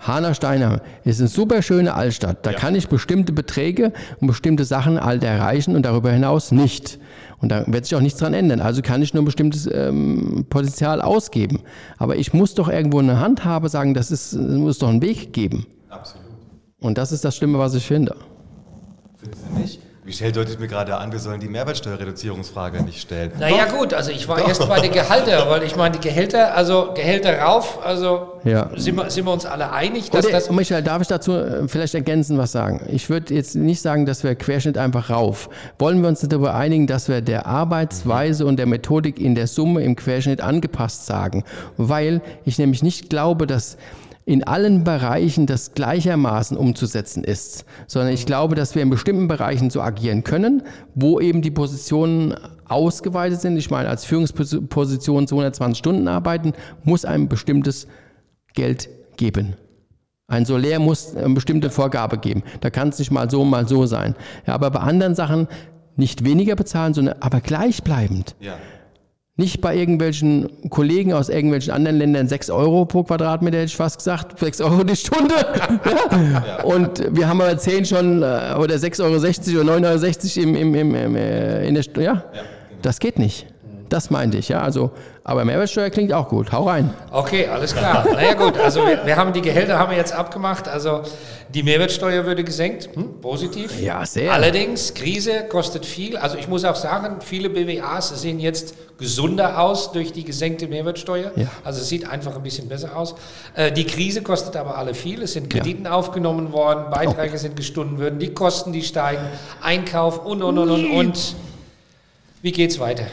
Hanau 0.00 0.32
Steinheim 0.32 0.80
ist 1.04 1.20
eine 1.20 1.28
super 1.28 1.60
schöne 1.60 1.94
Altstadt. 1.94 2.46
Da 2.46 2.52
ja. 2.52 2.58
kann 2.58 2.74
ich 2.74 2.88
bestimmte 2.88 3.32
Beträge 3.32 3.92
und 4.20 4.28
bestimmte 4.28 4.64
Sachen 4.64 4.98
alt 4.98 5.22
erreichen 5.22 5.76
und 5.76 5.84
darüber 5.84 6.10
hinaus 6.10 6.52
nicht. 6.52 6.98
Und 7.40 7.50
da 7.50 7.64
wird 7.66 7.84
sich 7.84 7.94
auch 7.96 8.00
nichts 8.00 8.18
dran 8.18 8.34
ändern. 8.34 8.60
Also 8.60 8.80
kann 8.82 9.02
ich 9.02 9.12
nur 9.12 9.22
ein 9.22 9.26
bestimmtes 9.26 9.68
ähm, 9.70 10.46
Potenzial 10.48 11.02
ausgeben. 11.02 11.60
Aber 11.98 12.16
ich 12.16 12.32
muss 12.32 12.54
doch 12.54 12.68
irgendwo 12.68 12.98
eine 12.98 13.20
Handhabe 13.20 13.68
sagen, 13.68 13.92
das 13.92 14.10
ist, 14.10 14.34
muss 14.34 14.78
doch 14.78 14.88
einen 14.88 15.02
Weg 15.02 15.32
geben. 15.32 15.66
Absolut. 15.90 16.26
Und 16.80 16.96
das 16.96 17.12
ist 17.12 17.24
das 17.24 17.36
Schlimme, 17.36 17.58
was 17.58 17.74
ich 17.74 17.86
finde. 17.86 18.16
Findest 19.16 19.42
du 19.48 19.58
nicht? 19.58 19.80
Michelle 20.02 20.32
deutet 20.32 20.58
mir 20.58 20.66
gerade 20.66 20.96
an, 20.96 21.12
wir 21.12 21.18
sollen 21.18 21.40
die 21.40 21.48
Mehrwertsteuerreduzierungsfrage 21.48 22.82
nicht 22.82 23.02
stellen. 23.02 23.32
Naja 23.38 23.66
gut, 23.66 23.92
also 23.92 24.10
ich 24.10 24.26
war 24.26 24.38
Doch. 24.38 24.48
erst 24.48 24.66
bei 24.66 24.80
den 24.80 24.92
Gehältern, 24.92 25.48
weil 25.48 25.62
ich 25.62 25.76
meine, 25.76 25.98
die 25.98 26.08
Gehälter, 26.08 26.56
also 26.56 26.92
Gehälter 26.94 27.38
rauf, 27.38 27.78
also 27.84 28.40
ja. 28.42 28.70
sind, 28.76 28.96
wir, 28.96 29.10
sind 29.10 29.26
wir 29.26 29.32
uns 29.32 29.44
alle 29.44 29.70
einig, 29.70 30.10
dass 30.10 30.24
Oder, 30.24 30.32
das... 30.32 30.50
Michael, 30.50 30.82
darf 30.82 31.02
ich 31.02 31.08
dazu 31.08 31.32
äh, 31.34 31.68
vielleicht 31.68 31.94
ergänzen 31.94 32.38
was 32.38 32.50
sagen? 32.50 32.80
Ich 32.90 33.10
würde 33.10 33.34
jetzt 33.34 33.54
nicht 33.54 33.82
sagen, 33.82 34.06
dass 34.06 34.24
wir 34.24 34.34
Querschnitt 34.34 34.78
einfach 34.78 35.10
rauf. 35.10 35.50
Wollen 35.78 36.00
wir 36.00 36.08
uns 36.08 36.20
darüber 36.20 36.54
einigen, 36.54 36.86
dass 36.86 37.08
wir 37.08 37.20
der 37.20 37.46
Arbeitsweise 37.46 38.46
und 38.46 38.56
der 38.56 38.66
Methodik 38.66 39.20
in 39.20 39.34
der 39.34 39.46
Summe 39.46 39.84
im 39.84 39.96
Querschnitt 39.96 40.40
angepasst 40.40 41.04
sagen? 41.04 41.44
Weil 41.76 42.22
ich 42.46 42.58
nämlich 42.58 42.82
nicht 42.82 43.10
glaube, 43.10 43.46
dass 43.46 43.76
in 44.30 44.44
allen 44.44 44.84
Bereichen 44.84 45.46
das 45.46 45.74
gleichermaßen 45.74 46.56
umzusetzen 46.56 47.24
ist, 47.24 47.64
sondern 47.88 48.14
ich 48.14 48.26
glaube, 48.26 48.54
dass 48.54 48.76
wir 48.76 48.82
in 48.82 48.88
bestimmten 48.88 49.26
Bereichen 49.26 49.70
so 49.70 49.80
agieren 49.80 50.22
können, 50.22 50.62
wo 50.94 51.18
eben 51.18 51.42
die 51.42 51.50
Positionen 51.50 52.36
ausgeweitet 52.68 53.40
sind. 53.40 53.56
Ich 53.56 53.70
meine, 53.70 53.88
als 53.88 54.04
Führungsposition 54.04 55.26
220 55.26 55.76
Stunden 55.76 56.06
arbeiten, 56.06 56.52
muss 56.84 57.04
ein 57.04 57.28
bestimmtes 57.28 57.88
Geld 58.54 58.88
geben. 59.16 59.56
Ein 60.28 60.44
Solär 60.44 60.78
muss 60.78 61.16
eine 61.16 61.34
bestimmte 61.34 61.68
Vorgabe 61.68 62.16
geben. 62.16 62.44
Da 62.60 62.70
kann 62.70 62.90
es 62.90 63.00
nicht 63.00 63.10
mal 63.10 63.28
so, 63.28 63.44
mal 63.44 63.66
so 63.66 63.86
sein. 63.86 64.14
Ja, 64.46 64.54
aber 64.54 64.70
bei 64.70 64.78
anderen 64.78 65.16
Sachen 65.16 65.48
nicht 65.96 66.24
weniger 66.24 66.54
bezahlen, 66.54 66.94
sondern 66.94 67.16
aber 67.18 67.40
gleichbleibend. 67.40 68.36
Ja. 68.38 68.54
Nicht 69.40 69.62
bei 69.62 69.74
irgendwelchen 69.74 70.50
Kollegen 70.68 71.14
aus 71.14 71.30
irgendwelchen 71.30 71.72
anderen 71.72 71.96
Ländern 71.96 72.28
6 72.28 72.50
Euro 72.50 72.84
pro 72.84 73.04
Quadratmeter, 73.04 73.56
hätte 73.56 73.68
ich 73.68 73.76
fast 73.76 73.96
gesagt, 73.96 74.38
6 74.38 74.60
Euro 74.60 74.84
die 74.84 74.96
Stunde. 74.96 75.34
ja. 76.12 76.62
Und 76.62 77.02
wir 77.16 77.26
haben 77.26 77.40
aber 77.40 77.56
10 77.56 77.86
schon, 77.86 78.22
äh, 78.22 78.54
oder 78.58 78.74
6,60 78.74 79.54
Euro 79.54 79.62
oder 79.62 79.88
9,60 79.94 80.40
Euro 80.40 80.48
im, 80.48 80.54
im, 80.56 80.74
im, 80.74 80.94
im, 80.94 81.16
äh, 81.16 81.66
in 81.66 81.74
der 81.74 81.82
Stunde. 81.82 82.02
Ja? 82.02 82.12
ja 82.12 82.20
genau. 82.20 82.42
das 82.82 82.98
geht 82.98 83.18
nicht. 83.18 83.46
Das 83.90 84.08
meinte 84.08 84.38
ich, 84.38 84.48
ja. 84.48 84.62
Also, 84.62 84.92
aber 85.24 85.44
Mehrwertsteuer 85.44 85.90
klingt 85.90 86.12
auch 86.12 86.28
gut. 86.28 86.52
Hau 86.52 86.68
rein. 86.68 86.94
Okay, 87.10 87.48
alles 87.48 87.74
klar. 87.74 88.06
naja 88.12 88.34
gut, 88.34 88.56
also 88.56 88.86
wir, 88.86 89.04
wir, 89.04 89.16
haben 89.16 89.32
die 89.32 89.42
Gehälter 89.42 89.80
haben 89.80 89.90
wir 89.90 89.98
jetzt 89.98 90.12
abgemacht. 90.12 90.68
Also 90.68 91.02
die 91.48 91.64
Mehrwertsteuer 91.64 92.24
würde 92.24 92.44
gesenkt, 92.44 92.88
hm, 92.94 93.20
positiv. 93.20 93.80
Ja, 93.80 94.06
sehr. 94.06 94.32
Allerdings, 94.32 94.94
Krise 94.94 95.42
kostet 95.48 95.84
viel. 95.84 96.16
Also 96.16 96.38
ich 96.38 96.46
muss 96.46 96.64
auch 96.64 96.76
sagen, 96.76 97.16
viele 97.20 97.50
BWAs 97.50 98.10
sehen 98.20 98.38
jetzt 98.38 98.74
gesunder 98.96 99.60
aus 99.60 99.90
durch 99.90 100.12
die 100.12 100.22
gesenkte 100.22 100.68
Mehrwertsteuer. 100.68 101.32
Ja. 101.34 101.48
Also 101.64 101.80
es 101.80 101.88
sieht 101.88 102.08
einfach 102.08 102.36
ein 102.36 102.42
bisschen 102.44 102.68
besser 102.68 102.96
aus. 102.96 103.16
Äh, 103.56 103.72
die 103.72 103.86
Krise 103.86 104.22
kostet 104.22 104.54
aber 104.54 104.78
alle 104.78 104.94
viel. 104.94 105.22
Es 105.22 105.32
sind 105.32 105.50
Krediten 105.50 105.86
ja. 105.86 105.92
aufgenommen 105.92 106.52
worden, 106.52 106.90
Beiträge 106.92 107.34
oh. 107.34 107.38
sind 107.38 107.56
gestunden 107.56 107.98
worden, 107.98 108.20
die 108.20 108.32
Kosten, 108.34 108.72
die 108.72 108.84
steigen, 108.84 109.24
Einkauf 109.60 110.24
und, 110.24 110.42
und, 110.42 110.58
und, 110.58 110.70
und, 110.70 110.90
und. 110.92 111.34
Wie 112.42 112.52
geht's 112.52 112.78
weiter? 112.78 113.04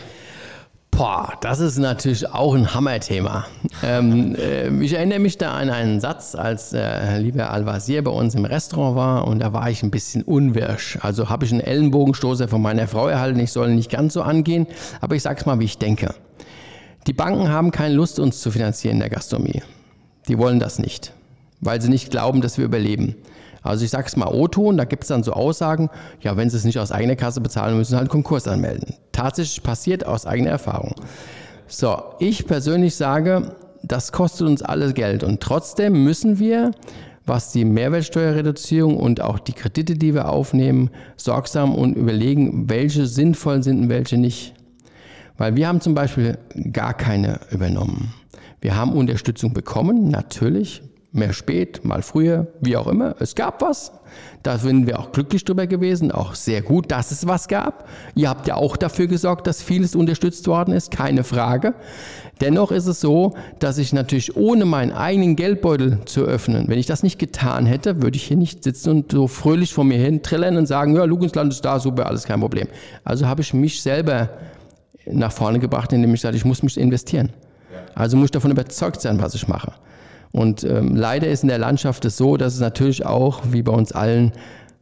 Boah, 0.98 1.38
das 1.42 1.60
ist 1.60 1.78
natürlich 1.78 2.28
auch 2.34 2.56
ein 2.56 2.74
Hammerthema. 2.74 3.46
ähm, 3.84 4.34
äh, 4.34 4.70
ich 4.84 4.94
erinnere 4.94 5.20
mich 5.20 5.38
da 5.38 5.54
an 5.54 5.70
einen 5.70 6.00
Satz, 6.00 6.34
als 6.34 6.74
äh, 6.74 7.20
lieber 7.20 7.52
Al-Wazir 7.52 8.04
bei 8.04 8.10
uns 8.10 8.34
im 8.34 8.46
Restaurant 8.46 8.96
war 8.96 9.28
und 9.28 9.38
da 9.38 9.54
war 9.54 9.70
ich 9.70 9.84
ein 9.84 9.92
bisschen 9.92 10.24
unwirsch. 10.24 10.98
Also 11.02 11.30
habe 11.30 11.46
ich 11.46 11.52
einen 11.52 11.62
Ellenbogenstoßer 11.62 12.48
von 12.48 12.64
meiner 12.64 12.88
Frau 12.88 13.10
erhalten, 13.10 13.40
ich 13.40 13.52
soll 13.52 13.76
nicht 13.76 13.92
ganz 13.92 14.14
so 14.14 14.24
angehen, 14.24 14.66
aber 15.00 15.16
ich 15.16 15.22
sage 15.22 15.40
es 15.40 15.46
mal, 15.46 15.60
wie 15.60 15.66
ich 15.66 15.78
denke. 15.78 16.16
Die 17.06 17.14
Banken 17.14 17.50
haben 17.50 17.70
keine 17.70 17.94
Lust, 17.94 18.20
uns 18.20 18.42
zu 18.42 18.50
finanzieren 18.50 18.96
in 18.96 19.02
der 19.02 19.12
Gastronomie. 19.12 19.62
Die 20.28 20.40
wollen 20.40 20.60
das 20.60 20.80
nicht, 20.80 21.14
weil 21.62 21.80
sie 21.80 21.90
nicht 21.90 22.10
glauben, 22.10 22.42
dass 22.42 22.58
wir 22.58 22.66
überleben. 22.66 23.16
Also 23.68 23.86
ich 23.86 23.92
sage 23.92 24.08
es 24.08 24.16
mal 24.16 24.28
O-Ton, 24.28 24.78
da 24.78 24.86
gibt 24.86 25.04
es 25.04 25.10
dann 25.10 25.24
so 25.24 25.34
Aussagen, 25.34 25.90
ja, 26.22 26.38
wenn 26.38 26.50
sie 26.50 26.58
es 26.58 26.64
nicht 26.64 26.80
aus 26.80 26.92
eigener 26.92 27.16
Kasse 27.16 27.42
bezahlen, 27.42 27.78
müssen 27.78 27.92
sie 27.92 27.98
halt 27.98 28.10
Konkurs 28.10 28.48
anmelden. 28.48 28.96
Tatsächlich 29.12 29.64
passiert 29.64 30.06
aus 30.06 30.26
eigener 30.26 30.52
Erfahrung. 30.52 30.96
So, 31.68 32.02
ich 32.20 32.48
persönlich 32.48 32.96
sage, 32.96 33.56
das 33.84 34.12
kostet 34.12 34.48
uns 34.48 34.62
alles 34.62 34.94
Geld 34.94 35.24
und 35.24 35.42
trotzdem 35.42 36.04
müssen 36.04 36.40
wir, 36.40 36.72
was 37.26 37.52
die 37.52 37.66
Mehrwertsteuerreduzierung 37.66 38.98
und 38.98 39.22
auch 39.22 39.38
die 39.38 39.54
Kredite, 39.54 39.96
die 39.96 40.14
wir 40.14 40.30
aufnehmen, 40.30 40.90
sorgsam 41.18 41.76
und 41.76 41.96
überlegen, 41.96 42.70
welche 42.70 43.06
sinnvoll 43.06 43.62
sind 43.64 43.82
und 43.82 43.90
welche 43.90 44.18
nicht. 44.18 44.54
Weil 45.38 45.56
wir 45.56 45.68
haben 45.68 45.82
zum 45.82 45.94
Beispiel 45.94 46.38
gar 46.72 46.94
keine 46.94 47.42
übernommen. 47.52 48.14
Wir 48.62 48.76
haben 48.76 48.94
Unterstützung 48.94 49.54
bekommen, 49.54 50.10
natürlich, 50.10 50.82
mehr 51.18 51.34
spät, 51.34 51.84
mal 51.84 52.02
früher, 52.02 52.48
wie 52.62 52.78
auch 52.78 52.88
immer. 52.88 53.16
Es 53.20 53.36
gab 53.36 53.62
was. 53.62 53.92
Da 54.44 54.58
sind 54.58 54.88
wir 54.88 55.00
auch 55.00 55.12
glücklich 55.12 55.44
drüber 55.44 55.68
gewesen, 55.68 56.12
auch 56.12 56.36
sehr 56.36 56.62
gut, 56.62 56.92
dass 56.92 57.12
es 57.12 57.28
was 57.28 57.48
gab. 57.48 57.88
Ihr 58.16 58.30
habt 58.30 58.48
ja 58.48 58.56
auch 58.56 58.78
dafür 58.78 59.08
gesorgt, 59.08 59.48
dass 59.48 59.62
vieles 59.62 59.96
unterstützt 59.96 60.48
worden 60.48 60.74
ist, 60.74 60.92
keine 60.92 61.24
Frage. 61.24 61.74
Dennoch 62.40 62.72
ist 62.72 62.88
es 62.88 63.02
so, 63.02 63.34
dass 63.60 63.78
ich 63.78 63.94
natürlich 63.94 64.36
ohne 64.38 64.66
meinen 64.66 64.92
eigenen 64.92 65.36
Geldbeutel 65.36 66.00
zu 66.06 66.22
öffnen, 66.22 66.68
wenn 66.68 66.80
ich 66.80 66.86
das 66.86 67.04
nicht 67.04 67.20
getan 67.20 67.66
hätte, 67.66 68.02
würde 68.02 68.16
ich 68.16 68.24
hier 68.24 68.38
nicht 68.38 68.64
sitzen 68.64 68.90
und 68.92 69.12
so 69.12 69.28
fröhlich 69.28 69.74
vor 69.74 69.84
mir 69.84 69.98
hin 69.98 70.24
trillen 70.24 70.56
und 70.56 70.68
sagen, 70.68 70.96
ja, 70.96 71.04
Lugensland 71.04 71.52
ist 71.52 71.66
da, 71.66 71.80
super, 71.80 72.06
alles 72.06 72.24
kein 72.24 72.40
Problem. 72.40 72.68
Also 73.04 73.28
habe 73.28 73.42
ich 73.42 73.54
mich 73.54 73.82
selber 73.82 74.30
nach 75.06 75.32
vorne 75.32 75.60
gebracht, 75.60 75.92
indem 75.94 76.14
ich 76.14 76.22
sage, 76.22 76.38
ich 76.38 76.46
muss 76.46 76.64
mich 76.64 76.78
investieren. 76.78 77.32
Also 77.96 78.18
muss 78.18 78.26
ich 78.26 78.32
davon 78.32 78.52
überzeugt 78.52 79.02
sein, 79.02 79.20
was 79.20 79.34
ich 79.34 79.48
mache. 79.48 79.74
Und 80.32 80.64
ähm, 80.64 80.96
leider 80.96 81.28
ist 81.28 81.44
in 81.44 81.50
der 81.50 81.58
Landschaft 81.58 82.06
es 82.06 82.18
so, 82.18 82.38
dass 82.38 82.54
es 82.54 82.60
natürlich 82.60 83.06
auch, 83.06 83.42
wie 83.52 83.62
bei 83.62 83.72
uns 83.72 83.92
allen, 83.92 84.32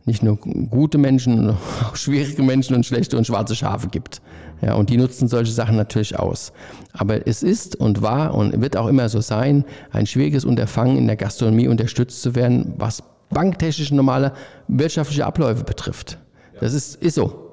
nicht 0.05 0.21
nur 0.21 0.37
gute 0.37 0.97
Menschen, 0.97 1.35
sondern 1.37 1.57
auch 1.83 1.95
schwierige 1.95 2.43
Menschen 2.43 2.75
und 2.75 2.85
schlechte 2.85 3.17
und 3.17 3.25
schwarze 3.25 3.55
Schafe 3.55 3.87
gibt. 3.87 4.21
Ja, 4.61 4.75
und 4.75 4.89
die 4.89 4.97
nutzen 4.97 5.27
solche 5.27 5.51
Sachen 5.51 5.75
natürlich 5.75 6.17
aus. 6.17 6.53
Aber 6.93 7.27
es 7.27 7.43
ist 7.43 7.75
und 7.75 8.01
war 8.01 8.33
und 8.33 8.61
wird 8.61 8.77
auch 8.77 8.87
immer 8.87 9.09
so 9.09 9.21
sein, 9.21 9.65
ein 9.91 10.05
schwieriges 10.05 10.45
Unterfangen 10.45 10.97
in 10.97 11.07
der 11.07 11.17
Gastronomie 11.17 11.67
unterstützt 11.67 12.21
zu 12.21 12.35
werden, 12.35 12.73
was 12.77 13.03
banktechnisch 13.29 13.91
normale 13.91 14.33
wirtschaftliche 14.67 15.25
Abläufe 15.25 15.63
betrifft. 15.63 16.17
Das 16.59 16.73
ist, 16.73 16.95
ist 16.95 17.15
so. 17.15 17.51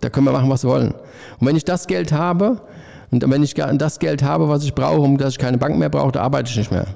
Da 0.00 0.10
können 0.10 0.26
wir 0.26 0.32
machen, 0.32 0.50
was 0.50 0.64
wir 0.64 0.70
wollen. 0.70 0.92
Und 1.40 1.46
wenn 1.46 1.56
ich 1.56 1.64
das 1.64 1.86
Geld 1.86 2.12
habe, 2.12 2.60
und 3.10 3.28
wenn 3.28 3.42
ich 3.42 3.54
das 3.54 3.98
Geld 3.98 4.22
habe, 4.22 4.48
was 4.48 4.64
ich 4.64 4.74
brauche, 4.74 5.00
um 5.00 5.18
dass 5.18 5.34
ich 5.34 5.38
keine 5.38 5.58
Bank 5.58 5.78
mehr 5.78 5.90
brauche, 5.90 6.12
da 6.12 6.22
arbeite 6.22 6.50
ich 6.50 6.56
nicht 6.56 6.72
mehr. 6.72 6.86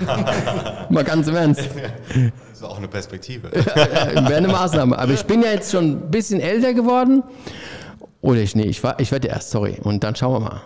Mal 0.90 1.04
ganz 1.04 1.28
im 1.28 1.36
Ernst. 1.36 1.60
Das 1.60 2.30
ist 2.52 2.62
auch 2.62 2.78
eine 2.78 2.88
Perspektive. 2.88 3.52
Wäre 3.52 4.36
eine 4.36 4.48
Maßnahme. 4.48 4.98
Aber 4.98 5.12
ich 5.12 5.24
bin 5.24 5.42
ja 5.42 5.50
jetzt 5.50 5.70
schon 5.70 5.92
ein 5.92 6.10
bisschen 6.10 6.40
älter 6.40 6.74
geworden. 6.74 7.22
Oder 8.20 8.40
ich, 8.40 8.54
nee, 8.54 8.64
ich, 8.64 8.82
war, 8.82 8.98
ich 8.98 9.12
werde 9.12 9.28
erst, 9.28 9.50
sorry. 9.50 9.78
Und 9.82 10.02
dann 10.02 10.16
schauen 10.16 10.34
wir 10.34 10.40
mal. 10.40 10.62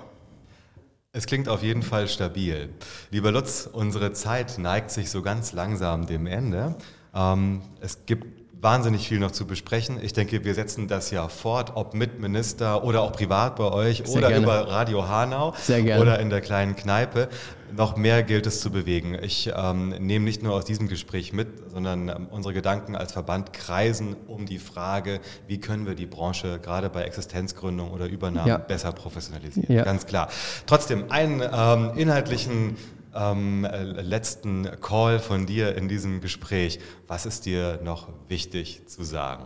Es 1.12 1.26
klingt 1.26 1.48
auf 1.48 1.62
jeden 1.62 1.82
Fall 1.82 2.06
stabil. 2.06 2.68
Lieber 3.10 3.32
Lutz, 3.32 3.68
unsere 3.70 4.12
Zeit 4.12 4.58
neigt 4.58 4.90
sich 4.90 5.10
so 5.10 5.22
ganz 5.22 5.52
langsam 5.52 6.06
dem 6.06 6.26
Ende. 6.26 6.76
Ähm, 7.14 7.62
es 7.80 8.06
gibt 8.06 8.39
wahnsinnig 8.60 9.08
viel 9.08 9.18
noch 9.18 9.30
zu 9.30 9.46
besprechen. 9.46 9.98
Ich 10.02 10.12
denke, 10.12 10.44
wir 10.44 10.54
setzen 10.54 10.86
das 10.88 11.10
ja 11.10 11.28
fort, 11.28 11.72
ob 11.74 11.94
mit 11.94 12.20
Minister 12.20 12.84
oder 12.84 13.02
auch 13.02 13.12
privat 13.12 13.56
bei 13.56 13.64
euch 13.64 14.02
Sehr 14.04 14.18
oder 14.18 14.28
gerne. 14.28 14.44
über 14.44 14.68
Radio 14.68 15.08
Hanau 15.08 15.54
oder 15.98 16.18
in 16.18 16.30
der 16.30 16.40
kleinen 16.40 16.76
Kneipe. 16.76 17.28
Noch 17.74 17.96
mehr 17.96 18.22
gilt 18.22 18.46
es 18.46 18.60
zu 18.60 18.70
bewegen. 18.70 19.16
Ich 19.22 19.50
ähm, 19.56 19.90
nehme 19.90 20.24
nicht 20.24 20.42
nur 20.42 20.54
aus 20.54 20.64
diesem 20.64 20.88
Gespräch 20.88 21.32
mit, 21.32 21.48
sondern 21.70 22.08
ähm, 22.08 22.26
unsere 22.30 22.52
Gedanken 22.52 22.96
als 22.96 23.12
Verband 23.12 23.52
kreisen 23.52 24.16
um 24.26 24.44
die 24.44 24.58
Frage, 24.58 25.20
wie 25.46 25.60
können 25.60 25.86
wir 25.86 25.94
die 25.94 26.06
Branche 26.06 26.58
gerade 26.58 26.90
bei 26.90 27.04
Existenzgründung 27.04 27.92
oder 27.92 28.06
Übernahme 28.06 28.48
ja. 28.48 28.58
besser 28.58 28.92
professionalisieren. 28.92 29.72
Ja. 29.74 29.84
Ganz 29.84 30.06
klar. 30.06 30.28
Trotzdem 30.66 31.10
einen 31.10 31.42
ähm, 31.42 31.92
inhaltlichen 31.96 32.76
ähm, 33.14 33.66
letzten 33.96 34.68
Call 34.80 35.18
von 35.18 35.46
dir 35.46 35.76
in 35.76 35.88
diesem 35.88 36.20
Gespräch. 36.20 36.80
Was 37.06 37.26
ist 37.26 37.46
dir 37.46 37.80
noch 37.82 38.08
wichtig 38.28 38.86
zu 38.86 39.04
sagen? 39.04 39.44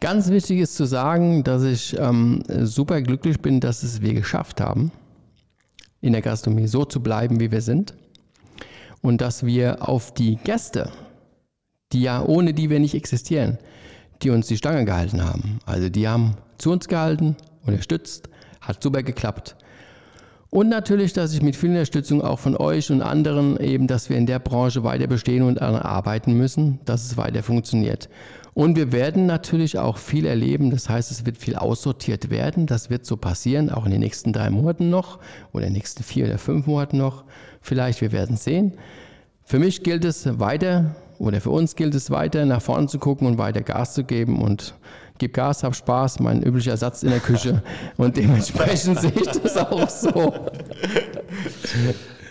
Ganz 0.00 0.30
wichtig 0.30 0.58
ist 0.58 0.74
zu 0.74 0.84
sagen, 0.84 1.44
dass 1.44 1.62
ich 1.62 1.96
ähm, 1.98 2.42
super 2.48 3.00
glücklich 3.02 3.40
bin, 3.40 3.60
dass 3.60 3.82
es 3.82 4.02
wir 4.02 4.14
geschafft 4.14 4.60
haben, 4.60 4.90
in 6.00 6.12
der 6.12 6.22
Gastronomie 6.22 6.66
so 6.66 6.84
zu 6.84 7.00
bleiben, 7.00 7.38
wie 7.38 7.52
wir 7.52 7.60
sind. 7.60 7.94
Und 9.00 9.20
dass 9.20 9.46
wir 9.46 9.88
auf 9.88 10.12
die 10.12 10.36
Gäste, 10.36 10.90
die 11.92 12.02
ja 12.02 12.24
ohne 12.24 12.52
die 12.52 12.70
wir 12.70 12.80
nicht 12.80 12.94
existieren, 12.94 13.58
die 14.22 14.30
uns 14.30 14.46
die 14.46 14.56
Stange 14.56 14.84
gehalten 14.84 15.24
haben. 15.24 15.60
Also 15.66 15.88
die 15.88 16.08
haben 16.08 16.36
zu 16.58 16.72
uns 16.72 16.88
gehalten, 16.88 17.36
unterstützt, 17.64 18.28
hat 18.60 18.82
super 18.82 19.02
geklappt. 19.02 19.56
Und 20.52 20.68
natürlich, 20.68 21.14
dass 21.14 21.32
ich 21.32 21.40
mit 21.40 21.56
viel 21.56 21.70
Unterstützung 21.70 22.20
auch 22.20 22.38
von 22.38 22.58
euch 22.58 22.90
und 22.92 23.00
anderen 23.00 23.58
eben, 23.58 23.86
dass 23.86 24.10
wir 24.10 24.18
in 24.18 24.26
der 24.26 24.38
Branche 24.38 24.84
weiter 24.84 25.06
bestehen 25.06 25.44
und 25.44 25.62
arbeiten 25.62 26.34
müssen, 26.34 26.78
dass 26.84 27.06
es 27.06 27.16
weiter 27.16 27.42
funktioniert. 27.42 28.10
Und 28.52 28.76
wir 28.76 28.92
werden 28.92 29.24
natürlich 29.24 29.78
auch 29.78 29.96
viel 29.96 30.26
erleben. 30.26 30.70
Das 30.70 30.90
heißt, 30.90 31.10
es 31.10 31.24
wird 31.24 31.38
viel 31.38 31.56
aussortiert 31.56 32.28
werden. 32.28 32.66
Das 32.66 32.90
wird 32.90 33.06
so 33.06 33.16
passieren, 33.16 33.70
auch 33.70 33.86
in 33.86 33.92
den 33.92 34.00
nächsten 34.00 34.34
drei 34.34 34.50
Monaten 34.50 34.90
noch 34.90 35.20
oder 35.54 35.64
in 35.64 35.72
den 35.72 35.78
nächsten 35.78 36.02
vier 36.02 36.26
oder 36.26 36.36
fünf 36.36 36.66
Monaten 36.66 36.98
noch. 36.98 37.24
Vielleicht, 37.62 38.02
wir 38.02 38.12
werden 38.12 38.36
sehen. 38.36 38.74
Für 39.44 39.58
mich 39.58 39.82
gilt 39.82 40.04
es 40.04 40.38
weiter 40.38 40.94
oder 41.18 41.40
für 41.40 41.48
uns 41.50 41.76
gilt 41.76 41.94
es 41.94 42.10
weiter 42.10 42.44
nach 42.44 42.60
vorne 42.60 42.88
zu 42.88 42.98
gucken 42.98 43.26
und 43.26 43.38
weiter 43.38 43.62
Gas 43.62 43.94
zu 43.94 44.04
geben 44.04 44.42
und 44.42 44.74
gib 45.22 45.34
Gas, 45.34 45.62
hab 45.62 45.76
Spaß, 45.76 46.18
mein 46.18 46.42
üblicher 46.42 46.76
Satz 46.76 47.04
in 47.04 47.10
der 47.10 47.20
Küche. 47.20 47.62
Und 47.96 48.16
dementsprechend 48.16 49.00
sehe 49.00 49.12
ich 49.14 49.28
das 49.28 49.56
auch 49.56 49.88
so. 49.88 50.34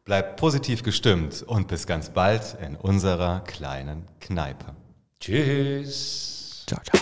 Bleibt 0.09 0.41
positiv 0.41 0.83
gestimmt 0.83 1.43
und 1.43 1.69
bis 1.69 1.87
ganz 1.87 2.09
bald 2.09 2.57
in 2.67 2.77
unserer 2.77 3.41
kleinen 3.41 4.07
Kneipe. 4.21 4.75
Tschüss. 5.21 6.65
Ciao, 6.67 6.81
ciao. 6.83 6.99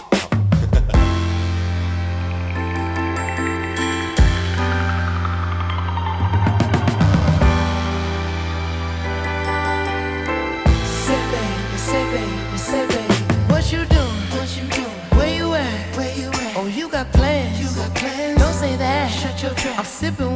I'm 19.79 19.85
sipping 19.85 20.36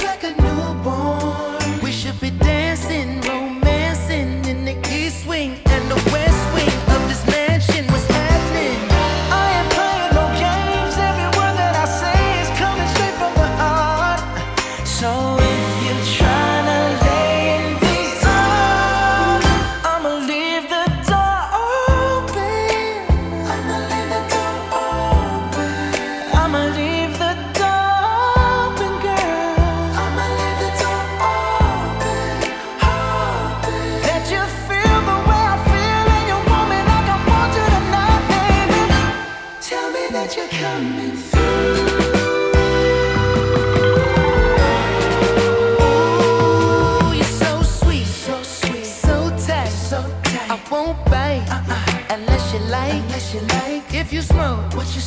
you 54.11 54.21
smoke, 54.21 54.73
what 54.75 54.93
you 54.93 55.00